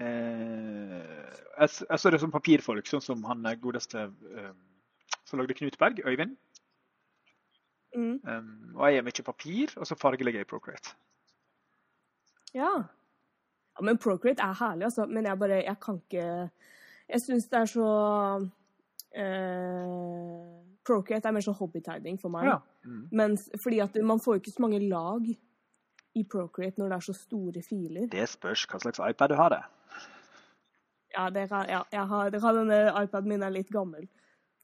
Uh, 0.00 1.00
jeg, 1.60 1.70
så 1.96 2.12
det 2.12 2.20
som 2.20 2.32
papirfolk, 2.32 2.88
sånn 2.88 3.04
som 3.04 3.24
han 3.28 3.44
eh, 3.48 3.56
godeste 3.60 4.06
um, 4.10 4.60
som 5.28 5.40
lagde 5.40 5.56
Knutberg, 5.56 6.04
Øyvind. 6.04 6.36
Mm. 7.96 8.20
Um, 8.24 8.76
og 8.76 8.86
jeg 8.90 9.00
er 9.00 9.08
mye 9.08 9.26
papir, 9.26 9.74
og 9.76 9.88
så 9.88 9.96
fargelegger 9.98 10.42
jeg 10.42 10.48
i 10.48 10.52
Procreate. 10.52 10.96
Ja. 12.52 12.68
ja. 12.68 13.84
Men 13.84 13.98
Procreate 13.98 14.44
er 14.44 14.56
herlig, 14.60 14.90
altså. 14.90 15.06
Men 15.06 15.24
jeg 15.24 15.38
bare 15.38 15.64
Jeg 15.64 15.76
kan 15.80 16.00
ikke 16.04 16.50
Jeg 17.08 17.20
syns 17.20 17.48
det 17.48 17.58
er 17.58 17.64
så 17.64 17.90
eh, 19.14 20.56
Procreate 20.86 21.28
er 21.28 21.34
mer 21.36 21.44
sånn 21.44 21.58
hobbytegning 21.58 22.18
for 22.20 22.32
meg. 22.32 22.46
Ja. 22.48 22.58
Mm. 22.86 23.02
Mens, 23.20 23.48
fordi 23.62 23.80
at 23.84 23.96
man 24.06 24.20
får 24.22 24.40
ikke 24.40 24.54
så 24.54 24.64
mange 24.64 24.80
lag 24.88 25.26
i 25.30 26.24
Procreate 26.26 26.80
når 26.80 26.88
det 26.90 26.96
er 26.96 27.06
så 27.06 27.14
store 27.14 27.62
filer. 27.62 28.08
Det 28.10 28.24
spørs 28.30 28.64
hva 28.70 28.80
slags 28.82 29.02
iPad 29.10 29.30
du 29.34 29.36
har. 29.38 29.54
det. 29.54 29.60
Ja, 31.14 31.26
dere, 31.34 31.48
kan, 31.50 31.66
ja 31.68 31.82
jeg 31.92 32.06
har, 32.06 32.30
det 32.30 32.40
kan 32.42 32.58
denne 32.60 32.80
iPaden 33.02 33.28
min 33.32 33.42
er 33.42 33.54
litt 33.54 33.70
gammel. 33.74 34.06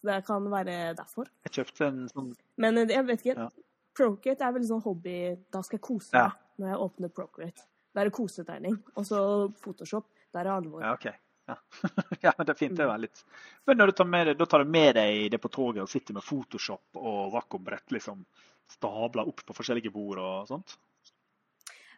Så 0.00 0.08
det 0.10 0.18
kan 0.26 0.44
være 0.52 0.94
derfor. 0.98 1.28
Jeg 1.46 1.54
kjøpte 1.58 1.86
en 1.90 2.02
sånn 2.12 2.32
Men 2.62 2.78
eh, 2.78 2.90
jeg 2.92 3.06
vet 3.08 3.22
ikke. 3.24 3.46
Ja. 3.46 3.48
Procreate 3.96 4.44
er 4.44 4.52
veldig 4.52 4.68
sånn 4.68 4.82
hobby 4.84 5.14
Da 5.54 5.62
skal 5.64 5.78
jeg 5.78 5.86
kose 5.86 6.12
Ja. 6.12 6.26
når 6.60 6.68
jeg 6.68 6.82
åpner 6.84 7.12
Procreate. 7.16 7.64
Da 7.94 8.02
er 8.02 8.10
det 8.10 8.16
kosetegning. 8.18 8.76
Og 8.94 9.06
så 9.08 9.18
Photoshop. 9.62 10.06
Der 10.36 10.44
er 10.44 10.52
alvor. 10.58 10.82
Ja, 10.84 10.92
OK. 10.92 11.06
Ja. 11.46 11.56
ja, 12.24 12.32
men 12.38 12.46
det 12.46 12.52
er 12.54 12.58
fint. 12.58 12.76
det 12.78 12.86
er 12.90 12.98
litt. 12.98 13.22
Men 13.66 13.78
når 13.78 13.92
du 13.92 13.96
tar 14.00 14.08
med, 14.10 14.26
deg- 14.30 14.38
da 14.40 14.46
tar 14.50 14.64
du 14.64 14.70
med 14.70 14.94
deg 14.98 15.30
det 15.30 15.38
på 15.42 15.50
toget 15.54 15.84
og 15.84 15.90
sitter 15.90 16.16
med 16.16 16.24
Photoshop 16.26 16.98
og 16.98 17.32
vakuumbrett 17.34 17.94
liksom 17.94 18.24
stabla 18.70 19.22
opp 19.30 19.44
på 19.46 19.54
forskjellige 19.54 19.92
bord 19.94 20.18
og 20.18 20.48
sånt? 20.50 20.76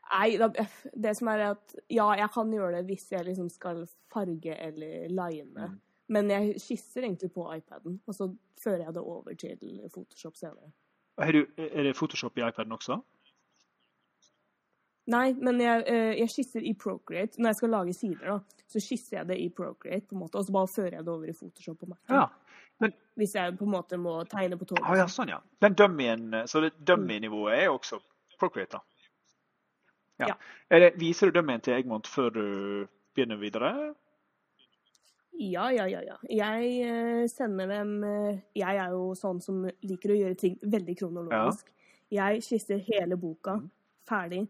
Nei, 0.09 0.39
det 0.97 1.15
som 1.19 1.29
er 1.29 1.43
at 1.51 1.75
Ja, 1.93 2.07
jeg 2.17 2.31
kan 2.33 2.53
gjøre 2.53 2.79
det 2.79 2.87
hvis 2.89 3.11
jeg 3.13 3.27
liksom 3.27 3.49
skal 3.53 3.83
farge 4.13 4.55
eller 4.57 5.09
line. 5.13 5.69
Mm. 5.73 5.79
Men 6.09 6.31
jeg 6.33 6.61
skisser 6.65 7.05
egentlig 7.05 7.29
på 7.35 7.45
iPaden, 7.53 7.99
og 8.09 8.15
så 8.17 8.31
fører 8.61 8.87
jeg 8.87 8.95
det 8.97 9.03
over 9.03 9.35
til 9.37 9.59
Photoshop 9.93 10.39
senere. 10.41 10.71
Er, 11.21 11.33
du, 11.35 11.43
er 11.61 11.83
det 11.85 11.97
Photoshop 11.99 12.39
i 12.39 12.45
iPaden 12.47 12.73
også? 12.73 13.01
Nei, 15.09 15.33
men 15.41 15.61
jeg, 15.63 15.85
eh, 15.89 16.15
jeg 16.19 16.29
skisser 16.33 16.65
i 16.69 16.75
Procreate. 16.77 17.41
Når 17.41 17.55
jeg 17.55 17.59
skal 17.63 17.73
lage 17.73 17.95
sider, 17.97 18.27
da, 18.35 18.65
så 18.69 18.83
skisser 18.83 19.17
jeg 19.21 19.29
det 19.31 19.39
i 19.41 19.49
Procreate, 19.49 20.05
på 20.09 20.17
en 20.17 20.21
måte, 20.21 20.37
og 20.37 20.45
så 20.45 20.53
bare 20.53 20.69
fører 20.69 20.99
jeg 20.99 21.07
det 21.07 21.13
over 21.15 21.31
i 21.31 21.37
Photoshop 21.37 21.79
på 21.81 21.89
Mac. 21.89 22.03
Ja. 22.13 22.27
Hvis 23.19 23.33
jeg 23.35 23.57
på 23.59 23.65
en 23.65 23.73
måte 23.73 23.99
må 23.99 24.19
tegne 24.31 24.59
på 24.61 24.69
toget. 24.69 24.85
Ah, 24.87 24.99
ja, 25.01 25.07
sånn, 25.11 25.33
ja. 25.33 25.41
Den 25.65 25.75
dummien, 25.75 26.29
så 26.47 26.61
det 26.63 26.75
dummy-nivået 26.87 27.65
er 27.65 27.73
også 27.73 27.99
Procreate, 28.39 28.79
da? 28.79 28.85
Ja. 30.19 30.29
Ja. 30.29 30.37
Det, 30.85 30.93
viser 31.01 31.31
du 31.31 31.39
dummien 31.39 31.63
til 31.65 31.75
Egmont 31.79 32.07
før 32.11 32.31
du 32.35 32.45
begynner 33.15 33.41
videre? 33.41 33.73
Ja, 35.39 35.71
ja, 35.71 35.87
ja. 35.87 36.03
ja. 36.03 36.17
Jeg 36.29 36.71
eh, 36.83 37.25
sender 37.31 37.71
dem 37.71 38.03
eh, 38.05 38.41
Jeg 38.59 38.77
er 38.83 38.91
jo 38.91 39.13
sånn 39.15 39.39
som 39.43 39.61
liker 39.87 40.11
å 40.11 40.17
gjøre 40.19 40.39
ting 40.39 40.57
veldig 40.63 40.97
kronologisk. 40.99 41.71
Jeg 42.11 42.43
skisser 42.43 42.83
hele 42.93 43.17
boka 43.21 43.59
Mm. 43.59 43.69
ferdig 44.09 44.49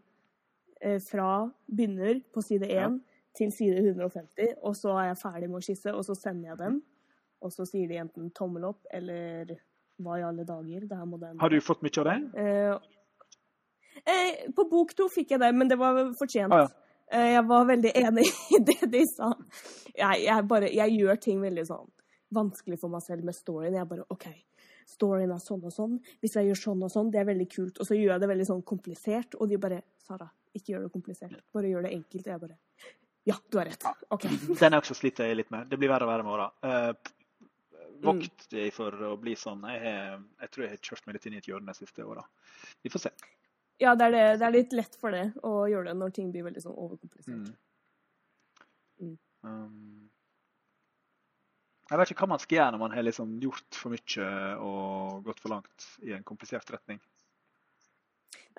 fra 1.03 1.29
begynner 1.67 2.21
på 2.33 2.41
side 2.45 2.67
1 2.69 2.75
Ja. 2.75 2.89
til 3.35 3.51
side 3.51 3.81
150, 3.83 4.53
og 4.63 4.75
så 4.75 4.93
er 4.99 5.09
jeg 5.09 5.17
ferdig 5.21 5.49
med 5.49 5.59
å 5.59 5.65
skisse, 5.65 5.91
og 5.93 6.05
så 6.07 6.15
sender 6.15 6.49
jeg 6.53 6.57
dem. 6.57 6.81
Og 7.41 7.51
så 7.51 7.65
sier 7.67 7.87
de 7.87 7.97
enten 8.01 8.31
tommel 8.35 8.65
opp 8.67 8.85
eller 8.91 9.53
hva 9.99 10.17
i 10.19 10.23
alle 10.23 10.43
dager. 10.47 10.87
Det 10.87 10.97
her 10.97 11.05
må 11.05 11.19
den 11.19 11.37
Har 11.39 11.49
du 11.49 11.59
fått 11.63 11.81
mye 11.83 11.99
av 12.01 12.05
det? 12.09 12.17
Eh, 12.39 12.75
eh, 14.07 14.51
på 14.55 14.65
bok 14.71 14.93
to 14.95 15.07
fikk 15.11 15.31
jeg 15.35 15.39
det, 15.43 15.53
men 15.55 15.67
det 15.67 15.77
var 15.79 15.99
fortjent. 16.19 16.51
Ah, 16.55 16.65
ja. 16.65 16.69
Eh, 17.11 17.31
jeg 17.33 17.45
var 17.47 17.65
veldig 17.65 17.91
enig 17.95 18.25
i 18.57 18.59
det 18.63 18.91
de 18.91 19.05
sa. 19.15 19.31
Jeg, 19.95 20.25
jeg, 20.25 20.47
bare, 20.47 20.69
jeg 20.73 20.99
gjør 20.99 21.21
ting 21.21 21.41
veldig 21.41 21.65
sånn 21.69 21.87
vanskelig 22.35 22.77
for 22.77 22.93
meg 22.93 23.01
selv 23.01 23.25
med 23.25 23.33
storyen. 23.33 23.73
Jeg 23.73 23.87
bare 23.89 24.03
OK, 24.13 24.27
storyen 24.85 25.31
er 25.33 25.39
sånn 25.41 25.63
og 25.65 25.73
sånn. 25.73 25.95
Hvis 26.21 26.35
jeg 26.37 26.45
gjør 26.51 26.59
sånn 26.61 26.83
og 26.85 26.91
sånn, 26.93 27.09
det 27.09 27.23
er 27.23 27.25
veldig 27.31 27.47
kult. 27.49 27.79
Og 27.81 27.87
så 27.89 27.97
gjør 27.97 28.11
jeg 28.13 28.21
det 28.21 28.29
veldig 28.29 28.45
sånn 28.51 28.61
komplisert, 28.69 29.33
og 29.39 29.49
de 29.49 29.57
bare 29.57 29.79
Sara, 30.05 30.27
ikke 30.61 30.73
gjør 30.75 30.85
det 30.87 30.91
komplisert. 30.93 31.37
Bare 31.55 31.71
gjør 31.71 31.87
det 31.87 31.93
enkelt. 31.97 32.25
Og 32.27 32.33
jeg 32.33 32.43
bare 32.45 32.59
Ja, 33.29 33.35
du 33.51 33.57
har 33.59 33.67
rett. 33.69 33.87
OK. 34.15 34.27
Den 34.61 34.73
er 34.73 34.79
også 34.81 34.95
sliter 34.97 35.27
jeg 35.29 35.39
litt 35.41 35.51
med. 35.53 35.67
Det 35.71 35.79
blir 35.81 35.91
verre 35.91 36.07
og 36.07 36.13
verre 36.13 36.25
med 36.27 36.35
åra. 36.35 36.47
Uh, 36.63 37.15
vokt 38.05 38.45
deg 38.53 38.71
for 38.73 38.95
å 39.09 39.15
bli 39.19 39.33
sånn. 39.37 39.65
Jeg, 39.73 39.81
har- 39.83 40.21
jeg 40.45 40.51
tror 40.53 40.65
jeg 40.65 40.71
har 40.75 40.83
kjørt 40.89 41.07
meg 41.09 41.17
litt 41.17 41.25
inn 41.29 41.35
i 41.35 41.41
et 41.41 41.49
hjørne 41.51 41.73
de 41.73 41.79
siste 41.81 42.05
åra. 42.07 42.23
Vi 42.85 42.91
får 42.93 43.03
se. 43.07 43.11
Ja, 43.79 43.93
det 43.95 44.07
er, 44.09 44.11
det, 44.15 44.23
det 44.41 44.45
er 44.47 44.55
litt 44.55 44.73
lett 44.75 44.95
for 44.99 45.15
det 45.15 45.25
å 45.47 45.51
gjøre 45.71 45.91
det 45.91 45.97
når 45.99 46.15
ting 46.15 46.31
blir 46.33 46.43
veldig 46.47 46.63
sånn 46.63 46.75
overkomplisert. 46.75 47.51
Mm. 48.99 49.09
Mm. 49.09 49.17
Um, 49.47 50.09
jeg 51.89 51.97
vet 52.01 52.11
ikke 52.13 52.25
hva 52.25 52.33
man 52.33 52.41
skal 52.43 52.57
gjøre 52.57 52.73
når 52.75 52.81
man 52.83 52.95
har 52.97 53.05
liksom 53.07 53.37
gjort 53.41 53.77
for 53.79 53.93
mye 53.95 54.25
og 54.67 55.23
gått 55.25 55.39
for 55.41 55.53
langt 55.55 55.85
i 56.05 56.11
en 56.17 56.25
komplisert 56.27 56.69
retning. 56.75 56.99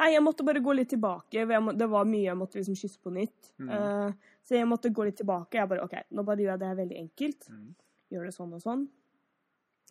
Nei, 0.01 0.15
jeg 0.15 0.25
måtte 0.25 0.45
bare 0.47 0.63
gå 0.65 0.73
litt 0.77 0.89
tilbake. 0.95 1.45
må, 1.61 1.75
det 1.77 1.89
var 1.93 2.09
mye 2.09 2.25
jeg 2.25 2.39
måtte 2.41 2.57
liksom 2.57 2.79
kysse 2.79 3.01
på 3.05 3.13
nytt. 3.13 3.51
Mm. 3.61 3.69
Uh, 3.69 4.39
så 4.47 4.57
jeg 4.57 4.69
måtte 4.69 4.93
gå 4.97 5.05
litt 5.05 5.19
tilbake. 5.21 5.59
Jeg 5.59 5.69
bare 5.69 5.85
OK, 5.85 5.99
nå 6.17 6.25
bare 6.25 6.41
gjør 6.41 6.55
jeg 6.55 6.63
det 6.63 6.71
veldig 6.79 6.99
enkelt. 7.03 7.51
Mm. 7.53 7.67
Gjør 8.15 8.27
det 8.27 8.35
sånn 8.37 8.57
og 8.57 8.63
sånn. 8.65 8.87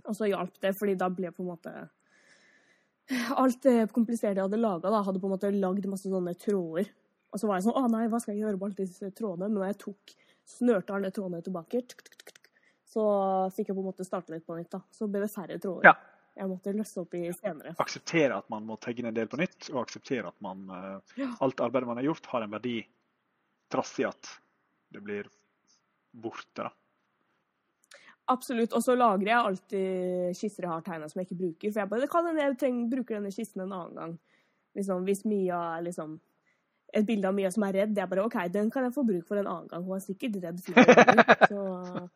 Og 0.07 0.15
så 0.17 0.29
hjalp 0.31 0.57
det, 0.63 0.73
fordi 0.79 0.95
da 0.97 1.09
ble 1.11 1.31
på 1.35 1.43
en 1.43 1.51
måte 1.51 1.73
Alt 3.41 3.63
det 3.65 3.89
kompliserte 3.89 4.37
jeg 4.37 4.45
hadde 4.45 4.59
laga, 4.61 4.91
hadde 5.01 5.19
på 5.21 5.25
en 5.27 5.33
måte 5.33 5.49
lagd 5.49 5.87
masse 5.89 6.09
sånne 6.11 6.35
tråder. 6.37 6.91
Og 7.33 7.41
så 7.41 7.49
var 7.49 7.57
jeg 7.57 7.65
sånn 7.65 7.79
Å 7.79 7.87
nei, 7.89 8.03
hva 8.09 8.19
skal 8.21 8.35
jeg 8.35 8.43
gjøre 8.43 8.59
med 8.59 8.67
alle 8.67 8.77
disse 8.83 9.09
trådene? 9.17 9.49
Men 9.53 9.71
jeg 9.71 9.79
tok 9.81 10.13
snørte 10.49 10.93
alle 10.95 11.11
trådene 11.13 11.41
tilbake, 11.45 11.81
så 12.89 13.03
fikk 13.53 13.69
jeg 13.69 13.77
på 13.77 13.83
en 13.83 13.89
måte 13.89 14.05
starte 14.05 14.33
litt 14.33 14.45
på 14.47 14.57
nytt. 14.57 14.71
da. 14.73 14.81
Så 14.93 15.09
ble 15.09 15.21
det 15.21 15.29
færre 15.33 15.59
tråder. 15.61 15.89
Ja. 15.91 15.95
Jeg 16.39 16.47
måtte 16.47 16.71
løse 16.71 17.01
opp 17.01 17.13
i 17.19 17.25
senere. 17.35 17.73
Akseptere 17.83 18.37
at 18.39 18.47
man 18.49 18.63
må 18.67 18.77
tegne 18.79 19.09
en 19.11 19.17
del 19.17 19.27
på 19.27 19.39
nytt, 19.41 19.67
og 19.73 19.81
akseptere 19.83 20.29
at 20.31 20.37
man, 20.41 20.61
eh, 20.71 21.17
Ja. 21.19 21.33
alt 21.43 21.59
arbeidet 21.59 21.87
man 21.89 21.97
har 21.99 22.05
gjort, 22.07 22.25
har 22.31 22.45
en 22.45 22.53
verdi 22.55 22.77
trass 23.69 23.91
i 23.99 24.05
at 24.07 24.29
det 24.91 25.01
blir 25.03 25.27
borte. 26.15 26.63
da. 26.63 26.69
Absolutt. 28.29 28.73
Og 28.73 28.81
så 28.85 28.95
lagrer 28.95 29.25
jeg 29.25 29.45
alltid 29.49 30.35
skisser 30.37 30.63
jeg 30.63 30.69
har 30.71 30.81
tegna 30.85 31.09
som 31.09 31.19
jeg 31.19 31.27
ikke 31.27 31.39
bruker. 31.41 31.71
For 31.73 31.79
jeg 31.81 31.89
bare, 31.89 32.01
det 32.01 32.09
kan 32.13 32.25
hende 32.29 32.41
jeg 32.45 32.57
trenger, 32.61 32.89
bruker 32.89 33.15
denne 33.19 33.31
skissen 33.33 33.61
en 33.65 33.73
annen 33.73 33.95
gang. 33.95 34.19
Liksom, 34.77 35.03
hvis 35.05 35.25
Mia 35.25 35.77
er 35.77 35.81
liksom 35.89 36.19
Et 36.91 37.05
bilde 37.05 37.27
av 37.27 37.35
Mia 37.35 37.51
som 37.51 37.61
er 37.67 37.73
redd, 37.73 37.95
jeg 37.95 38.09
bare 38.09 38.23
OK, 38.25 38.33
den 38.49 38.71
kan 38.71 38.83
jeg 38.83 38.93
få 38.95 39.03
bruk 39.05 39.27
for 39.27 39.37
en 39.37 39.45
annen 39.45 39.67
gang. 39.69 39.83
Hun 39.85 39.95
er 39.95 39.99
sikkert 40.01 40.39
redd 40.41 40.59
flere 40.65 40.95
ganger. 40.97 41.23
Så 41.45 42.09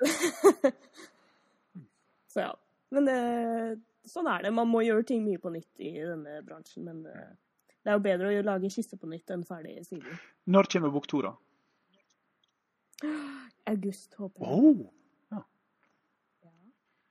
Så 2.34 2.40
ja. 2.40 2.54
Men 2.94 3.08
det, 3.08 3.18
sånn 4.08 4.28
er 4.30 4.46
det. 4.46 4.52
Man 4.54 4.70
må 4.70 4.82
gjøre 4.86 5.06
ting 5.08 5.24
mye 5.26 5.40
på 5.42 5.52
nytt 5.54 5.82
i 5.82 5.92
denne 5.98 6.38
bransjen. 6.46 6.86
Men 6.86 7.02
eh, 7.10 7.34
det 7.82 7.92
er 7.92 7.98
jo 7.98 8.04
bedre 8.06 8.30
å 8.30 8.46
lage 8.46 8.70
skisse 8.72 8.98
på 9.00 9.10
nytt 9.10 9.32
enn 9.34 9.44
ferdig 9.46 9.78
siden. 9.88 10.20
Når 10.50 10.70
kommer 10.72 10.94
bok 10.94 11.08
to, 11.10 11.22
da? 11.26 11.34
August, 13.66 14.14
håper 14.18 14.46
jeg. 14.46 14.56
Oh. 14.56 14.86
Ja. 15.34 15.42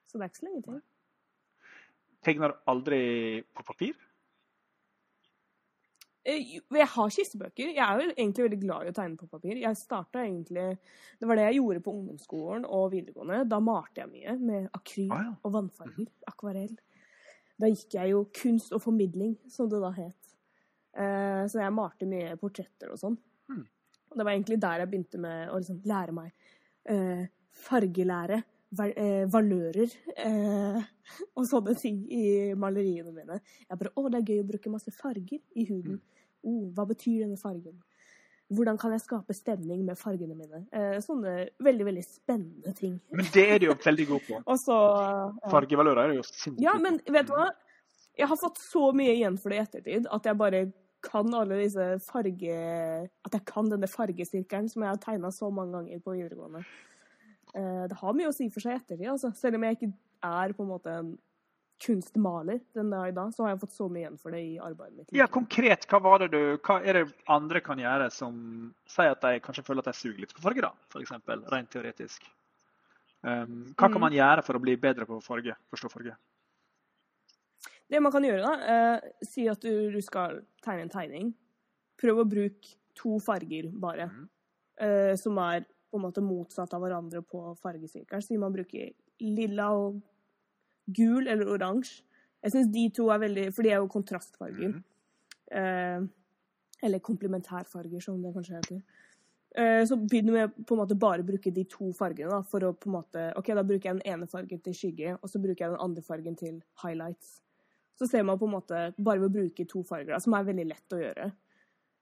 Så 0.08 0.18
det 0.18 0.26
er 0.26 0.32
ikke 0.32 0.42
så 0.42 0.50
lenge 0.50 0.66
til. 0.66 0.82
Tegner 2.26 2.56
aldri 2.72 3.00
på 3.54 3.66
papir? 3.68 4.05
Eh, 6.26 6.60
Jeg 6.74 6.88
har 6.90 7.10
kissebøker, 7.14 7.74
Jeg 7.76 7.78
er 7.86 8.00
jo 8.02 8.12
egentlig 8.16 8.46
veldig 8.50 8.60
glad 8.64 8.86
i 8.88 8.90
å 8.90 8.96
tegne 8.98 9.18
på 9.20 9.28
papir. 9.30 9.58
Jeg 9.62 9.78
starta 9.78 10.24
egentlig 10.26 10.78
Det 11.20 11.28
var 11.30 11.36
det 11.38 11.44
jeg 11.54 11.60
gjorde 11.62 11.84
på 11.86 11.94
ungdomsskolen 11.94 12.66
og 12.66 12.92
videregående. 12.92 13.48
Da 13.48 13.60
malte 13.60 14.02
jeg 14.02 14.10
mye 14.12 14.38
med 14.40 14.70
akryl 14.74 15.12
Ah, 15.12 15.24
ja. 15.24 15.36
og 15.44 15.52
vannfarger. 15.54 16.08
Akvarell. 16.28 16.76
Da 17.60 17.68
gikk 17.68 17.94
jeg 17.94 18.10
jo 18.12 18.26
kunst 18.34 18.74
og 18.74 18.82
formidling, 18.84 19.38
som 19.48 19.70
det 19.70 19.80
da 19.82 19.92
het. 19.92 20.34
Eh, 20.98 21.46
Så 21.48 21.60
jeg 21.62 21.72
malte 21.74 22.06
mye 22.10 22.36
portretter 22.42 22.92
og 22.92 22.98
sånn. 23.00 23.18
Hmm. 23.48 23.66
Og 24.12 24.18
det 24.18 24.26
var 24.26 24.34
egentlig 24.34 24.60
der 24.60 24.80
jeg 24.80 24.90
begynte 24.92 25.20
med 25.20 25.50
å 25.50 25.60
liksom 25.60 25.82
lære 25.86 26.12
meg 26.14 26.32
eh, 26.86 27.28
fargelære. 27.52 28.44
val 28.76 28.92
eh, 28.98 29.26
valører 29.32 29.92
og 31.38 31.46
sånne 31.48 31.76
ting 31.80 32.02
i 32.12 32.54
maleriene 32.60 33.14
mine. 33.14 33.40
Jeg 33.70 33.78
bare 33.80 33.92
Å, 33.96 34.10
det 34.12 34.20
er 34.20 34.34
gøy 34.34 34.42
å 34.44 34.48
bruke 34.50 34.72
masse 34.74 34.92
farger 34.92 35.40
i 35.56 35.66
huden. 35.70 36.02
Oh, 36.46 36.70
hva 36.76 36.86
betyr 36.90 37.26
denne 37.26 37.38
fargen? 37.42 37.82
Hvordan 38.54 38.78
kan 38.78 38.94
jeg 38.94 39.02
skape 39.02 39.34
stemning 39.34 39.82
med 39.88 39.98
fargene 39.98 40.36
mine? 40.38 40.60
Eh, 40.70 41.00
sånne 41.02 41.32
veldig, 41.66 41.86
veldig 41.88 42.04
spennende 42.06 42.74
ting. 42.78 43.00
Men 43.10 43.26
det 43.34 43.46
er 43.50 43.62
de 43.64 43.72
jo 43.72 43.76
veldig 43.82 44.06
gode 44.12 44.26
på. 44.28 44.42
Også, 44.54 44.76
ja. 44.76 45.50
Fargevalører 45.50 46.04
er 46.04 46.14
det 46.14 46.20
jo 46.20 46.26
sinnssykt 46.30 46.62
Ja, 46.62 46.76
men 46.82 47.00
vet 47.10 47.32
du 47.32 47.34
hva? 47.34 47.50
Jeg 48.16 48.30
har 48.32 48.40
fått 48.40 48.62
så 48.62 48.92
mye 48.96 49.16
igjen 49.18 49.40
for 49.42 49.52
det 49.52 49.58
i 49.58 49.64
ettertid 49.66 50.06
at 50.14 50.30
jeg 50.30 50.38
bare 50.40 50.62
kan 51.06 51.34
alle 51.38 51.58
disse 51.60 51.88
farge... 52.06 52.54
At 53.26 53.34
jeg 53.36 53.44
kan 53.50 53.68
denne 53.70 53.90
fargesirkelen 53.90 54.70
som 54.72 54.86
jeg 54.86 54.94
har 54.94 55.02
tegna 55.04 55.34
så 55.34 55.50
mange 55.54 55.76
ganger 55.80 56.00
på 56.06 56.14
videregående. 56.16 56.62
Eh, 57.54 57.84
Det 57.90 57.98
har 58.00 58.16
mye 58.18 58.30
å 58.30 58.36
si 58.38 58.48
for 58.54 58.62
seg 58.64 58.78
i 58.78 58.80
ettertid, 58.84 59.10
altså. 59.12 59.34
Selv 59.38 59.58
om 59.58 59.66
jeg 59.68 59.78
ikke 59.80 59.92
er 60.30 60.54
på 60.58 60.66
en 60.66 60.72
måte 60.72 60.94
en 61.02 61.12
kunstmaler 61.82 62.60
den 62.74 62.90
dag 62.90 63.10
i 63.10 63.16
dag, 63.16 63.34
så 63.36 63.44
har 63.44 63.54
jeg 63.54 63.60
fått 63.66 63.76
så 63.76 63.88
mye 63.92 64.06
igjen 64.06 64.20
for 64.22 64.32
det 64.36 64.42
i 64.46 64.54
arbeidet 64.64 64.96
mitt. 64.98 65.10
Ja, 65.16 65.28
konkret, 65.28 65.88
hva 65.92 66.00
var 66.02 66.24
det 66.24 66.30
du 66.32 66.58
Hva 66.64 66.78
er 66.82 67.02
det 67.02 67.04
andre 67.28 67.62
kan 67.62 67.82
gjøre 67.82 68.08
som 68.14 68.38
sier 68.90 69.12
at 69.12 69.26
de 69.26 69.42
kanskje 69.44 69.66
føler 69.68 69.84
at 69.84 69.92
de 69.92 70.00
suger 70.00 70.22
litt 70.24 70.36
på 70.36 70.44
farge, 70.46 70.64
da? 70.64 70.72
F.eks. 70.88 71.12
rent 71.52 71.72
teoretisk. 71.74 72.30
Um, 73.26 73.74
hva 73.74 73.90
kan 73.90 73.98
Mm. 73.98 74.06
man 74.06 74.14
gjøre 74.14 74.46
for 74.46 74.56
å 74.56 74.62
bli 74.62 74.76
bedre 74.78 75.06
på 75.10 75.20
farge? 75.24 75.56
Forstå 75.74 75.92
farge? 75.92 76.16
Det 77.90 78.02
man 78.02 78.12
kan 78.12 78.24
gjøre, 78.24 78.42
da, 78.42 78.54
eh, 78.74 79.26
si 79.26 79.48
at 79.50 79.62
du, 79.62 79.92
du 79.92 80.02
skal 80.02 80.42
tegne 80.64 80.88
en 80.88 80.90
tegning. 80.90 81.34
Prøv 82.02 82.24
å 82.24 82.30
bruke 82.30 82.78
to 82.96 83.20
farger 83.20 83.70
bare, 83.72 84.08
mm. 84.10 84.30
eh, 84.82 85.16
som 85.16 85.38
er 85.38 85.66
på 85.92 86.00
en 86.00 86.06
måte 86.08 86.24
motsatt 86.24 86.74
av 86.74 86.82
hverandre 86.82 87.22
på 87.22 87.42
fargesirkelen. 87.62 88.24
Si 88.24 88.38
man 88.38 88.54
bruker 88.54 88.92
lilla 89.22 89.70
og 89.72 90.02
gul 90.88 91.28
eller 91.28 91.50
oransje. 91.50 92.04
Jeg 92.46 92.54
syns 92.54 92.70
de 92.70 92.90
to 92.94 93.08
er 93.10 93.24
veldig 93.24 93.48
For 93.56 93.66
de 93.66 93.72
er 93.74 93.82
jo 93.82 93.90
kontrastfarger. 93.90 94.76
Mhm. 94.76 94.84
Eh, 95.52 96.06
eller 96.84 97.00
komplementærfarger, 97.00 98.02
som 98.04 98.22
det 98.22 98.34
kanskje 98.36 98.60
heter. 98.60 98.82
Eh, 99.56 99.86
så 99.88 99.96
begynner 99.96 100.34
vi 100.34 100.64
på 100.64 100.76
en 100.76 100.82
måte 100.82 100.98
bare 101.00 101.24
å 101.24 101.26
bruke 101.26 101.54
de 101.54 101.64
to 101.64 101.92
fargene. 101.96 102.30
Da, 102.30 102.42
for 102.44 102.60
å 102.68 102.74
på 102.76 102.90
en 102.90 102.98
måte, 102.98 103.24
ok, 103.40 103.54
da 103.56 103.64
bruker 103.64 103.90
jeg 103.90 104.02
den 104.02 104.14
ene 104.14 104.28
fargen 104.28 104.60
til 104.62 104.76
skygge, 104.76 105.16
og 105.22 105.32
så 105.32 105.40
bruker 105.42 105.66
jeg 105.66 105.72
den 105.72 105.82
andre 105.82 106.04
fargen 106.04 106.36
til 106.36 106.62
highlights. 106.84 107.40
Så 107.96 108.10
ser 108.10 108.24
man 108.28 108.38
på 108.38 108.46
en 108.50 108.56
måte 108.58 108.82
bare 109.00 109.22
ved 109.22 109.30
å 109.30 109.36
bruke 109.38 109.68
to 109.72 109.84
farger, 109.88 110.12
da, 110.12 110.20
som 110.20 110.36
er 110.36 110.50
veldig 110.50 110.68
lett 110.68 110.96
å 110.98 111.00
gjøre. 111.00 111.30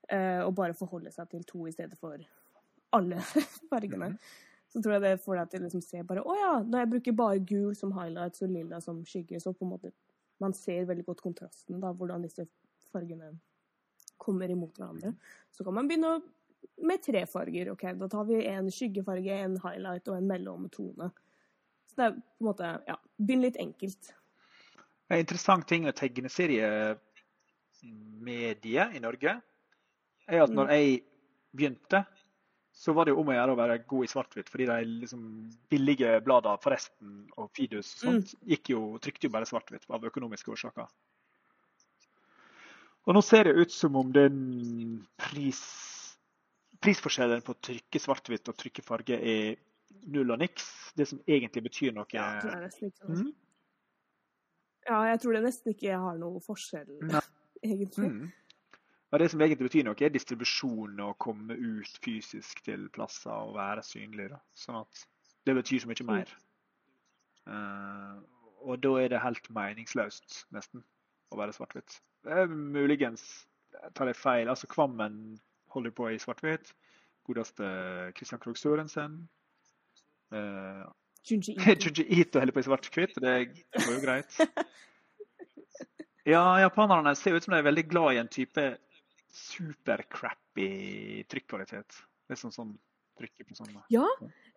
Eh, 0.09 0.41
og 0.43 0.55
bare 0.57 0.73
forholde 0.73 1.13
seg 1.13 1.29
til 1.29 1.43
to 1.47 1.67
i 1.69 1.71
stedet 1.71 1.99
for 2.01 2.17
alle 2.91 3.21
fargene. 3.71 4.09
Mhm. 4.09 4.17
Så 4.74 4.82
tror 4.82 4.93
jeg 4.95 5.03
det 5.05 5.21
får 5.21 5.36
deg 5.38 5.49
til 5.51 5.59
å 5.61 5.63
liksom 5.67 5.82
se 5.86 5.99
bare 6.09 6.24
Å 6.26 6.34
ja, 6.39 6.53
når 6.65 6.80
jeg 6.80 6.89
bruker 6.95 7.13
bare 7.17 7.39
gul 7.45 7.76
som 7.78 7.91
highlights 7.93 8.41
og 8.41 8.49
lilla 8.49 8.80
som 8.82 9.03
skygge, 9.05 9.38
så 9.41 9.53
på 9.53 9.65
en 9.67 9.74
måte 9.76 9.91
Man 10.41 10.53
ser 10.57 10.86
veldig 10.89 11.05
godt 11.05 11.21
kontrasten, 11.21 11.78
da, 11.80 11.91
hvordan 11.93 12.24
disse 12.26 12.47
fargene 12.91 13.30
kommer 14.17 14.49
imot 14.49 14.74
hverandre. 14.80 15.13
Så 15.53 15.63
kan 15.63 15.74
man 15.78 15.88
begynne 15.88 16.15
med 16.82 17.01
tre 17.03 17.21
farger. 17.30 17.69
ok, 17.71 17.84
Da 17.99 18.07
tar 18.09 18.24
vi 18.26 18.41
en 18.47 18.71
skyggefarge, 18.71 19.32
en 19.45 19.59
highlight 19.61 20.07
og 20.09 20.17
en 20.17 20.28
mellomtone. 20.28 21.11
Så 21.88 21.95
det 21.95 22.03
er 22.05 22.11
på 22.17 22.41
en 22.41 22.47
måte 22.49 22.74
Ja, 22.88 22.95
begynn 23.21 23.41
litt 23.45 23.57
enkelt. 23.61 24.13
En 25.09 25.19
interessant 25.19 25.67
ting 25.67 25.84
med 25.84 25.95
tegneseriemediet 25.95 28.95
i 28.95 28.99
Norge, 29.03 29.41
er 30.28 30.41
at 30.43 30.49
når 30.49 30.65
Mm. 30.67 30.71
jeg 30.71 31.03
begynte, 31.55 32.05
så 32.74 32.93
var 32.93 33.05
det 33.05 33.13
jo 33.13 33.21
om 33.21 33.30
å 33.30 33.36
gjøre 33.36 33.53
å 33.53 33.57
være 33.57 33.82
god 33.89 34.05
i 34.05 34.09
svart-hvitt. 34.09 34.49
Fordi 34.49 34.65
de 34.65 34.78
liksom 35.03 35.26
billige 35.69 36.15
bladene 36.26 36.61
Forresten 36.61 37.19
og 37.38 37.51
Fidus 37.53 37.91
og 37.99 38.07
sånt 38.07 38.34
gikk 38.49 38.74
jo, 38.74 38.82
trykte 39.03 39.30
jo 39.30 39.34
bare 39.36 39.47
svart-hvitt 39.49 39.86
av 39.93 40.07
økonomiske 40.09 40.51
årsaker. 40.55 40.89
Og 43.03 43.17
nå 43.17 43.21
ser 43.21 43.45
det 43.45 43.53
ut 43.59 43.76
som 43.76 43.99
om 43.99 44.09
den 44.15 44.39
pris, 45.19 45.61
prisforskjellen 46.82 47.43
på 47.45 47.53
å 47.53 47.61
trykke 47.69 48.01
svart-hvitt 48.01 48.49
og 48.49 48.57
trykke 48.57 48.86
farge 48.86 49.19
er 49.19 49.57
null 50.09 50.34
og 50.34 50.41
niks. 50.41 50.65
Det 50.97 51.07
som 51.11 51.21
egentlig 51.28 51.67
betyr 51.67 51.93
noe 51.93 52.07
Ja, 52.15 52.30
det 52.41 52.53
er 52.55 52.65
nesten 52.65 52.89
ikke 52.89 53.05
sånn. 53.05 53.26
Mm. 53.28 53.34
Ja, 54.84 54.99
jeg 55.13 55.19
tror 55.24 55.38
det 55.38 55.43
nesten 55.45 55.76
ikke 55.76 55.99
har 55.99 56.17
noe 56.19 56.41
forskjell, 56.43 56.89
Nei. 57.07 57.21
egentlig. 57.69 58.09
Mm. 58.09 58.32
Og 59.14 59.20
Det 59.20 59.30
som 59.30 59.41
egentlig 59.41 59.68
betyr 59.68 59.84
noe, 59.86 59.97
er 60.01 60.09
distribusjon 60.09 61.01
og 61.05 61.20
komme 61.22 61.53
ut 61.53 61.97
fysisk 62.01 62.64
til 62.66 62.88
plasser 62.95 63.30
og 63.30 63.51
være 63.53 63.84
synlig. 63.86 64.32
Da. 64.32 64.39
Sånn 64.57 64.80
at 64.80 65.01
det 65.45 65.53
betyr 65.53 65.84
så 65.84 65.89
mye 65.91 66.05
mer. 66.07 66.32
Uh, 67.45 68.24
og 68.66 68.80
da 68.82 68.93
er 69.03 69.11
det 69.14 69.20
helt 69.22 69.49
meningsløst, 69.53 70.39
nesten, 70.55 70.82
å 71.30 71.38
være 71.38 71.53
svart-hvitt. 71.53 71.99
Muligens 72.49 73.28
tar 73.93 74.09
jeg 74.09 74.18
feil. 74.18 74.49
Altså 74.49 74.70
Kvammen 74.72 75.38
holder 75.76 75.93
på 75.93 76.09
i 76.09 76.18
svart-hvitt. 76.18 76.72
Godeste 77.30 77.70
Christian 78.18 78.41
Krogh 78.41 78.57
Sørensen. 78.57 79.20
Uh. 80.34 80.89
Junji 81.30 81.53
Ito 82.18 82.41
holder 82.41 82.55
på 82.55 82.64
i 82.64 82.66
svart-hvitt, 82.66 83.22
og 83.22 83.30
det 83.30 83.38
går 83.78 83.93
jo 83.93 84.01
greit. 84.07 84.41
Ja, 86.24 86.59
japanerne 86.61 87.11
ser 87.20 87.36
ut 87.36 87.43
som 87.43 87.51
de 87.51 87.57
er 87.59 87.66
veldig 87.66 87.84
glad 87.91 88.14
i 88.16 88.20
en 88.22 88.30
type 88.32 88.61
super-crappy 89.34 91.23
trykkvalitet. 91.31 91.99
Liksom 92.31 92.51
sånn 92.55 92.75
trykker 93.19 93.45
på 93.49 93.57
sånn 93.57 93.73
Ja, 93.93 94.05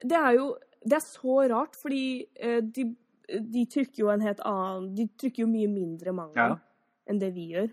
det 0.03 0.16
er 0.16 0.37
jo 0.39 0.53
Det 0.87 0.97
er 1.01 1.03
så 1.05 1.41
rart, 1.51 1.74
fordi 1.77 2.27
eh, 2.39 2.61
de, 2.62 2.85
de 3.43 3.64
trykker 3.66 4.05
jo 4.05 4.11
en 4.12 4.22
helt 4.22 4.41
annen 4.47 4.93
De 4.97 5.09
trykker 5.18 5.43
jo 5.45 5.49
mye 5.51 5.68
mindre 5.68 6.12
manga 6.14 6.37
Ja. 6.53 6.59
enn 7.11 7.18
det 7.20 7.33
vi 7.35 7.49
gjør. 7.55 7.72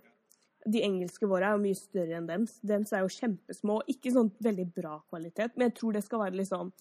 De 0.65 0.81
engelske 0.81 1.27
våre 1.27 1.49
er 1.49 1.57
jo 1.57 1.61
mye 1.63 1.75
større 1.75 2.15
enn 2.17 2.27
dems. 2.27 2.57
Dems 2.63 2.93
er 2.95 3.01
jo 3.03 3.11
kjempesmå. 3.11 3.81
Ikke 3.91 4.11
sånn 4.15 4.31
veldig 4.39 4.65
bra 4.73 4.97
kvalitet, 5.11 5.57
men 5.57 5.69
jeg 5.69 5.75
tror 5.79 5.93
det 5.93 6.03
skal 6.05 6.19
være 6.23 6.39
liksom 6.39 6.71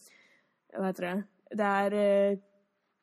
Hva 0.73 0.87
heter 0.89 1.07
det? 1.09 1.25
Det 1.59 1.69
er 1.69 1.95
eh, 2.01 2.37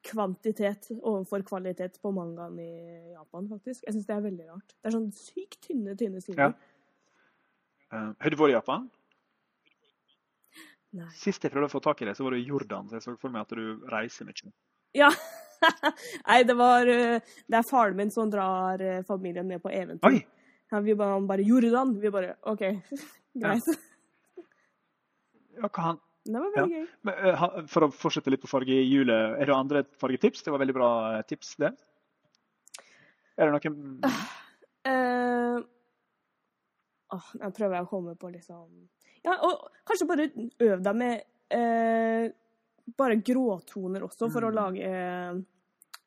kvantitet 0.09 0.87
overfor 1.03 1.43
kvalitet 1.45 1.99
på 2.01 2.11
mangaen 2.15 2.55
i 2.63 3.11
Japan, 3.13 3.47
faktisk. 3.51 3.83
Jeg 3.85 3.93
syns 3.93 4.07
det 4.07 4.15
er 4.15 4.23
veldig 4.25 4.47
rart. 4.49 4.73
Det 4.79 4.89
er 4.89 4.95
sånn 4.95 5.09
sykt 5.13 5.59
tynne, 5.67 5.95
tynne 5.99 6.21
sider. 6.23 6.49
Ja. 6.49 6.78
Eh, 7.93 8.09
Har 8.21 8.29
du 8.33 8.37
vært 8.39 8.53
i 8.53 8.57
Japan? 8.57 8.87
Nei. 10.99 11.05
Sist 11.13 11.43
jeg 11.45 11.53
prøvde 11.53 11.69
å 11.69 11.73
få 11.75 11.81
tak 11.85 11.99
i 12.01 12.07
det, 12.09 12.15
så 12.17 12.25
var 12.25 12.33
du 12.33 12.39
i 12.39 12.47
Jordan. 12.47 12.87
Så 12.89 12.97
jeg 12.97 13.05
så 13.05 13.13
for 13.21 13.29
meg 13.33 13.45
at 13.45 13.53
du 13.53 13.83
reiser 13.91 14.25
mye. 14.25 14.51
Ja. 14.97 15.11
Nei, 16.29 16.39
det 16.47 16.55
var 16.57 16.87
eh, 16.89 17.19
Det 17.45 17.57
er 17.59 17.67
faren 17.67 17.97
min 17.99 18.09
som 18.13 18.29
drar 18.31 18.81
eh, 18.81 19.01
familien 19.05 19.45
med 19.49 19.61
på 19.61 19.69
eventyr. 19.75 20.21
Ja, 20.71 20.79
vi 20.85 20.95
bare, 20.97 21.17
han 21.17 21.27
bare 21.29 21.45
Jordan. 21.45 21.95
Vi 22.01 22.09
bare 22.13 22.35
OK, 22.49 22.63
greit. 23.43 23.69
Ja, 25.59 25.67
hva 25.67 25.85
han, 25.91 25.99
Det 26.29 26.39
var 26.41 26.53
veldig 26.55 26.77
gøy. 26.79 26.87
men, 27.09 27.65
for 27.73 27.85
å 27.85 27.91
fortsette 27.93 28.31
litt 28.33 28.41
på 28.45 28.49
farge 28.49 28.73
i 28.79 28.85
hjulet, 28.87 29.35
er 29.41 29.49
det 29.49 29.55
andre 29.57 29.83
fargetips? 30.01 30.45
Det 30.45 30.53
var 30.53 30.61
veldig 30.63 30.77
bra 30.77 30.89
tips, 31.29 31.55
det. 31.61 31.73
Er 33.37 33.49
det 33.49 33.59
noen 33.69 33.99
Eh, 34.89 35.57
åh, 37.11 37.29
nå 37.39 37.49
prøver 37.55 37.75
jeg 37.79 37.85
å 37.85 37.89
komme 37.89 38.15
på 38.15 38.31
liksom 38.31 38.67
Ja, 39.25 39.35
og 39.43 39.69
kanskje 39.85 40.07
bare 40.07 40.29
øv 40.59 40.81
deg 40.83 40.95
med 40.95 41.23
eh, 41.51 42.31
bare 42.97 43.15
gråtoner 43.21 44.01
også, 44.05 44.29
for 44.31 44.41
å 44.47 44.51
Mm. 44.51 44.55
lage 44.55 44.83
eh, 44.89 45.39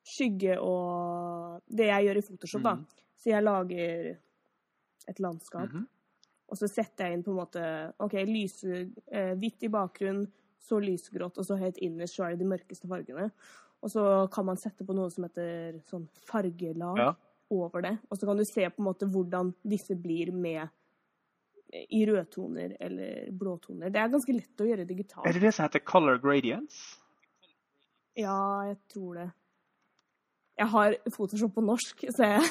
skygge 0.04 0.56
og 0.60 1.60
Det 1.68 1.86
jeg 1.86 2.06
gjør 2.06 2.16
i 2.18 2.22
Photoshop, 2.26 2.62
da. 2.62 2.74
Mm. 2.76 2.86
Så 3.22 3.30
jeg 3.30 3.44
lager 3.44 4.16
et 5.08 5.18
landskap. 5.20 5.68
Mhm. 5.68 5.86
Og 6.52 6.58
så 6.58 6.68
setter 6.68 7.06
jeg 7.06 7.14
inn 7.18 7.22
på 7.24 7.30
en 7.32 7.38
måte 7.38 7.94
OK, 8.00 8.12
lyse, 8.28 8.90
eh, 9.10 9.34
hvitt 9.34 9.62
i 9.62 9.68
bakgrunn, 9.68 10.26
så 10.60 10.78
lysgrått, 10.80 11.38
og 11.38 11.44
så 11.46 11.56
helt 11.58 11.78
innerst 11.82 12.14
så 12.16 12.24
er 12.26 12.30
det 12.36 12.40
de 12.40 12.50
mørkeste 12.50 12.86
fargene. 12.88 13.30
Og 13.82 13.90
så 13.90 14.30
kan 14.30 14.44
man 14.46 14.56
sette 14.56 14.84
på 14.86 14.94
noe 14.94 15.10
som 15.10 15.24
heter 15.24 15.80
sånn 15.90 16.08
fargelag 16.26 16.98
Ja. 16.98 17.14
over 17.50 17.80
det. 17.82 17.98
Og 18.10 18.18
så 18.18 18.26
kan 18.26 18.36
du 18.36 18.44
se 18.44 18.68
på 18.68 18.78
en 18.78 18.84
måte 18.84 19.08
hvordan 19.10 19.54
disse 19.66 19.94
blir 20.00 20.30
med 20.32 20.68
i 21.72 22.06
rødtoner 22.06 22.76
eller 22.80 23.30
blåtoner. 23.32 23.90
Det 23.90 24.00
er 24.00 24.10
ganske 24.12 24.34
lett 24.36 24.60
å 24.60 24.66
gjøre 24.68 24.84
digitalt. 24.88 25.26
Er 25.28 25.36
det 25.36 25.44
det 25.46 25.54
som 25.56 25.64
heter 25.66 25.84
color 25.88 26.20
gradients? 26.20 26.80
Ja, 28.18 28.68
jeg 28.68 28.76
tror 28.92 29.20
det. 29.20 29.28
Jeg 30.60 30.68
har 30.74 30.96
Photoshop 31.08 31.54
på 31.56 31.64
norsk, 31.64 32.04
så 32.16 32.28
jeg 32.34 32.48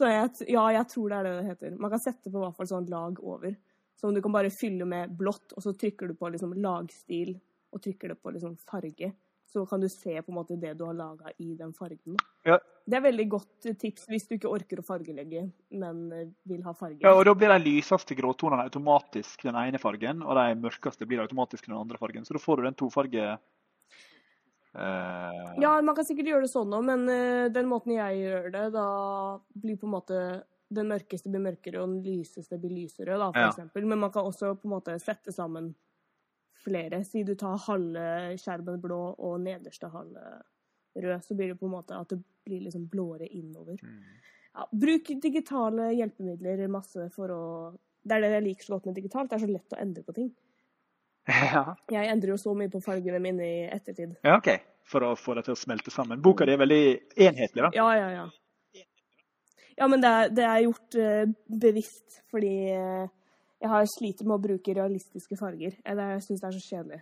Så 0.00 0.08
jeg, 0.08 0.30
ja, 0.48 0.62
jeg 0.72 0.88
tror 0.88 1.12
det 1.12 1.16
er 1.18 1.26
det 1.26 1.32
det 1.36 1.48
heter. 1.50 1.72
Man 1.76 1.92
kan 1.92 2.00
sette 2.00 2.30
på 2.32 2.40
hvert 2.40 2.56
fall 2.56 2.68
sånn 2.70 2.86
lag 2.88 3.18
over. 3.20 3.52
Som 4.00 4.14
du 4.16 4.22
kan 4.24 4.32
bare 4.32 4.52
fylle 4.52 4.86
med 4.88 5.12
blått, 5.12 5.52
og 5.52 5.60
så 5.60 5.74
trykker 5.76 6.08
du 6.08 6.14
på 6.16 6.30
liksom 6.32 6.54
lagstil, 6.56 7.34
og 7.68 7.82
trykker 7.84 8.14
det 8.14 8.16
på 8.16 8.32
liksom 8.32 8.54
farge. 8.64 9.10
Så 9.50 9.64
kan 9.66 9.80
du 9.82 9.88
se 9.90 10.14
på 10.22 10.30
en 10.30 10.36
måte 10.36 10.54
det 10.60 10.76
du 10.78 10.84
har 10.86 10.94
laga 10.94 11.32
i 11.42 11.54
den 11.58 11.72
fargen. 11.74 12.16
Ja. 12.46 12.58
Det 12.86 12.96
er 12.96 13.02
veldig 13.02 13.28
godt 13.32 13.66
tips 13.82 14.06
hvis 14.08 14.28
du 14.28 14.36
ikke 14.36 14.48
orker 14.50 14.78
å 14.78 14.84
fargelegge, 14.86 15.42
men 15.74 16.12
eh, 16.14 16.28
vil 16.46 16.62
ha 16.62 16.72
farge. 16.72 17.00
Ja, 17.02 17.14
og 17.18 17.24
da 17.26 17.34
blir 17.34 17.50
de 17.50 17.58
lyseste 17.64 18.14
gråtonene 18.18 18.62
automatisk 18.68 19.42
den 19.42 19.58
ene 19.58 19.78
fargen, 19.82 20.22
og 20.22 20.38
de 20.38 20.54
mørkeste 20.62 21.06
blir 21.06 21.20
automatisk 21.24 21.66
den 21.66 21.76
andre 21.76 21.98
fargen. 21.98 22.24
Så 22.24 22.34
da 22.38 22.42
får 22.42 22.56
du 22.62 22.68
den 22.70 22.78
tofarge 22.78 23.38
Eh, 24.72 25.54
Ja, 25.60 25.80
man 25.82 25.96
kan 25.96 26.04
sikkert 26.06 26.28
gjøre 26.30 26.46
det 26.46 26.52
sånn 26.52 26.70
òg, 26.76 26.84
men 26.86 27.08
eh, 27.10 27.48
den 27.50 27.66
måten 27.66 27.90
jeg 27.96 28.20
gjør 28.22 28.44
det, 28.54 28.64
da 28.76 28.84
blir 29.58 29.78
på 29.80 29.88
en 29.88 29.94
måte 29.96 30.18
den 30.70 30.86
mørkeste 30.92 31.26
blir 31.32 31.42
mørkere, 31.42 31.80
og 31.82 31.88
den 31.96 32.04
lyseste 32.06 32.54
blir 32.62 32.70
lysere, 32.84 33.16
da, 33.18 33.32
for 33.32 33.40
Ja. 33.42 33.48
eksempel. 33.50 33.84
Men 33.90 33.98
man 33.98 34.12
kan 34.14 34.22
også 34.30 34.52
på 34.54 34.68
en 34.70 34.74
måte 34.76 34.94
sette 35.02 35.32
sammen 35.34 35.74
flere. 36.64 37.02
Si 37.04 37.22
du 37.26 37.34
tar 37.38 37.60
halve 37.66 38.06
skjermen 38.40 38.80
blå 38.82 39.00
og 39.18 39.40
nederste 39.44 39.90
halve 39.92 40.24
rød, 40.94 41.22
så 41.24 41.36
blir 41.38 41.52
det 41.52 41.60
på 41.60 41.68
en 41.68 41.76
måte 41.76 41.96
at 41.96 42.12
det 42.12 42.20
blir 42.46 42.66
liksom 42.66 42.88
blåere 42.90 43.26
innover. 43.26 43.78
mm. 43.82 44.18
Ja, 44.50 44.64
bruk 44.72 45.06
digitale 45.22 45.92
hjelpemidler 45.94 46.66
masse 46.68 47.04
for 47.14 47.30
å 47.30 47.44
Det 48.02 48.16
er 48.16 48.22
det 48.24 48.30
jeg 48.32 48.44
liker 48.46 48.64
så 48.64 48.72
godt 48.72 48.86
med 48.88 48.94
digitalt. 48.96 49.28
Det 49.30 49.36
er 49.36 49.42
så 49.44 49.52
lett 49.52 49.74
å 49.76 49.78
endre 49.78 50.02
på 50.02 50.14
ting. 50.16 50.30
ja. 51.54 51.76
Jeg 51.92 52.08
endrer 52.08 52.32
jo 52.32 52.36
så 52.40 52.54
mye 52.56 52.72
på 52.72 52.80
fargene 52.80 53.20
mine 53.20 53.44
i 53.44 53.58
ettertid. 53.68 54.14
ja, 54.24 54.38
OK. 54.38 54.48
For 54.90 55.04
å 55.04 55.10
få 55.20 55.36
det 55.36 55.44
til 55.46 55.54
å 55.54 55.60
smelte 55.60 55.92
sammen. 55.92 56.22
Boka 56.24 56.48
di 56.48 56.56
er 56.56 56.62
veldig 56.62 56.84
enhetlig, 57.28 57.62
da. 57.62 57.68
Ja, 57.76 57.90
ja, 57.94 58.08
ja. 58.16 58.84
Ja, 59.76 59.86
men 59.86 60.02
det 60.02 60.08
er, 60.08 60.32
det 60.34 60.46
er 60.48 60.64
gjort 60.64 60.96
eh, 60.98 61.28
bevisst, 61.62 62.22
fordi 62.32 62.54
eh, 62.72 63.04
jeg 63.60 63.68
har 63.68 63.86
sliter 63.92 64.24
med 64.26 64.38
å 64.38 64.42
bruke 64.42 64.74
realistiske 64.74 65.36
farger. 65.36 65.74
Eller 65.84 66.14
jeg 66.16 66.22
syns 66.28 66.40
det 66.40 66.48
er 66.48 66.58
så 66.58 66.66
kjedelig. 66.68 67.00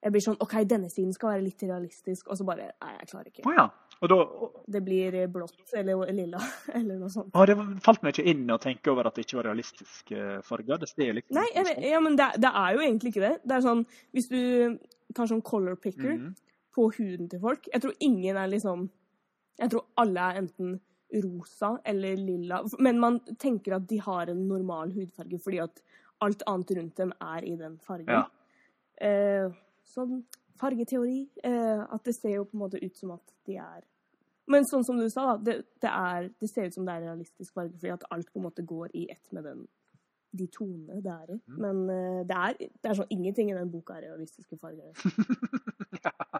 Jeg 0.00 0.12
blir 0.14 0.22
sånn 0.24 0.36
OK, 0.40 0.54
denne 0.64 0.88
siden 0.88 1.12
skal 1.12 1.34
være 1.34 1.44
litt 1.44 1.62
realistisk, 1.68 2.28
og 2.32 2.38
så 2.38 2.44
bare 2.48 2.70
Nei, 2.80 2.92
jeg 2.98 3.08
klarer 3.10 3.30
ikke. 3.32 3.44
Oh, 3.48 3.52
ja. 3.56 3.66
Og 4.00 4.08
da 4.08 4.16
og... 4.16 4.60
Det 4.64 4.80
blir 4.84 5.16
eh, 5.20 5.26
blått 5.28 5.74
eller 5.76 6.12
lilla 6.16 6.40
eller 6.78 7.00
noe 7.00 7.10
sånt. 7.12 7.34
Det 7.36 7.56
falt 7.84 8.04
meg 8.04 8.14
ikke 8.16 8.32
inn 8.32 8.46
å 8.48 8.56
tenke 8.62 8.92
over 8.92 9.10
at 9.10 9.18
det 9.18 9.26
ikke 9.26 9.40
var 9.42 9.50
realistiske 9.50 10.28
farger. 10.46 10.80
Det 10.80 11.04
er 11.04 11.18
liksom 11.18 11.36
Nei, 11.36 11.48
jeg, 11.52 11.74
ja, 11.90 12.00
men 12.00 12.16
det, 12.16 12.30
det 12.40 12.52
er 12.62 12.76
jo 12.78 12.84
egentlig 12.86 13.12
ikke 13.12 13.26
det. 13.26 13.34
Det 13.44 13.58
er 13.58 13.66
sånn 13.66 13.82
Hvis 14.16 14.30
du 14.32 14.40
tar 15.16 15.28
sånn 15.28 15.44
color 15.44 15.76
picker 15.76 16.14
Mhm. 16.16 16.32
på 16.76 16.86
huden 16.96 17.28
til 17.28 17.40
folk 17.42 17.66
Jeg 17.72 17.82
tror 17.82 17.94
ingen 18.00 18.36
er 18.38 18.48
liksom 18.48 18.88
Jeg 19.58 19.70
tror 19.72 19.84
alle 20.00 20.20
er 20.30 20.40
enten 20.44 20.78
rosa 21.12 21.78
eller 21.84 22.16
lilla. 22.16 22.64
Men 22.78 23.00
man 23.00 23.20
tenker 23.38 23.76
at 23.76 23.88
de 23.88 23.98
har 23.98 24.30
en 24.30 24.42
normal 24.48 24.92
hudfarge 24.94 25.40
fordi 25.42 25.62
at 25.64 25.82
alt 26.24 26.42
annet 26.46 26.70
rundt 26.76 26.96
dem 27.00 27.14
er 27.20 27.46
i 27.48 27.54
den 27.56 27.78
fargen. 27.84 28.12
Ja. 28.12 28.28
Eh, 29.06 29.52
sånn 29.88 30.22
fargeteori. 30.60 31.22
Eh, 31.44 31.82
at 31.82 32.04
det 32.04 32.14
ser 32.16 32.36
jo 32.36 32.46
på 32.48 32.58
en 32.58 32.64
måte 32.66 32.82
ut 32.82 32.96
som 32.96 33.16
at 33.16 33.34
de 33.48 33.56
er 33.60 33.86
Men 34.50 34.64
sånn 34.66 34.82
som 34.82 34.98
du 34.98 35.04
sa, 35.06 35.28
da. 35.28 35.34
Det, 35.46 35.52
det, 35.78 35.90
er, 35.90 36.24
det 36.42 36.48
ser 36.50 36.66
ut 36.66 36.74
som 36.74 36.86
det 36.86 36.96
er 36.96 37.04
realistisk 37.04 37.54
farge 37.54 37.76
fordi 37.76 37.92
at 37.94 38.06
alt 38.10 38.32
på 38.32 38.40
en 38.40 38.48
måte 38.48 38.64
går 38.66 38.90
i 38.98 39.04
ett 39.12 39.30
med 39.36 39.46
den 39.46 39.68
de 40.30 40.46
tonene 40.46 41.00
det 41.02 41.10
er 41.10 41.30
i. 41.34 41.36
Mm. 41.38 41.56
Men 41.62 41.78
eh, 41.90 42.20
det, 42.26 42.36
er, 42.36 42.58
det 42.82 42.90
er 42.90 42.98
sånn 42.98 43.14
ingenting 43.14 43.50
i 43.50 43.56
den 43.56 43.70
boka 43.70 43.96
er 43.98 44.08
realistiske 44.08 44.58
farger. 44.58 44.90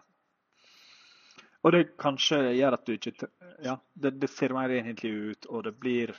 Og 1.61 1.75
det 1.75 1.81
kanskje 2.01 2.39
gjør 2.57 2.77
at 2.77 2.85
du 2.87 2.95
ikke 2.95 3.29
Ja, 3.61 3.75
det, 3.93 4.15
det 4.21 4.29
ser 4.33 4.53
mer 4.57 4.71
enhetlig 4.73 5.11
ut, 5.13 5.45
og 5.53 5.63
det 5.67 5.75
blir 5.77 6.13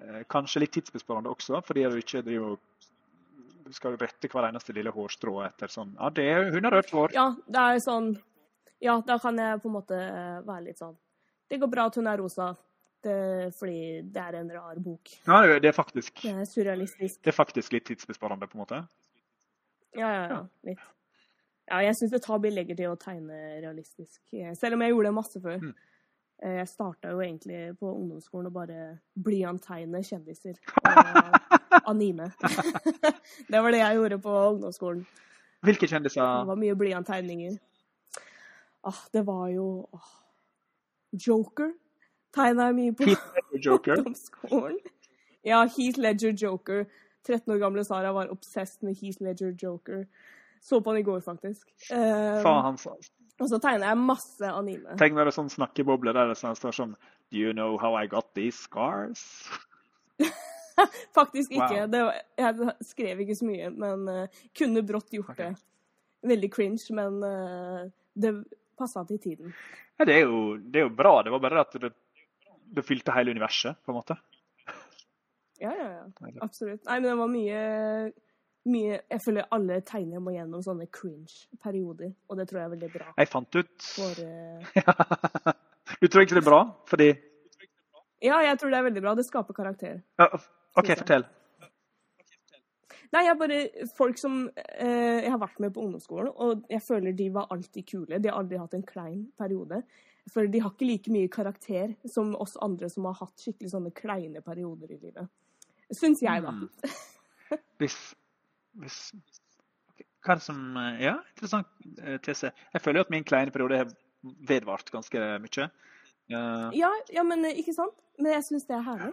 eh, 0.00 0.22
kanskje 0.32 0.62
litt 0.64 0.72
tidsbesparende 0.78 1.28
også, 1.32 1.60
fordi 1.66 1.84
du 1.92 1.98
ikke 2.00 2.22
driver 2.24 2.54
og 2.56 3.74
skal 3.74 3.96
rette 3.98 4.30
hver 4.30 4.46
eneste 4.48 4.72
lille 4.76 4.92
hårstrå 4.94 5.40
etter 5.44 5.72
sånn 5.72 5.96
Ja, 5.98 6.10
det 6.14 6.28
hun 6.54 6.64
har 6.68 6.76
rødt 6.78 6.92
hår. 6.94 7.16
Ja, 7.16 7.26
det 7.50 7.64
er 7.64 7.82
sånn 7.82 8.12
Ja, 8.80 9.00
da 9.04 9.18
kan 9.18 9.38
jeg 9.40 9.60
på 9.62 9.68
en 9.68 9.76
måte 9.76 9.98
eh, 9.98 10.38
være 10.46 10.68
litt 10.68 10.80
sånn 10.80 10.96
Det 11.50 11.58
går 11.60 11.72
bra 11.72 11.88
at 11.90 11.98
hun 11.98 12.06
er 12.10 12.20
rosa, 12.22 12.52
det, 13.04 13.16
fordi 13.58 14.02
det 14.14 14.22
er 14.22 14.38
en 14.40 14.48
rar 14.50 14.78
bok. 14.82 15.12
Ja, 15.26 15.42
det 15.46 15.60
det 15.66 15.68
er 15.70 15.76
faktisk 15.76 16.22
Det 16.22 16.32
er 16.32 16.48
surrealistisk. 16.48 17.20
det 17.22 17.30
er 17.30 17.36
faktisk 17.36 17.74
litt 17.76 17.84
tidsbesparende, 17.90 18.48
på 18.48 18.56
en 18.58 18.64
måte. 18.64 18.80
Ja, 19.96 20.08
ja, 20.10 20.24
ja. 20.30 20.40
Litt. 20.66 20.80
Ja, 21.66 21.80
jeg 21.82 21.96
syns 21.98 22.12
det 22.14 22.22
tar 22.22 22.38
lenger 22.38 22.76
til 22.78 22.92
å 22.92 22.96
tegne 23.00 23.34
realistisk. 23.62 24.20
eh, 24.32 24.54
Selv 24.54 24.74
om 24.74 24.82
jeg 24.82 24.92
gjorde 24.92 25.08
det 25.08 25.14
masse 25.14 25.40
før. 25.42 25.58
Mm. 25.62 25.74
Eh, 26.42 26.56
Jeg 26.60 26.68
starta 26.68 27.10
jo 27.10 27.20
egentlig 27.20 27.78
på 27.80 27.90
ungdomsskolen 27.94 28.46
og 28.46 28.52
bare 28.52 28.98
blyanttegne 29.18 30.02
kjendiser. 30.04 30.54
Og 31.86 31.90
anime. 31.90 32.30
det 33.50 33.62
var 33.62 33.70
det 33.70 33.78
jeg 33.82 33.96
gjorde 33.96 34.18
på 34.22 34.30
ungdomsskolen. 34.52 35.06
Hvilke 35.66 35.88
kjendiser? 35.90 36.22
Det 36.22 36.46
var 36.52 36.60
mye 36.60 36.74
blyanttegninger. 36.78 37.56
Ah, 38.86 39.00
det 39.12 39.24
var 39.26 39.48
jo 39.50 39.88
ah, 39.94 40.12
Joker 41.12 41.72
tegna 42.36 42.68
jeg 42.70 42.76
mye 42.76 42.94
på 42.94 43.08
ungdomsskolen. 43.96 44.78
Ja, 45.46 45.64
Heath 45.66 45.98
Ledger 45.98 46.32
Joker. 46.32 46.84
13 47.26 47.52
år 47.54 47.58
gamle 47.58 47.82
Sara 47.84 48.12
var 48.14 48.30
obsessed 48.30 48.82
med 48.86 48.94
Heath 49.00 49.22
Ledger 49.22 49.54
Joker. 49.62 50.04
Så 50.62 50.80
på 50.80 50.92
den 50.92 51.02
i 51.02 51.06
går, 51.06 51.20
faktisk. 51.24 51.68
Eh, 51.92 52.40
Faen, 52.44 52.78
og 53.36 53.50
så 53.50 53.58
tegner 53.60 53.90
jeg 53.90 54.00
masse 54.00 54.48
anime. 54.48 54.96
Tenk 55.00 55.16
når 55.16 55.28
det 55.28 55.32
er 55.34 55.38
sånn 55.38 55.52
snakkeboble 55.52 56.14
der 56.16 56.32
det 56.32 56.38
står 56.40 56.76
sånn 56.76 56.94
Do 57.28 57.40
you 57.40 57.52
know 57.52 57.76
how 57.80 57.96
I 57.98 58.06
got 58.08 58.32
these 58.38 58.56
scars? 58.56 59.24
Faktisk 61.16 61.52
ikke. 61.52 61.82
Wow. 61.82 61.90
Det 61.90 62.02
var, 62.04 62.20
jeg 62.40 62.74
skrev 62.86 63.20
ikke 63.24 63.36
så 63.38 63.48
mye, 63.48 63.70
men 63.72 64.04
uh, 64.08 64.44
kunne 64.56 64.84
brått 64.86 65.12
gjort 65.16 65.34
okay. 65.34 65.52
det. 65.56 66.30
Veldig 66.32 66.50
cringe, 66.52 66.84
men 66.96 67.18
uh, 67.24 67.82
det 68.16 68.32
passa 68.76 69.04
til 69.08 69.20
tiden. 69.20 69.54
Ja, 69.96 70.04
det, 70.04 70.16
er 70.20 70.28
jo, 70.28 70.40
det 70.60 70.82
er 70.82 70.86
jo 70.86 70.94
bra. 70.96 71.18
Det 71.24 71.32
var 71.32 71.42
bare 71.44 71.64
at 71.64 71.76
det, 71.80 71.92
det 72.76 72.84
fylte 72.84 73.14
hele 73.16 73.32
universet, 73.36 73.80
på 73.84 73.92
en 73.92 73.98
måte. 73.98 74.18
Ja, 75.60 75.72
ja, 75.72 75.88
ja. 75.96 76.32
Absolutt. 76.44 76.84
Nei, 76.84 76.98
men 77.00 77.08
det 77.08 77.16
var 77.20 77.32
mye, 77.32 77.60
mye 78.70 78.98
Jeg 78.98 79.22
føler 79.24 79.48
alle 79.54 79.80
tegnere 79.86 80.22
må 80.22 80.34
gjennom 80.34 80.62
sånne 80.64 80.88
cringe-perioder, 80.92 82.12
og 82.28 82.40
det 82.40 82.48
tror 82.48 82.60
jeg 82.60 82.66
er 82.66 82.74
veldig 82.74 82.90
bra 82.92 83.14
Jeg 83.14 83.30
fant 83.32 83.58
ut 83.60 83.88
for 83.94 84.20
uh... 84.26 85.54
Du 86.00 86.08
tror 86.10 86.24
ikke 86.24 86.36
det 86.36 86.42
er 86.42 86.50
bra? 86.50 86.60
Fordi 86.90 87.08
Ja, 88.24 88.40
jeg 88.42 88.58
tror 88.58 88.72
det 88.72 88.78
er 88.78 88.86
veldig 88.88 89.02
bra. 89.04 89.12
Det 89.14 89.26
skaper 89.26 89.54
karakter. 89.54 90.00
Uh, 90.18 90.34
OK, 90.80 90.90
fortell. 90.98 91.26
Nei, 93.14 93.22
jeg 93.26 93.38
bare 93.38 93.60
Folk 93.96 94.18
som 94.20 94.42
eh, 94.56 95.22
Jeg 95.22 95.30
har 95.30 95.40
vært 95.40 95.60
med 95.62 95.74
på 95.74 95.84
ungdomsskolen, 95.84 96.32
og 96.32 96.66
jeg 96.72 96.82
føler 96.84 97.16
de 97.16 97.30
var 97.34 97.48
alltid 97.54 97.86
kule. 97.88 98.18
De 98.18 98.30
har 98.30 98.38
aldri 98.40 98.60
hatt 98.60 98.74
en 98.76 98.86
klein 98.86 99.24
periode. 99.38 99.82
Jeg 100.26 100.34
føler 100.34 100.52
De 100.52 100.62
har 100.64 100.74
ikke 100.74 100.90
like 100.90 101.14
mye 101.14 101.30
karakter 101.32 101.94
som 102.10 102.34
oss 102.42 102.56
andre 102.62 102.90
som 102.92 103.06
har 103.08 103.18
hatt 103.20 103.44
skikkelig 103.44 103.72
sånne 103.72 103.94
kleine 103.96 104.42
perioder 104.44 104.90
i 104.90 104.98
livet. 104.98 105.30
Syns 105.94 106.22
jeg, 106.24 106.42
da. 106.42 106.50
Mm. 106.50 106.96
Hvis, 107.80 107.98
hvis 108.80 108.98
okay. 109.90 110.06
Hva 110.24 110.34
er 110.34 110.40
det 110.40 110.46
som 110.46 110.62
eh, 110.80 111.02
Ja, 111.04 111.16
interessant 111.34 111.68
eh, 112.02 112.18
tese. 112.22 112.52
Jeg 112.72 112.82
føler 112.82 113.00
jo 113.00 113.06
at 113.06 113.12
min 113.14 113.26
kleine 113.26 113.54
periode 113.54 113.82
har 113.82 113.92
vedvart 114.48 114.90
ganske 114.90 115.20
mye. 115.42 115.68
Uh, 116.26 116.72
Ja, 116.74 116.90
ja, 117.14 117.22
men 117.22 117.44
ikke 117.52 117.74
sant? 117.76 117.94
Men 118.18 118.32
jeg 118.32 118.44
syns 118.48 118.66
det 118.66 118.74
er 118.74 118.82
herlig. 118.82 119.12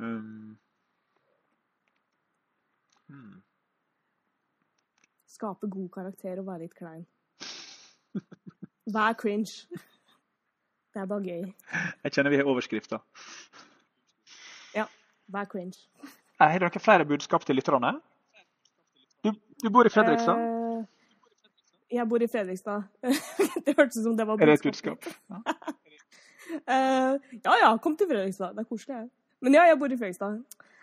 um, 0.00 0.56
hmm. 3.08 3.38
Skape 5.30 5.70
god 5.70 5.88
karakter 5.94 6.42
og 6.42 6.48
være 6.50 6.66
litt 6.66 6.74
klein. 6.74 7.06
Vær 8.90 9.14
cringe. 9.14 9.68
Det 10.90 10.98
er 10.98 11.06
bare 11.06 11.22
gøy. 11.22 11.52
Jeg 12.02 12.12
kjenner 12.12 12.32
vi 12.34 12.40
har 12.40 12.48
overskrifter. 12.50 12.98
Vær 15.30 15.46
cringe. 15.46 15.78
Har 16.40 16.58
dere 16.58 16.82
flere 16.82 17.06
budskap 17.06 17.44
til 17.46 17.58
lytterne? 17.58 18.00
Du, 19.62 19.70
bor 19.70 19.86
i 19.86 19.92
Fredrikstad. 19.92 20.40
Eh, 20.40 20.84
jeg 21.96 22.08
bor 22.08 22.22
i 22.22 22.28
Fredrikstad. 22.30 22.82
det 23.66 23.74
hørtes 23.76 23.98
ut 24.00 24.04
som 24.04 24.16
det 24.16 24.26
var 24.26 24.40
Er 24.40 24.52
det 24.52 24.60
et 24.60 24.68
budskap? 24.70 25.12
Ja. 25.30 25.42
Eh, 26.50 27.12
ja 27.44 27.52
ja, 27.60 27.68
kom 27.78 27.94
til 27.94 28.08
Fredrikstad. 28.10 28.56
Det 28.56 28.64
er 28.64 28.66
koselig. 28.66 28.96
jeg. 28.96 29.06
Men 29.40 29.54
ja, 29.54 29.68
jeg 29.68 29.78
bor 29.78 29.92
i 29.92 29.98
Fredrikstad. 30.00 30.40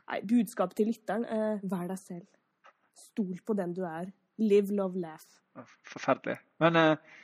Nei, 0.08 0.20
budskapet 0.30 0.78
til 0.80 0.88
lytteren 0.88 1.26
eh, 1.28 1.66
vær 1.68 1.90
deg 1.90 2.00
selv. 2.00 2.24
Stol 2.96 3.42
på 3.44 3.56
den 3.58 3.74
du 3.76 3.82
er. 3.84 4.08
Live, 4.40 4.72
love, 4.72 4.96
laugh. 5.02 5.28
Forferdelig. 5.92 6.38
Men, 6.64 6.80
eh, 6.80 7.20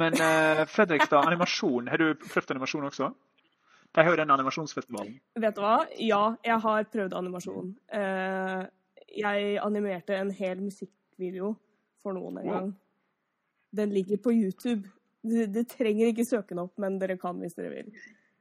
men 0.00 0.16
eh, 0.16 0.62
Fredrikstad, 0.72 1.26
animasjon. 1.26 1.92
Har 1.92 2.00
du 2.00 2.14
prøvd 2.22 2.54
animasjon 2.56 2.88
også? 2.88 3.10
De 3.92 4.00
har 4.00 4.14
jo 4.14 4.20
den 4.22 4.32
animasjonsfestivalen. 4.32 5.18
Vet 5.44 5.56
du 5.56 5.60
hva? 5.60 5.74
Ja, 6.00 6.22
jeg 6.44 6.60
har 6.64 6.86
prøvd 6.94 7.16
animasjon. 7.18 7.74
Eh, 7.92 8.62
jeg 9.16 9.58
animerte 9.62 10.16
en 10.16 10.30
hel 10.34 10.62
musikkvideo 10.62 11.52
for 12.02 12.16
noen 12.16 12.40
en 12.42 12.50
gang. 12.50 12.72
Den 13.76 13.92
ligger 13.94 14.20
på 14.22 14.32
YouTube. 14.32 14.88
Du, 15.22 15.46
du 15.46 15.62
trenger 15.68 16.10
ikke 16.10 16.26
søke 16.26 16.54
den 16.54 16.64
opp, 16.64 16.74
men 16.82 16.98
dere 17.00 17.16
kan 17.20 17.38
hvis 17.40 17.54
dere 17.54 17.70
vil. 17.72 17.92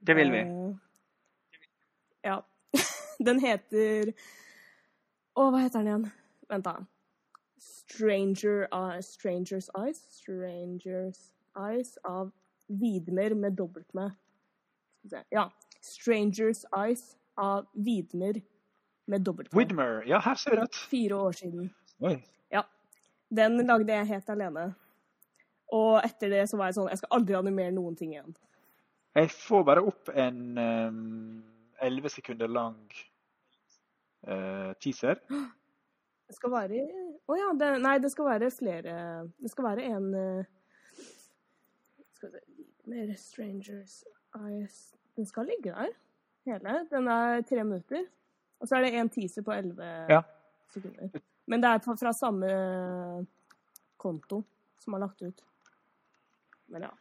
Det 0.01 0.15
vil 0.17 0.31
vi. 0.33 0.41
Uh, 0.49 0.75
ja. 2.25 2.39
Den 3.27 3.39
heter 3.43 4.13
Å, 5.37 5.43
hva 5.45 5.61
heter 5.61 5.79
den 5.79 5.89
igjen? 5.91 6.07
Vent, 6.49 6.65
da. 6.65 6.73
Stranger, 7.61 8.65
uh, 8.73 8.97
Strangers 9.05 9.69
Eyes. 9.77 10.01
Strangers 10.17 11.21
Eyes 11.55 11.93
av 12.07 12.31
Vidmer 12.81 13.35
med 13.37 13.55
dobbelt 13.59 13.93
med. 13.93 14.17
Ja. 15.29 15.49
Strangers 15.81 16.65
Eyes 16.77 17.15
av 17.37 17.69
Vidmer 17.73 18.41
med 19.11 19.25
dobbelt 19.27 19.51
med. 19.51 19.57
Widmer. 19.59 20.01
Ja, 20.09 20.21
her 20.23 20.39
ser 20.39 20.55
jeg 20.55 20.69
det. 20.69 20.83
Fire 20.91 21.23
år 21.27 21.37
siden. 21.43 21.71
Oi. 22.01 22.15
Den 23.31 23.61
lagde 23.63 23.93
jeg 23.93 24.09
helt 24.09 24.29
alene. 24.29 24.65
Og 25.71 26.01
etter 26.03 26.33
det 26.33 26.43
så 26.51 26.59
var 26.59 26.67
jeg 26.67 26.77
sånn 26.79 26.89
Jeg 26.91 26.99
skal 26.99 27.13
aldri 27.15 27.37
animere 27.37 27.71
noen 27.75 27.95
ting 27.95 28.11
igjen. 28.11 28.35
Jeg 29.15 29.31
får 29.31 29.63
bare 29.67 29.83
opp 29.87 30.11
en 30.11 30.41
elleve 31.81 32.11
sekunder 32.11 32.51
lang 32.51 32.79
uh, 34.27 34.71
teaser. 34.83 35.19
Det 36.27 36.37
skal 36.37 36.53
være 36.53 36.83
Å 37.27 37.39
ja. 37.39 37.49
Det, 37.59 37.71
nei, 37.83 37.97
det 38.03 38.11
skal 38.13 38.29
være 38.29 38.51
flere 38.55 38.93
Det 39.35 39.51
skal 39.51 39.65
være 39.67 39.87
en 39.91 40.05
uh, 40.15 41.01
Skal 42.15 42.31
vi 42.31 42.39
se 42.39 42.67
Mer 42.91 43.11
Strangers 43.19 43.97
Eyes 44.39 44.77
Den 45.17 45.27
skal 45.27 45.49
ligge 45.51 45.75
der, 45.75 45.91
hele. 46.47 46.77
Den 46.91 47.07
er 47.11 47.43
tre 47.47 47.63
minutter. 47.67 48.07
Og 48.61 48.69
så 48.69 48.77
er 48.77 48.85
det 48.85 48.93
en 49.01 49.09
teaser 49.09 49.43
på 49.45 49.53
elleve 49.55 49.87
Ja. 50.09 50.21
sekunder. 50.73 51.09
Men 51.49 51.61
det 51.63 51.69
er 51.69 51.79
fra, 51.83 52.11
samme 52.13 52.49
konto 53.97 54.43
som 54.79 54.93
har 54.93 55.01
lagt 55.07 55.21
ut. 55.21 55.41
Men 56.69 56.85
ja. 56.87 56.91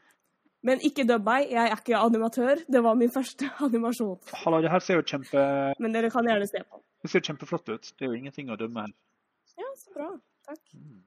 Men 0.63 0.81
ikke 0.85 1.07
dubb 1.09 1.25
meg, 1.25 1.49
jeg 1.53 1.71
er 1.71 1.77
ikke 1.77 1.97
animatør. 2.01 2.65
Det 2.69 2.83
var 2.85 2.97
min 2.99 3.13
første 3.13 3.49
animasjon. 3.67 4.19
Hallo, 4.43 4.61
det 4.65 4.71
her 4.73 4.83
ser 4.85 4.99
jo 5.01 5.05
kjempe, 5.09 5.45
Men 5.81 5.93
dere 5.95 6.11
kan 6.13 6.27
gjerne 6.29 6.49
se 6.49 6.61
på. 6.69 6.81
det 7.03 7.11
ser 7.13 7.21
kjempeflott 7.25 7.69
ut. 7.73 7.93
Det 7.97 8.05
er 8.05 8.11
jo 8.13 8.19
ingenting 8.19 8.51
å 8.53 8.57
dømme 8.61 8.81
her. 8.89 8.93
Ja, 9.61 9.71
så 9.77 9.95
bra. 9.95 10.11
Takk. 10.49 10.61
Mm. 10.75 10.99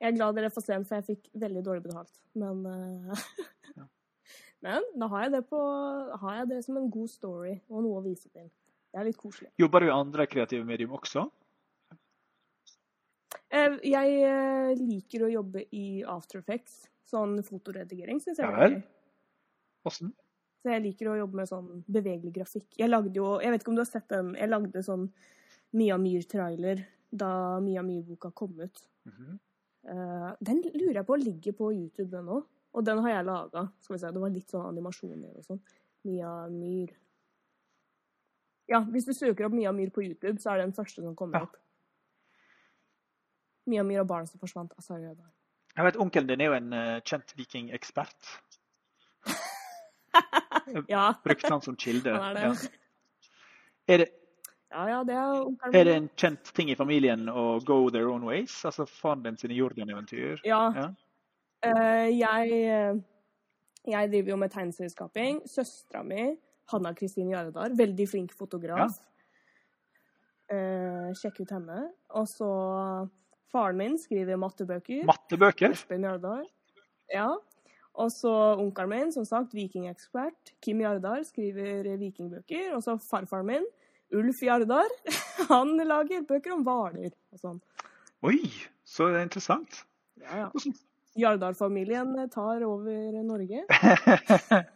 Jeg 0.00 0.12
er 0.12 0.16
glad 0.16 0.36
dere 0.38 0.50
får 0.54 0.62
se 0.64 0.72
den, 0.76 0.84
for 0.86 0.94
jeg 1.00 1.04
fikk 1.08 1.28
veldig 1.42 1.62
dårlig 1.66 1.82
betalt. 1.88 2.20
Men 2.38 2.64
uh... 2.66 3.24
Ja. 3.76 3.84
Men 4.64 4.82
da 4.98 5.06
har 5.12 5.26
jeg, 5.26 5.32
det 5.36 5.44
på, 5.50 5.58
har 6.22 6.38
jeg 6.40 6.48
det 6.50 6.62
som 6.66 6.78
en 6.80 6.88
god 6.90 7.10
story 7.10 7.54
og 7.68 7.84
noe 7.84 8.00
å 8.00 8.04
vise 8.04 8.26
til. 8.32 8.48
Det 8.88 8.98
er 8.98 9.06
litt 9.06 9.18
koselig. 9.20 9.50
Jobber 9.60 9.84
du 9.84 9.90
i 9.90 9.94
andre 9.94 10.26
kreative 10.30 10.66
medium 10.66 10.96
også? 10.98 11.26
Eh, 13.54 13.76
Jeg 13.86 14.16
eh, 14.26 14.72
liker 14.80 15.24
å 15.24 15.32
jobbe 15.32 15.64
i 15.76 16.02
After 16.08 16.42
Effects. 16.42 16.86
Sånn 17.08 17.38
fotoredigering 17.44 18.18
syns 18.20 18.40
jeg 18.40 18.44
Ja 18.44 18.50
er 18.52 18.58
vel. 18.64 18.74
gøy. 18.74 18.82
Åssen? 19.88 20.12
Så 20.58 20.72
jeg 20.74 20.84
liker 20.84 21.08
å 21.12 21.18
jobbe 21.20 21.38
med 21.38 21.48
sånn 21.48 21.68
bevegelig 21.86 22.34
grafikk. 22.34 22.66
Jeg 22.76 22.90
lagde 22.90 23.14
jo 23.16 23.38
Jeg 23.40 23.54
vet 23.54 23.62
ikke 23.62 23.70
om 23.72 23.78
du 23.78 23.84
har 23.84 23.88
sett 23.88 24.08
den 24.10 24.34
Jeg 24.34 24.50
lagde 24.50 24.82
sånn 24.84 25.06
Mia 25.72 25.96
Myhr-trailer 25.96 26.82
da 27.08 27.60
Mia 27.64 27.80
Myhr-boka 27.86 28.32
kom 28.34 28.58
ut. 28.60 28.82
Mm 29.06 29.14
-hmm. 29.14 30.36
den 30.40 30.60
lurer 30.74 30.94
jeg 30.94 31.06
på 31.06 31.16
ligger 31.16 31.52
på 31.52 31.72
YouTube, 31.72 32.16
òg. 32.16 32.44
Og 32.78 32.84
den 32.86 33.00
har 33.02 33.10
jeg 33.10 33.26
laga. 33.26 33.64
Det 33.88 34.20
var 34.22 34.30
litt 34.30 34.52
sånn 34.52 34.68
animasjoner 34.70 35.30
og 35.34 35.46
sånn. 35.46 35.60
Mia 36.06 36.30
Myhr. 36.52 36.92
Ja, 38.70 38.82
hvis 38.92 39.08
du 39.08 39.14
søker 39.16 39.48
opp 39.48 39.56
Mia 39.56 39.72
Myhr 39.74 39.90
på 39.90 40.04
YouTube, 40.04 40.36
så 40.38 40.52
er 40.52 40.60
det 40.60 40.68
den 40.68 40.76
første 40.76 41.02
som 41.02 41.16
kommer 41.18 41.40
Ja. 41.40 41.48
opp. 41.48 41.56
Mia 43.66 43.82
Myhr 43.82 44.00
og 44.04 44.06
barn 44.08 44.26
som 44.26 44.38
forsvant 44.40 44.72
Altså, 44.78 45.00
jeg. 45.02 45.16
Jeg 45.76 45.84
vet, 45.84 45.96
Onkelen 45.96 46.28
din 46.28 46.40
er 46.40 46.44
jo 46.44 46.52
en 46.52 46.72
uh, 46.72 47.00
kjent 47.00 47.34
vikingekspert. 47.36 48.30
Ja. 50.88 51.14
Brukte 51.24 51.48
han 51.48 51.62
som 51.62 51.76
kilde. 51.76 52.12
Han 52.12 52.36
er 52.36 52.40
det. 52.40 52.42
Ja. 52.42 52.68
Er, 53.88 53.98
det, 53.98 54.08
ja, 54.70 54.88
ja, 54.88 54.98
det 55.04 55.14
er 55.14 55.78
er 55.80 55.84
det 55.84 55.94
en 55.96 56.08
kjent 56.16 56.50
ting 56.52 56.68
i 56.70 56.76
familien 56.76 57.28
å 57.28 57.58
go 57.64 57.88
their 57.88 58.10
own 58.12 58.26
ways? 58.28 58.52
Altså 58.68 58.84
faren 58.84 59.22
din 59.22 59.38
sine 59.40 59.54
Jordan-eventyr? 59.56 60.42
Ja. 60.44 60.72
Ja. 60.76 60.90
Eh, 61.66 62.08
jeg, 62.14 62.52
eh, 62.52 62.98
jeg 63.90 64.10
driver 64.12 64.34
jo 64.34 64.36
med 64.36 64.52
tegneserieskaping. 64.54 65.42
Søstera 65.48 66.04
mi, 66.06 66.30
Hanna 66.72 66.92
Kristin 66.94 67.32
Jaredar, 67.32 67.74
veldig 67.78 68.08
flink 68.08 68.34
fotograf. 68.38 68.98
Eh, 70.48 71.10
sjekk 71.18 71.42
ut 71.42 71.54
henne. 71.56 71.80
Og 72.16 72.28
så 72.30 72.50
faren 73.52 73.80
min 73.80 73.98
skriver 73.98 74.38
mattebøker. 74.40 75.04
Mattebøker? 75.08 75.74
Espen 75.76 76.06
Jaredar. 76.06 76.44
Ja. 77.12 77.30
Og 77.98 78.12
så 78.14 78.30
onkelen 78.60 78.92
min, 78.92 79.12
som 79.12 79.24
sagt, 79.26 79.56
vikingekspert. 79.56 80.54
Kim 80.62 80.80
Jardar 80.84 81.24
skriver 81.26 81.96
vikingbøker. 81.98 82.70
Og 82.76 82.84
så 82.84 82.94
farfaren 83.02 83.48
min, 83.48 83.66
Ulf 84.14 84.38
Jardar, 84.42 84.92
han 85.50 85.74
lager 85.84 86.22
bøker 86.28 86.54
om 86.54 86.62
hvaler 86.64 87.10
og 87.34 87.40
sånn. 87.42 87.58
Oi, 88.24 88.38
så 88.86 89.10
interessant. 89.18 89.82
Ja, 90.22 90.44
ja. 90.44 90.46
Hvordan 90.54 90.78
Jardar-familien 91.18 92.14
tar 92.30 92.62
over 92.66 93.22
Norge, 93.26 93.64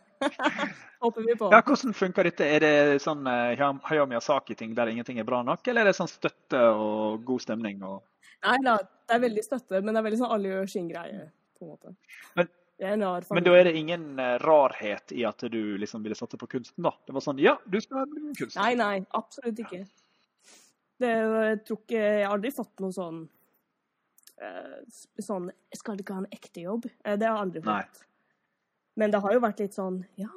håper 1.01 1.27
vi 1.27 1.37
på. 1.37 1.49
Ja, 1.53 1.61
hvordan 1.67 1.95
funker 1.97 2.29
dette? 2.29 2.47
Er 2.47 2.63
det 2.63 2.73
sånn 3.03 3.27
eh, 3.27 3.59
Hayao 3.89 4.07
Miyazaki-ting 4.11 4.75
der 4.79 4.91
ingenting 4.93 5.19
er 5.23 5.27
bra 5.29 5.43
nok, 5.47 5.67
eller 5.69 5.83
er 5.87 5.91
det 5.93 5.99
sånn 5.99 6.11
støtte 6.11 6.61
og 6.79 7.23
god 7.27 7.43
stemning? 7.45 7.83
Og... 7.87 8.01
Nei 8.47 8.57
da, 8.67 8.77
det 8.83 9.17
er 9.19 9.23
veldig 9.27 9.45
støtte, 9.47 9.81
men 9.83 9.93
det 9.95 10.01
er 10.03 10.07
veldig 10.09 10.21
sånn 10.23 10.35
alle 10.37 10.53
gjør 10.55 10.71
sin 10.77 10.89
greie, 10.91 11.29
på 11.59 11.67
en 11.69 11.73
måte. 11.77 11.95
Men- 12.39 12.51
Men 12.83 13.45
da 13.47 13.53
er 13.55 13.65
det 13.69 13.77
ingen 13.79 14.19
eh, 14.19 14.39
rarhet 14.43 15.13
i 15.15 15.23
at 15.29 15.39
du 15.53 15.77
liksom 15.79 16.03
ville 16.03 16.17
satse 16.19 16.35
på 16.41 16.49
kunsten, 16.51 16.83
da? 16.83 16.91
Det 17.07 17.13
var 17.15 17.23
sånn 17.23 17.39
Ja, 17.39 17.53
du 17.71 17.77
skal 17.81 18.09
bli 18.11 18.23
med 18.25 18.35
kunst. 18.41 18.57
Nei, 18.59 18.73
nei, 18.75 19.05
absolutt 19.15 19.61
ikke. 19.63 19.85
Det, 20.99 21.13
jeg 21.13 21.61
tror 21.69 21.79
ikke 21.79 22.01
Jeg 22.01 22.25
har 22.27 22.35
aldri 22.35 22.51
fått 22.57 22.83
noe 22.83 22.91
sånn 22.97 23.21
eh, 24.43 24.79
Sånn 25.23 25.51
Skal 25.75 25.97
du 25.99 26.03
ikke 26.05 26.17
ha 26.19 26.23
en 26.25 26.33
ekte 26.35 26.65
jobb? 26.65 26.89
Eh, 27.05 27.17
Det 27.21 27.29
har 27.29 27.39
aldri 27.43 27.63
vært. 27.65 27.93
fått. 27.97 28.07
Men 29.01 29.11
det 29.15 29.21
har 29.25 29.33
jo 29.37 29.41
vært 29.41 29.61
litt 29.65 29.77
sånn 29.79 30.03
Ja, 30.21 30.29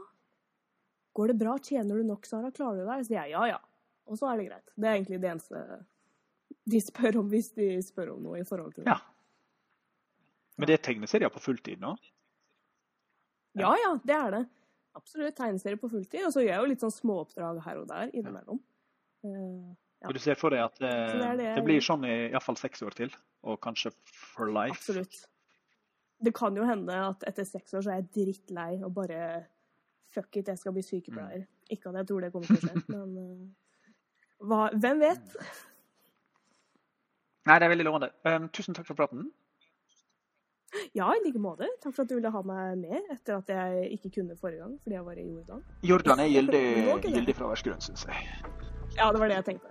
går 1.16 1.28
det 1.34 1.38
bra? 1.42 1.58
Tjener 1.60 1.96
du 2.00 2.04
nok, 2.08 2.26
Sara? 2.30 2.52
Klarer 2.56 2.84
du 2.84 2.86
deg? 2.90 3.04
Så 3.04 3.12
sier 3.12 3.24
jeg 3.26 3.32
ja, 3.36 3.44
ja. 3.56 3.60
Og 4.08 4.18
så 4.20 4.30
er 4.32 4.38
det 4.38 4.48
greit. 4.52 4.72
Det 4.78 4.88
er 4.88 4.96
egentlig 5.00 5.22
det 5.24 5.32
eneste 5.34 5.86
de 6.66 6.80
spør 6.90 7.20
om 7.24 7.30
hvis 7.30 7.52
de 7.58 7.70
spør 7.86 8.14
om 8.16 8.24
noe 8.24 8.40
i 8.42 8.46
forhold 8.48 8.76
til 8.78 8.86
det. 8.86 8.94
Ja. 8.94 9.00
Men 10.58 10.68
det 10.70 10.78
er 10.80 10.84
tegneserier 10.92 11.32
på 11.34 11.42
fulltid 11.44 11.82
nå? 11.82 11.96
Ja, 13.60 13.72
ja, 13.80 13.92
det 14.04 14.16
er 14.16 14.32
det. 14.36 14.44
Absolutt. 14.96 15.36
tegneserier 15.36 15.80
på 15.80 15.90
fulltid. 15.92 16.24
Og 16.28 16.32
så 16.36 16.44
gjør 16.44 16.54
jeg 16.54 16.62
jo 16.64 16.70
litt 16.72 16.84
sånn 16.84 16.94
småoppdrag 16.96 17.60
her 17.66 17.82
og 17.82 17.88
der 17.90 18.12
innimellom. 18.16 18.60
Eh, 19.28 19.74
Ja. 20.04 20.12
Du 20.14 20.20
ser 20.22 20.38
for 20.38 20.54
deg 20.54 20.62
at 20.66 20.82
eh, 20.84 20.90
det 21.16 21.28
er 21.30 21.38
det 21.40 21.52
det, 21.56 21.64
blir 21.66 21.82
sånn 21.84 22.04
i 22.06 22.16
iallfall 22.28 22.58
seks 22.60 22.84
år 22.86 22.96
til? 22.98 23.14
Og 23.48 23.58
kanskje 23.64 23.94
for 24.36 24.52
life? 24.52 24.76
Absolutt. 24.76 25.22
Det 26.26 26.34
kan 26.36 26.56
jo 26.58 26.66
hende 26.68 26.96
at 27.10 27.24
etter 27.28 27.48
seks 27.48 27.74
år 27.76 27.86
så 27.86 27.94
er 27.94 28.02
jeg 28.04 28.12
drittlei 28.20 28.72
og 28.84 28.94
bare 28.96 29.20
Fuck 30.16 30.38
it, 30.40 30.48
jeg 30.48 30.60
skal 30.62 30.72
bli 30.72 30.80
sykepleier. 30.86 31.42
Ikke 31.74 31.90
at 31.92 31.98
jeg 32.00 32.08
tror 32.08 32.24
det 32.24 32.30
kommer 32.32 32.48
til 32.48 32.56
å 32.56 32.62
skje, 32.62 32.84
men 32.88 33.16
eh, 33.20 33.90
hva, 34.48 34.60
hvem 34.72 35.02
vet? 35.02 35.34
Nei, 37.50 37.58
det 37.60 37.68
er 37.68 37.74
veldig 37.74 37.88
lovende. 37.90 38.10
Um, 38.24 38.48
tusen 38.56 38.78
takk 38.78 38.88
for 38.88 38.96
praten. 38.96 39.28
Ja, 40.96 41.10
i 41.12 41.22
like 41.26 41.40
måte. 41.40 41.68
Takk 41.84 41.96
for 41.98 42.04
at 42.06 42.12
du 42.12 42.16
ville 42.18 42.32
ha 42.32 42.42
meg 42.48 42.80
med 42.80 43.12
etter 43.14 43.38
at 43.38 43.52
jeg 43.52 43.92
ikke 43.98 44.14
kunne 44.20 44.38
forrige 44.40 44.64
gang 44.64 44.76
fordi 44.84 44.98
jeg 44.98 45.06
var 45.08 45.20
i 45.22 45.28
Jordan. 45.30 45.66
Jordan 45.92 46.24
er 46.24 46.32
gyldig, 46.32 46.64
Det 46.88 47.02
det. 47.04 47.16
gyldig 47.18 47.36
fraværsgrunn, 47.42 47.84
syns 47.84 48.08
jeg. 48.10 48.55
Ja, 48.98 49.12
det 49.12 49.20
var 49.20 49.28
det 49.28 49.36
jeg 49.36 49.46
tenkte. 49.46 49.68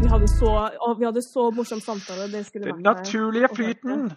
Vi 0.00 0.08
hadde 0.10 0.28
så, 0.28 0.70
vi 0.98 1.04
hadde 1.04 1.22
så 1.22 1.50
morsom 1.50 1.80
samtale. 1.80 2.22
Det 2.32 2.46
Den 2.52 2.82
naturlige 2.82 3.48
flyten! 3.54 4.12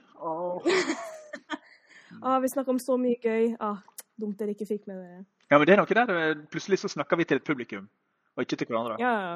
Ah, 2.22 2.40
vi 2.40 2.50
snakka 2.52 2.72
om 2.72 2.80
så 2.80 2.98
mye 3.02 3.18
gøy. 3.22 3.56
Ah, 3.60 3.80
dumt 4.20 4.38
dere 4.40 4.54
ikke 4.56 4.68
fikk 4.70 4.88
med 4.88 5.00
dere. 5.02 5.24
Ja, 5.52 5.58
men 5.58 5.68
det 5.68 5.74
er 5.74 5.82
noe 5.82 5.96
der. 5.98 6.12
eh, 6.16 6.44
Plutselig 6.52 6.80
så 6.80 6.90
snakker 6.92 7.18
vi 7.20 7.26
til 7.28 7.42
et 7.42 7.48
publikum, 7.48 7.90
og 8.38 8.44
ikke 8.46 8.58
til 8.62 8.68
hverandre. 8.72 8.98
Ja, 9.02 9.14
ja. 9.26 9.34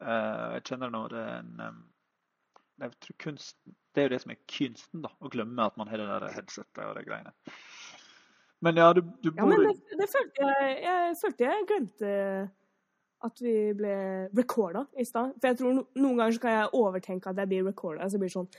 Eh, 0.00 0.54
jeg 0.56 0.64
kjenner 0.70 0.90
nå 0.92 1.06
det 1.08 1.20
er 1.22 1.38
en 1.40 1.60
um, 1.60 1.82
jeg 2.82 2.90
tror 3.00 3.16
kunst, 3.24 3.56
Det 3.94 4.02
er 4.02 4.08
jo 4.08 4.12
det 4.12 4.20
som 4.22 4.30
er 4.34 4.40
kunsten, 4.52 5.02
da. 5.06 5.08
Å 5.24 5.30
glemme 5.32 5.64
at 5.64 5.76
man 5.80 5.88
har 5.88 5.96
det 6.02 6.08
der 6.10 6.26
headsetet 6.34 6.82
og 6.84 6.96
de 6.98 7.04
greiene. 7.06 7.32
Men 8.60 8.76
ja, 8.76 8.90
du, 8.92 9.00
du 9.22 9.30
Ja, 9.36 9.46
men 9.46 9.62
det, 9.64 9.72
det 10.00 10.08
følte 10.12 10.44
jeg, 10.50 10.74
jeg 10.82 11.16
følte 11.22 11.44
jeg 11.46 11.66
glemte 11.70 12.10
at 13.24 13.40
vi 13.40 13.72
ble 13.76 13.92
recorda 14.36 14.84
i 15.00 15.04
stad. 15.08 15.32
For 15.40 15.48
jeg 15.50 15.58
tror 15.60 15.76
no, 15.76 15.84
noen 15.96 16.18
ganger 16.20 16.36
så 16.36 16.42
kan 16.42 16.56
jeg 16.56 16.72
overtenke 16.76 17.30
at 17.30 17.38
jeg 17.40 17.50
blir 17.50 17.64
recorda. 17.66 18.08
Så 18.12 18.20
blir 18.20 18.28
det 18.32 18.36
sånn 18.36 18.50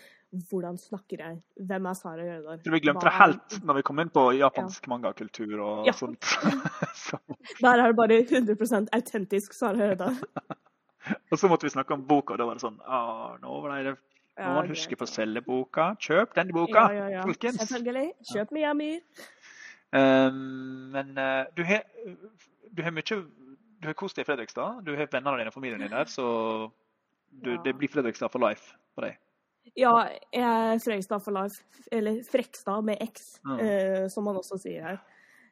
Hvordan 0.50 0.76
snakker 0.76 1.22
jeg? 1.24 1.38
Hvem 1.70 1.86
er 1.88 1.96
Sara 1.96 2.24
Jørdal? 2.26 2.58
Så 2.66 2.72
vi 2.74 2.82
glemte 2.84 3.06
det 3.08 3.14
helt 3.16 3.54
når 3.64 3.78
vi 3.78 3.84
kom 3.88 4.02
inn 4.04 4.10
på 4.12 4.24
japansk 4.36 4.90
mangakultur 4.92 5.54
og 5.64 5.86
Ja. 5.88 5.94
sånt. 5.96 6.20
så, 7.06 7.20
Der 7.62 7.80
er 7.80 7.94
det 7.94 7.96
bare 7.96 8.18
100% 8.26 8.92
autentisk 8.92 9.56
Sara 9.56 9.88
Jørdal. 9.88 10.18
og 11.32 11.40
så 11.40 11.48
måtte 11.48 11.64
vi 11.70 11.72
snakke 11.72 11.96
om 11.96 12.04
boka, 12.10 12.36
og 12.36 12.42
da 12.42 12.50
var 12.50 12.60
det 12.60 12.66
sånn 12.66 12.76
ah, 12.84 13.38
Nå 13.40 13.62
ble 13.64 13.80
det 13.86 13.96
Ja, 14.38 14.50
Må 14.50 14.60
man 14.60 14.68
huske 14.74 15.00
på 15.00 15.08
å 15.08 15.10
selge 15.10 15.42
boka. 15.42 15.94
Kjøp 16.04 16.36
den 16.36 16.52
boka, 16.54 16.90
Ja, 16.92 17.00
ja, 17.00 17.08
ja. 17.16 17.24
folkens! 17.24 17.62
Selvfølgelig. 17.64 18.12
Kjøp 18.34 18.52
Miami. 18.52 18.92
Um, 19.96 20.92
men 20.92 21.16
uh, 21.16 21.48
du 21.56 21.64
har 21.64 21.88
du 22.76 22.84
har 22.84 22.92
mye 22.92 23.24
du 23.82 23.88
har 23.88 23.94
kost 23.98 24.16
deg 24.18 24.26
i 24.26 24.28
Fredrikstad, 24.32 24.82
du 24.86 24.94
har 24.98 25.08
vennene 25.12 25.38
dine 25.40 25.52
og 25.52 25.54
familien 25.56 25.80
din 25.84 25.92
der, 25.94 26.06
så 26.10 26.26
du, 27.30 27.52
Ja. 27.54 27.62
det 27.64 27.76
blir 27.78 27.90
Fredrikstad 27.92 28.32
for 28.32 28.40
life 28.40 28.76
på 28.96 29.02
deg. 29.06 29.18
Ja, 29.76 29.92
jeg 30.32 30.42
er 30.48 30.80
Fredrikstad 30.80 31.20
for 31.22 31.36
life. 31.36 31.64
Eller 31.92 32.22
Frekstad 32.24 32.82
med 32.88 32.98
X, 33.04 33.40
mm. 33.44 33.60
uh, 33.60 34.08
som 34.10 34.24
man 34.24 34.38
også 34.40 34.58
sier 34.64 34.82
her. 34.88 35.00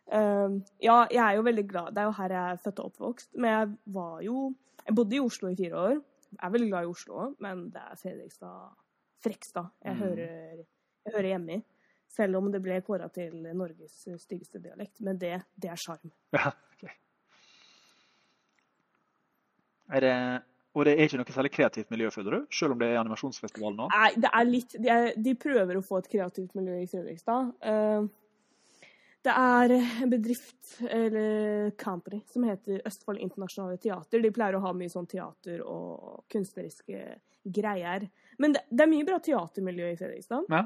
Uh, 0.08 0.62
ja, 0.80 1.02
jeg 1.12 1.20
er 1.26 1.36
jo 1.36 1.44
veldig 1.44 1.66
glad. 1.68 1.92
Det 1.94 2.02
er 2.02 2.08
jo 2.08 2.16
her 2.16 2.30
jeg 2.38 2.52
er 2.54 2.62
født 2.64 2.80
og 2.80 2.86
oppvokst. 2.94 3.30
Men 3.36 3.50
jeg 3.52 3.78
var 3.94 4.22
jo 4.22 4.54
Jeg 4.86 4.96
bodde 4.96 5.16
i 5.16 5.20
Oslo 5.20 5.50
i 5.50 5.56
fire 5.58 5.76
år. 5.82 5.96
Jeg 6.32 6.44
er 6.46 6.52
veldig 6.54 6.68
glad 6.70 6.84
i 6.84 6.90
Oslo 6.92 7.14
òg, 7.24 7.36
men 7.42 7.70
det 7.74 7.82
er 7.82 7.96
Fredrikstad 7.98 8.76
Frekstad 9.26 9.72
jeg, 9.84 9.96
Mm. 9.96 10.02
hører, 10.04 10.66
jeg 11.06 11.14
hører 11.16 11.28
hjemme 11.28 11.54
i. 11.56 11.64
Selv 12.08 12.38
om 12.38 12.52
det 12.52 12.62
ble 12.62 12.82
kåra 12.82 13.08
til 13.12 13.34
Norges 13.54 14.08
styggeste 14.22 14.62
dialekt. 14.62 15.02
Men 15.02 15.18
det, 15.18 15.42
det 15.58 15.72
er 15.72 15.76
sjarm. 15.76 16.12
Ja, 16.32 16.52
ok. 16.72 16.86
Er 19.94 20.06
det, 20.06 20.18
og 20.74 20.86
det 20.88 20.96
er 20.96 21.08
ikke 21.08 21.20
noe 21.22 21.38
særlig 21.38 21.54
kreativt 21.54 21.94
miljø, 21.94 22.12
føler 22.14 22.38
du? 22.38 22.46
Selv 22.54 22.76
om 22.76 22.82
det 22.82 22.90
er 22.92 23.00
animasjonsfestival 23.02 23.76
nå? 23.78 23.90
Nei, 23.94 24.12
det 24.18 24.32
er 24.32 24.48
litt 24.50 24.78
De, 24.78 24.92
er, 24.92 25.10
de 25.18 25.34
prøver 25.40 25.80
å 25.80 25.84
få 25.86 26.02
et 26.02 26.12
kreativt 26.12 26.56
miljø 26.58 26.78
i 26.82 26.88
Fredrikstad. 26.90 27.52
Uh, 27.62 28.08
det 29.26 29.34
er 29.34 29.72
en 29.78 30.12
bedrift, 30.12 30.76
eller 30.86 31.72
company, 31.82 32.22
som 32.30 32.46
heter 32.46 32.84
Østfold 32.86 33.22
Internasjonale 33.26 33.80
Teater. 33.82 34.22
De 34.22 34.34
pleier 34.34 34.58
å 34.58 34.62
ha 34.62 34.74
mye 34.78 34.92
sånn 34.92 35.08
teater 35.10 35.64
og 35.66 36.26
kunstneriske 36.30 37.06
greier. 37.56 38.06
Men 38.42 38.54
det, 38.54 38.66
det 38.70 38.86
er 38.86 38.92
mye 38.92 39.08
bra 39.08 39.18
teatermiljø 39.26 39.90
i 39.90 39.98
Fredrikstad. 39.98 40.46
Ja. 40.54 40.66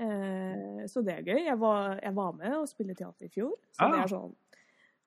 Eh, 0.00 0.86
så 0.90 1.02
det 1.04 1.18
er 1.18 1.26
gøy. 1.26 1.40
Jeg 1.44 1.58
var, 1.60 1.98
jeg 2.00 2.14
var 2.16 2.36
med 2.38 2.56
og 2.56 2.68
spilte 2.70 2.96
teater 2.98 3.28
i 3.28 3.32
fjor. 3.32 3.54
Så 3.76 3.84
ja. 3.84 3.90
det 3.92 4.02
er 4.02 4.12
sånn 4.14 4.34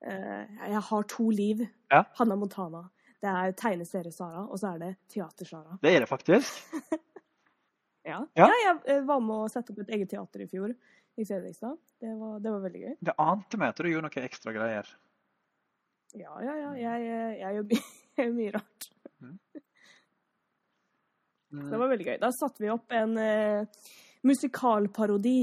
eh, 0.06 0.60
Jeg 0.70 0.82
har 0.88 1.08
to 1.10 1.28
liv. 1.34 1.64
Ja. 1.92 2.04
Hanna 2.20 2.38
Montana. 2.38 2.84
Det 3.24 3.30
er 3.32 3.54
tegneserie-Sara, 3.56 4.42
og 4.52 4.58
så 4.60 4.74
er 4.74 4.80
det 4.82 4.90
teater-Sara. 5.14 5.78
Det 5.80 5.94
er 5.96 6.04
det 6.04 6.10
faktisk. 6.10 6.60
Ja. 8.04 8.18
Ja. 8.36 8.44
ja. 8.44 8.56
jeg 8.60 8.80
eh, 8.92 8.98
var 9.08 9.20
med 9.24 9.46
å 9.46 9.48
sette 9.48 9.72
opp 9.72 9.78
et 9.80 9.94
eget 9.96 10.10
teater 10.12 10.42
i 10.44 10.46
fjor 10.50 10.74
i 11.16 11.24
Fredrikstad. 11.24 11.78
Det 12.04 12.10
var, 12.20 12.34
det 12.44 12.50
var 12.52 12.60
veldig 12.66 12.82
gøy. 12.82 12.90
Det 13.00 13.14
ante 13.24 13.56
meg 13.62 13.70
at 13.72 13.80
du 13.80 13.88
gjorde 13.88 14.10
noe 14.10 14.24
ekstra 14.26 14.52
greier. 14.52 14.90
Ja, 16.12 16.34
ja, 16.44 16.52
ja. 16.60 16.74
Jeg, 16.76 17.06
jeg, 17.08 17.38
jeg 17.40 17.56
gjør 17.56 17.64
my- 17.70 18.28
mye 18.42 18.52
rart. 18.58 18.88
Mm. 19.24 19.38
Det 21.70 21.80
var 21.80 21.92
veldig 21.94 22.08
gøy. 22.10 22.18
Da 22.26 22.30
satte 22.36 22.64
vi 22.66 22.72
opp 22.74 22.92
en 23.00 23.16
uh, 23.16 23.88
musikalparodi 24.28 25.38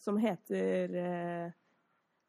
som 0.00 0.22
heter 0.22 0.94
eh, 0.96 1.50
den 1.50 1.59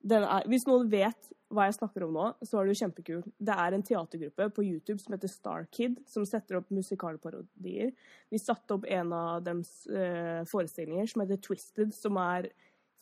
er, 0.09 0.47
Hvis 0.49 0.65
noen 0.69 0.89
vet 0.91 1.29
hva 1.51 1.67
jeg 1.67 1.77
snakker 1.77 2.05
om 2.05 2.15
nå, 2.15 2.25
så 2.47 2.57
er 2.57 2.67
det 2.67 2.73
jo 2.73 2.81
kjempekult. 2.85 3.29
Det 3.37 3.55
er 3.63 3.75
en 3.75 3.85
teatergruppe 3.85 4.47
på 4.55 4.65
YouTube 4.65 4.99
som 5.03 5.15
heter 5.15 5.31
Starkid, 5.31 5.99
som 6.07 6.25
setter 6.27 6.61
opp 6.61 6.71
musikalparodier. 6.71 7.91
Vi 8.31 8.39
satte 8.39 8.77
opp 8.77 8.87
en 8.87 9.11
av 9.15 9.43
deres 9.45 9.73
eh, 9.91 10.41
forestillinger 10.47 11.11
som 11.11 11.25
heter 11.25 11.41
Twisted, 11.43 11.91
som 11.95 12.19
er 12.23 12.49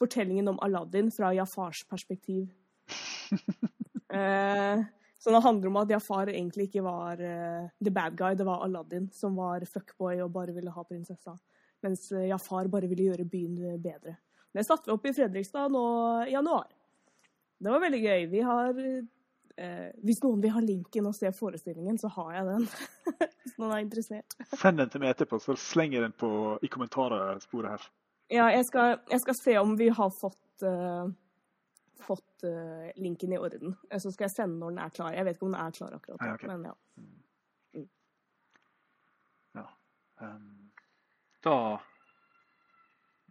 fortellingen 0.02 0.50
om 0.50 0.62
Aladdin 0.66 1.12
fra 1.14 1.34
Jafars 1.38 1.86
perspektiv. 1.90 2.50
Eh, 4.10 4.80
så 5.22 5.30
det 5.30 5.40
handler 5.46 5.70
om 5.70 5.76
at 5.78 5.92
Jafar 5.94 6.32
egentlig 6.32 6.66
ikke 6.66 6.82
var 6.82 7.20
eh, 7.22 7.68
the 7.78 7.92
bad 7.94 8.16
guy, 8.18 8.34
det 8.34 8.48
var 8.48 8.64
Aladdin 8.66 9.06
som 9.14 9.36
var 9.38 9.62
fuckboy 9.70 10.24
og 10.24 10.32
bare 10.34 10.56
ville 10.56 10.74
ha 10.74 10.84
prinsessa. 10.88 11.36
Mens 11.86 12.08
eh, 12.12 12.30
Jafar 12.32 12.72
bare 12.72 12.88
ville 12.90 13.10
gjøre 13.12 13.28
byen 13.30 13.58
eh, 13.60 13.78
bedre. 13.78 14.16
Det 14.50 14.64
satte 14.66 14.90
vi 14.90 14.96
opp 14.96 15.06
i 15.06 15.14
Fredrikstad 15.14 15.70
nå 15.76 15.84
i 16.26 16.34
januar. 16.34 16.72
Det 17.60 17.72
var 17.74 17.82
veldig 17.84 18.00
gøy. 18.04 18.26
Vi 18.32 18.42
har 18.48 18.78
eh, 18.82 19.90
Hvis 20.06 20.22
noen 20.24 20.42
vil 20.44 20.54
ha 20.56 20.62
linken 20.64 21.10
og 21.10 21.16
se 21.18 21.32
forestillingen, 21.36 21.98
så 22.00 22.12
har 22.16 22.34
jeg 22.38 22.46
den. 22.50 22.68
hvis 23.44 23.58
noen 23.60 23.74
er 23.76 23.84
interessert. 23.84 24.38
Send 24.56 24.80
den 24.80 24.92
til 24.94 25.04
meg 25.04 25.16
etterpå, 25.16 25.40
så 25.44 25.56
slenger 25.60 26.00
jeg 26.00 26.06
den 26.08 26.16
på, 26.20 26.30
i 26.64 26.70
kommentarsporet 26.72 27.76
her. 27.76 27.90
Ja, 28.30 28.46
jeg 28.54 28.66
skal, 28.70 29.00
jeg 29.10 29.24
skal 29.26 29.36
se 29.40 29.58
om 29.58 29.74
vi 29.80 29.90
har 29.90 30.12
fått 30.14 30.64
eh, 30.64 31.10
fått 32.00 32.44
eh, 32.44 32.92
linken 32.96 33.34
i 33.34 33.38
orden. 33.38 33.76
Eh, 33.90 34.00
Så 34.00 34.12
skal 34.12 34.24
jeg 34.30 34.36
sende 34.36 34.60
når 34.60 34.70
den 34.74 34.80
er 34.86 34.90
klar. 34.90 35.14
Jeg 35.14 35.26
vet 35.26 35.36
ikke 35.38 35.46
om 35.50 35.56
den 35.56 35.62
er 35.62 35.72
klar 35.76 35.94
akkurat 35.98 36.22
nå, 36.22 36.26
Nei, 36.26 36.36
ok. 36.36 36.44
men 36.48 36.64
ja. 36.68 36.74
Um, 40.20 40.72
da, 41.44 41.80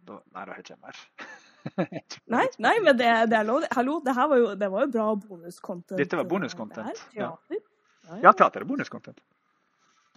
da 0.01 0.15
Nei, 0.33 0.33
da 0.33 0.39
har 0.49 0.55
jeg 0.57 0.63
ikke 0.65 0.77
mer. 0.81 0.97
Nei, 2.33 2.45
nei, 2.61 2.75
men 2.83 2.97
det, 2.97 3.09
det 3.31 3.37
er 3.39 3.47
lov. 3.47 3.65
Hallo, 3.75 3.99
det 4.05 4.15
var 4.15 4.37
jo, 4.37 4.53
det 4.59 4.69
var 4.71 4.85
jo 4.85 4.91
bra 4.93 5.07
bonuscontent. 5.21 5.97
Dette 5.99 6.19
var 6.19 6.27
bonuscontent. 6.29 7.03
Ja, 7.17 7.33
Ja, 8.23 8.31
teater 8.33 8.63
er 8.63 8.69
bonuscontent. 8.69 9.19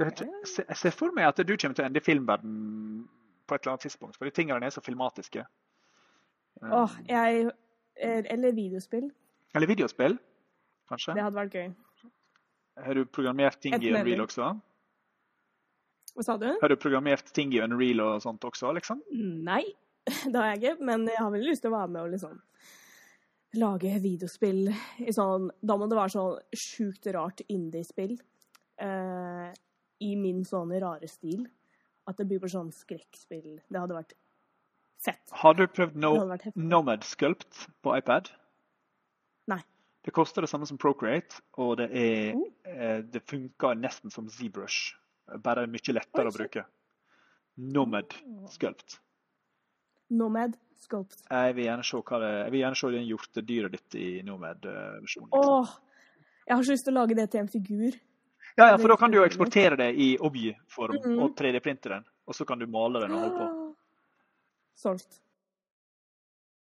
Jeg 0.00 0.76
ser 0.80 0.94
for 0.96 1.12
meg 1.14 1.28
at 1.28 1.42
du 1.44 1.53
kommer 1.53 1.76
til 1.76 1.84
å 1.84 1.88
ende 1.88 2.00
i 2.00 2.05
filmverden 2.05 2.55
på 3.46 3.55
et 3.55 3.62
eller 3.64 3.74
annet 3.74 3.84
tidspunkt, 3.86 4.16
for 4.16 4.28
de 4.28 4.34
tingene 4.34 4.66
er 4.66 4.72
så 4.74 4.82
filmatiske. 4.84 5.44
Åh, 6.62 6.72
Åh, 6.82 6.98
jeg 7.09 7.50
Eller 8.03 8.55
videospill. 8.57 9.11
Eller 9.55 9.68
videospill, 9.68 10.16
kanskje. 10.88 11.14
Det 11.16 11.22
hadde 11.26 11.36
vært 11.36 11.57
gøy. 11.59 11.72
Har 12.82 12.96
du 12.96 13.05
programmert 13.05 13.59
ting 13.61 13.76
i 13.76 13.90
Unreal 13.92 14.24
også? 14.24 14.48
Hva 16.16 16.24
sa 16.24 16.36
du? 16.40 16.48
Har 16.61 16.72
du 16.72 16.76
programmert 16.80 17.28
ting 17.36 17.53
i 17.53 17.61
Unreal 17.64 18.00
og 18.05 18.22
sånt 18.24 18.44
også, 18.48 18.72
liksom? 18.76 19.03
Nei, 19.44 19.62
det 20.30 20.36
har 20.36 20.53
jeg 20.53 20.61
ikke. 20.62 20.76
Men 20.88 21.07
jeg 21.11 21.20
har 21.20 21.32
veldig 21.34 21.50
lyst 21.50 21.64
til 21.64 21.72
å 21.72 21.78
være 21.78 21.92
med 21.94 22.03
og 22.05 22.14
liksom 22.16 22.40
lage 23.61 23.90
videospill 24.00 24.70
i 25.05 25.12
sånn 25.12 25.50
Da 25.61 25.76
må 25.76 25.84
det 25.84 25.98
være 25.98 26.14
sånn 26.14 26.57
sjukt 26.57 27.09
rart 27.14 27.42
indie-spill. 27.53 28.16
Eh, 28.80 29.48
I 30.03 30.12
min 30.18 30.42
sånn 30.48 30.72
rare 30.82 31.11
stil. 31.11 31.46
At 32.09 32.18
det 32.18 32.26
blir 32.30 32.42
på 32.42 32.50
sånn 32.50 32.72
skrekkspill. 32.74 33.61
Det 33.68 33.78
hadde 33.78 33.98
vært 33.98 34.16
fett. 35.03 35.22
Har 35.42 35.55
du 35.59 35.66
prøvd 35.70 35.98
no. 36.03 36.14
Nomad 36.55 37.07
Sculpt 37.07 37.66
på 37.82 37.94
iPad? 37.98 38.32
Nei. 39.50 39.61
Det 40.03 40.14
koster 40.14 40.42
det 40.42 40.50
samme 40.50 40.66
som 40.66 40.80
Procreate, 40.82 41.38
og 41.62 41.76
det, 41.78 41.86
er, 41.94 42.32
mm. 42.34 42.46
eh, 42.66 42.98
det 43.07 43.22
funker 43.30 43.78
nesten 43.78 44.11
som 44.11 44.26
ZBrush. 44.26 44.96
Bare 45.44 45.68
mye 45.70 45.94
lettere 45.94 46.26
Oi, 46.26 46.32
å 46.32 46.34
bruke. 46.34 46.64
Nomad 47.62 48.16
Sculpt. 48.50 48.98
Nomad 50.13 50.55
Sculpt. 50.83 51.21
Jeg 51.31 51.55
vil 51.57 51.65
gjerne 51.69 51.85
se, 51.87 51.97
hva 52.03 52.19
det, 52.23 52.31
jeg 52.45 52.53
vil 52.53 52.61
gjerne 52.65 52.79
se 52.81 52.91
den 52.95 53.05
hjortedyret 53.09 53.75
ditt 53.77 53.95
i 54.03 54.07
Nomad-versjonen. 54.27 55.29
Åh! 55.39 55.75
Jeg 56.49 56.57
har 56.59 56.65
så 56.67 56.75
lyst 56.75 56.85
til 56.89 56.95
å 56.97 57.01
lage 57.01 57.15
det 57.17 57.29
til 57.31 57.41
en 57.45 57.49
figur. 57.53 57.93
Ja, 58.59 58.67
ja, 58.73 58.77
for 58.77 58.89
da 58.93 58.97
kan 59.01 59.13
du 59.13 59.17
jo 59.21 59.25
eksportere 59.25 59.77
det 59.79 59.91
i 59.97 60.09
Obji-form 60.19 60.99
Mhm. 60.99 61.19
og 61.23 61.37
3D-printe 61.39 61.89
den. 61.89 62.05
Og 62.27 62.35
så 62.35 62.45
kan 62.47 62.59
du 62.59 62.67
male 62.67 63.01
den 63.01 63.13
og 63.13 63.21
holde 63.23 63.37
på. 63.39 63.75
Solgt. 64.77 65.21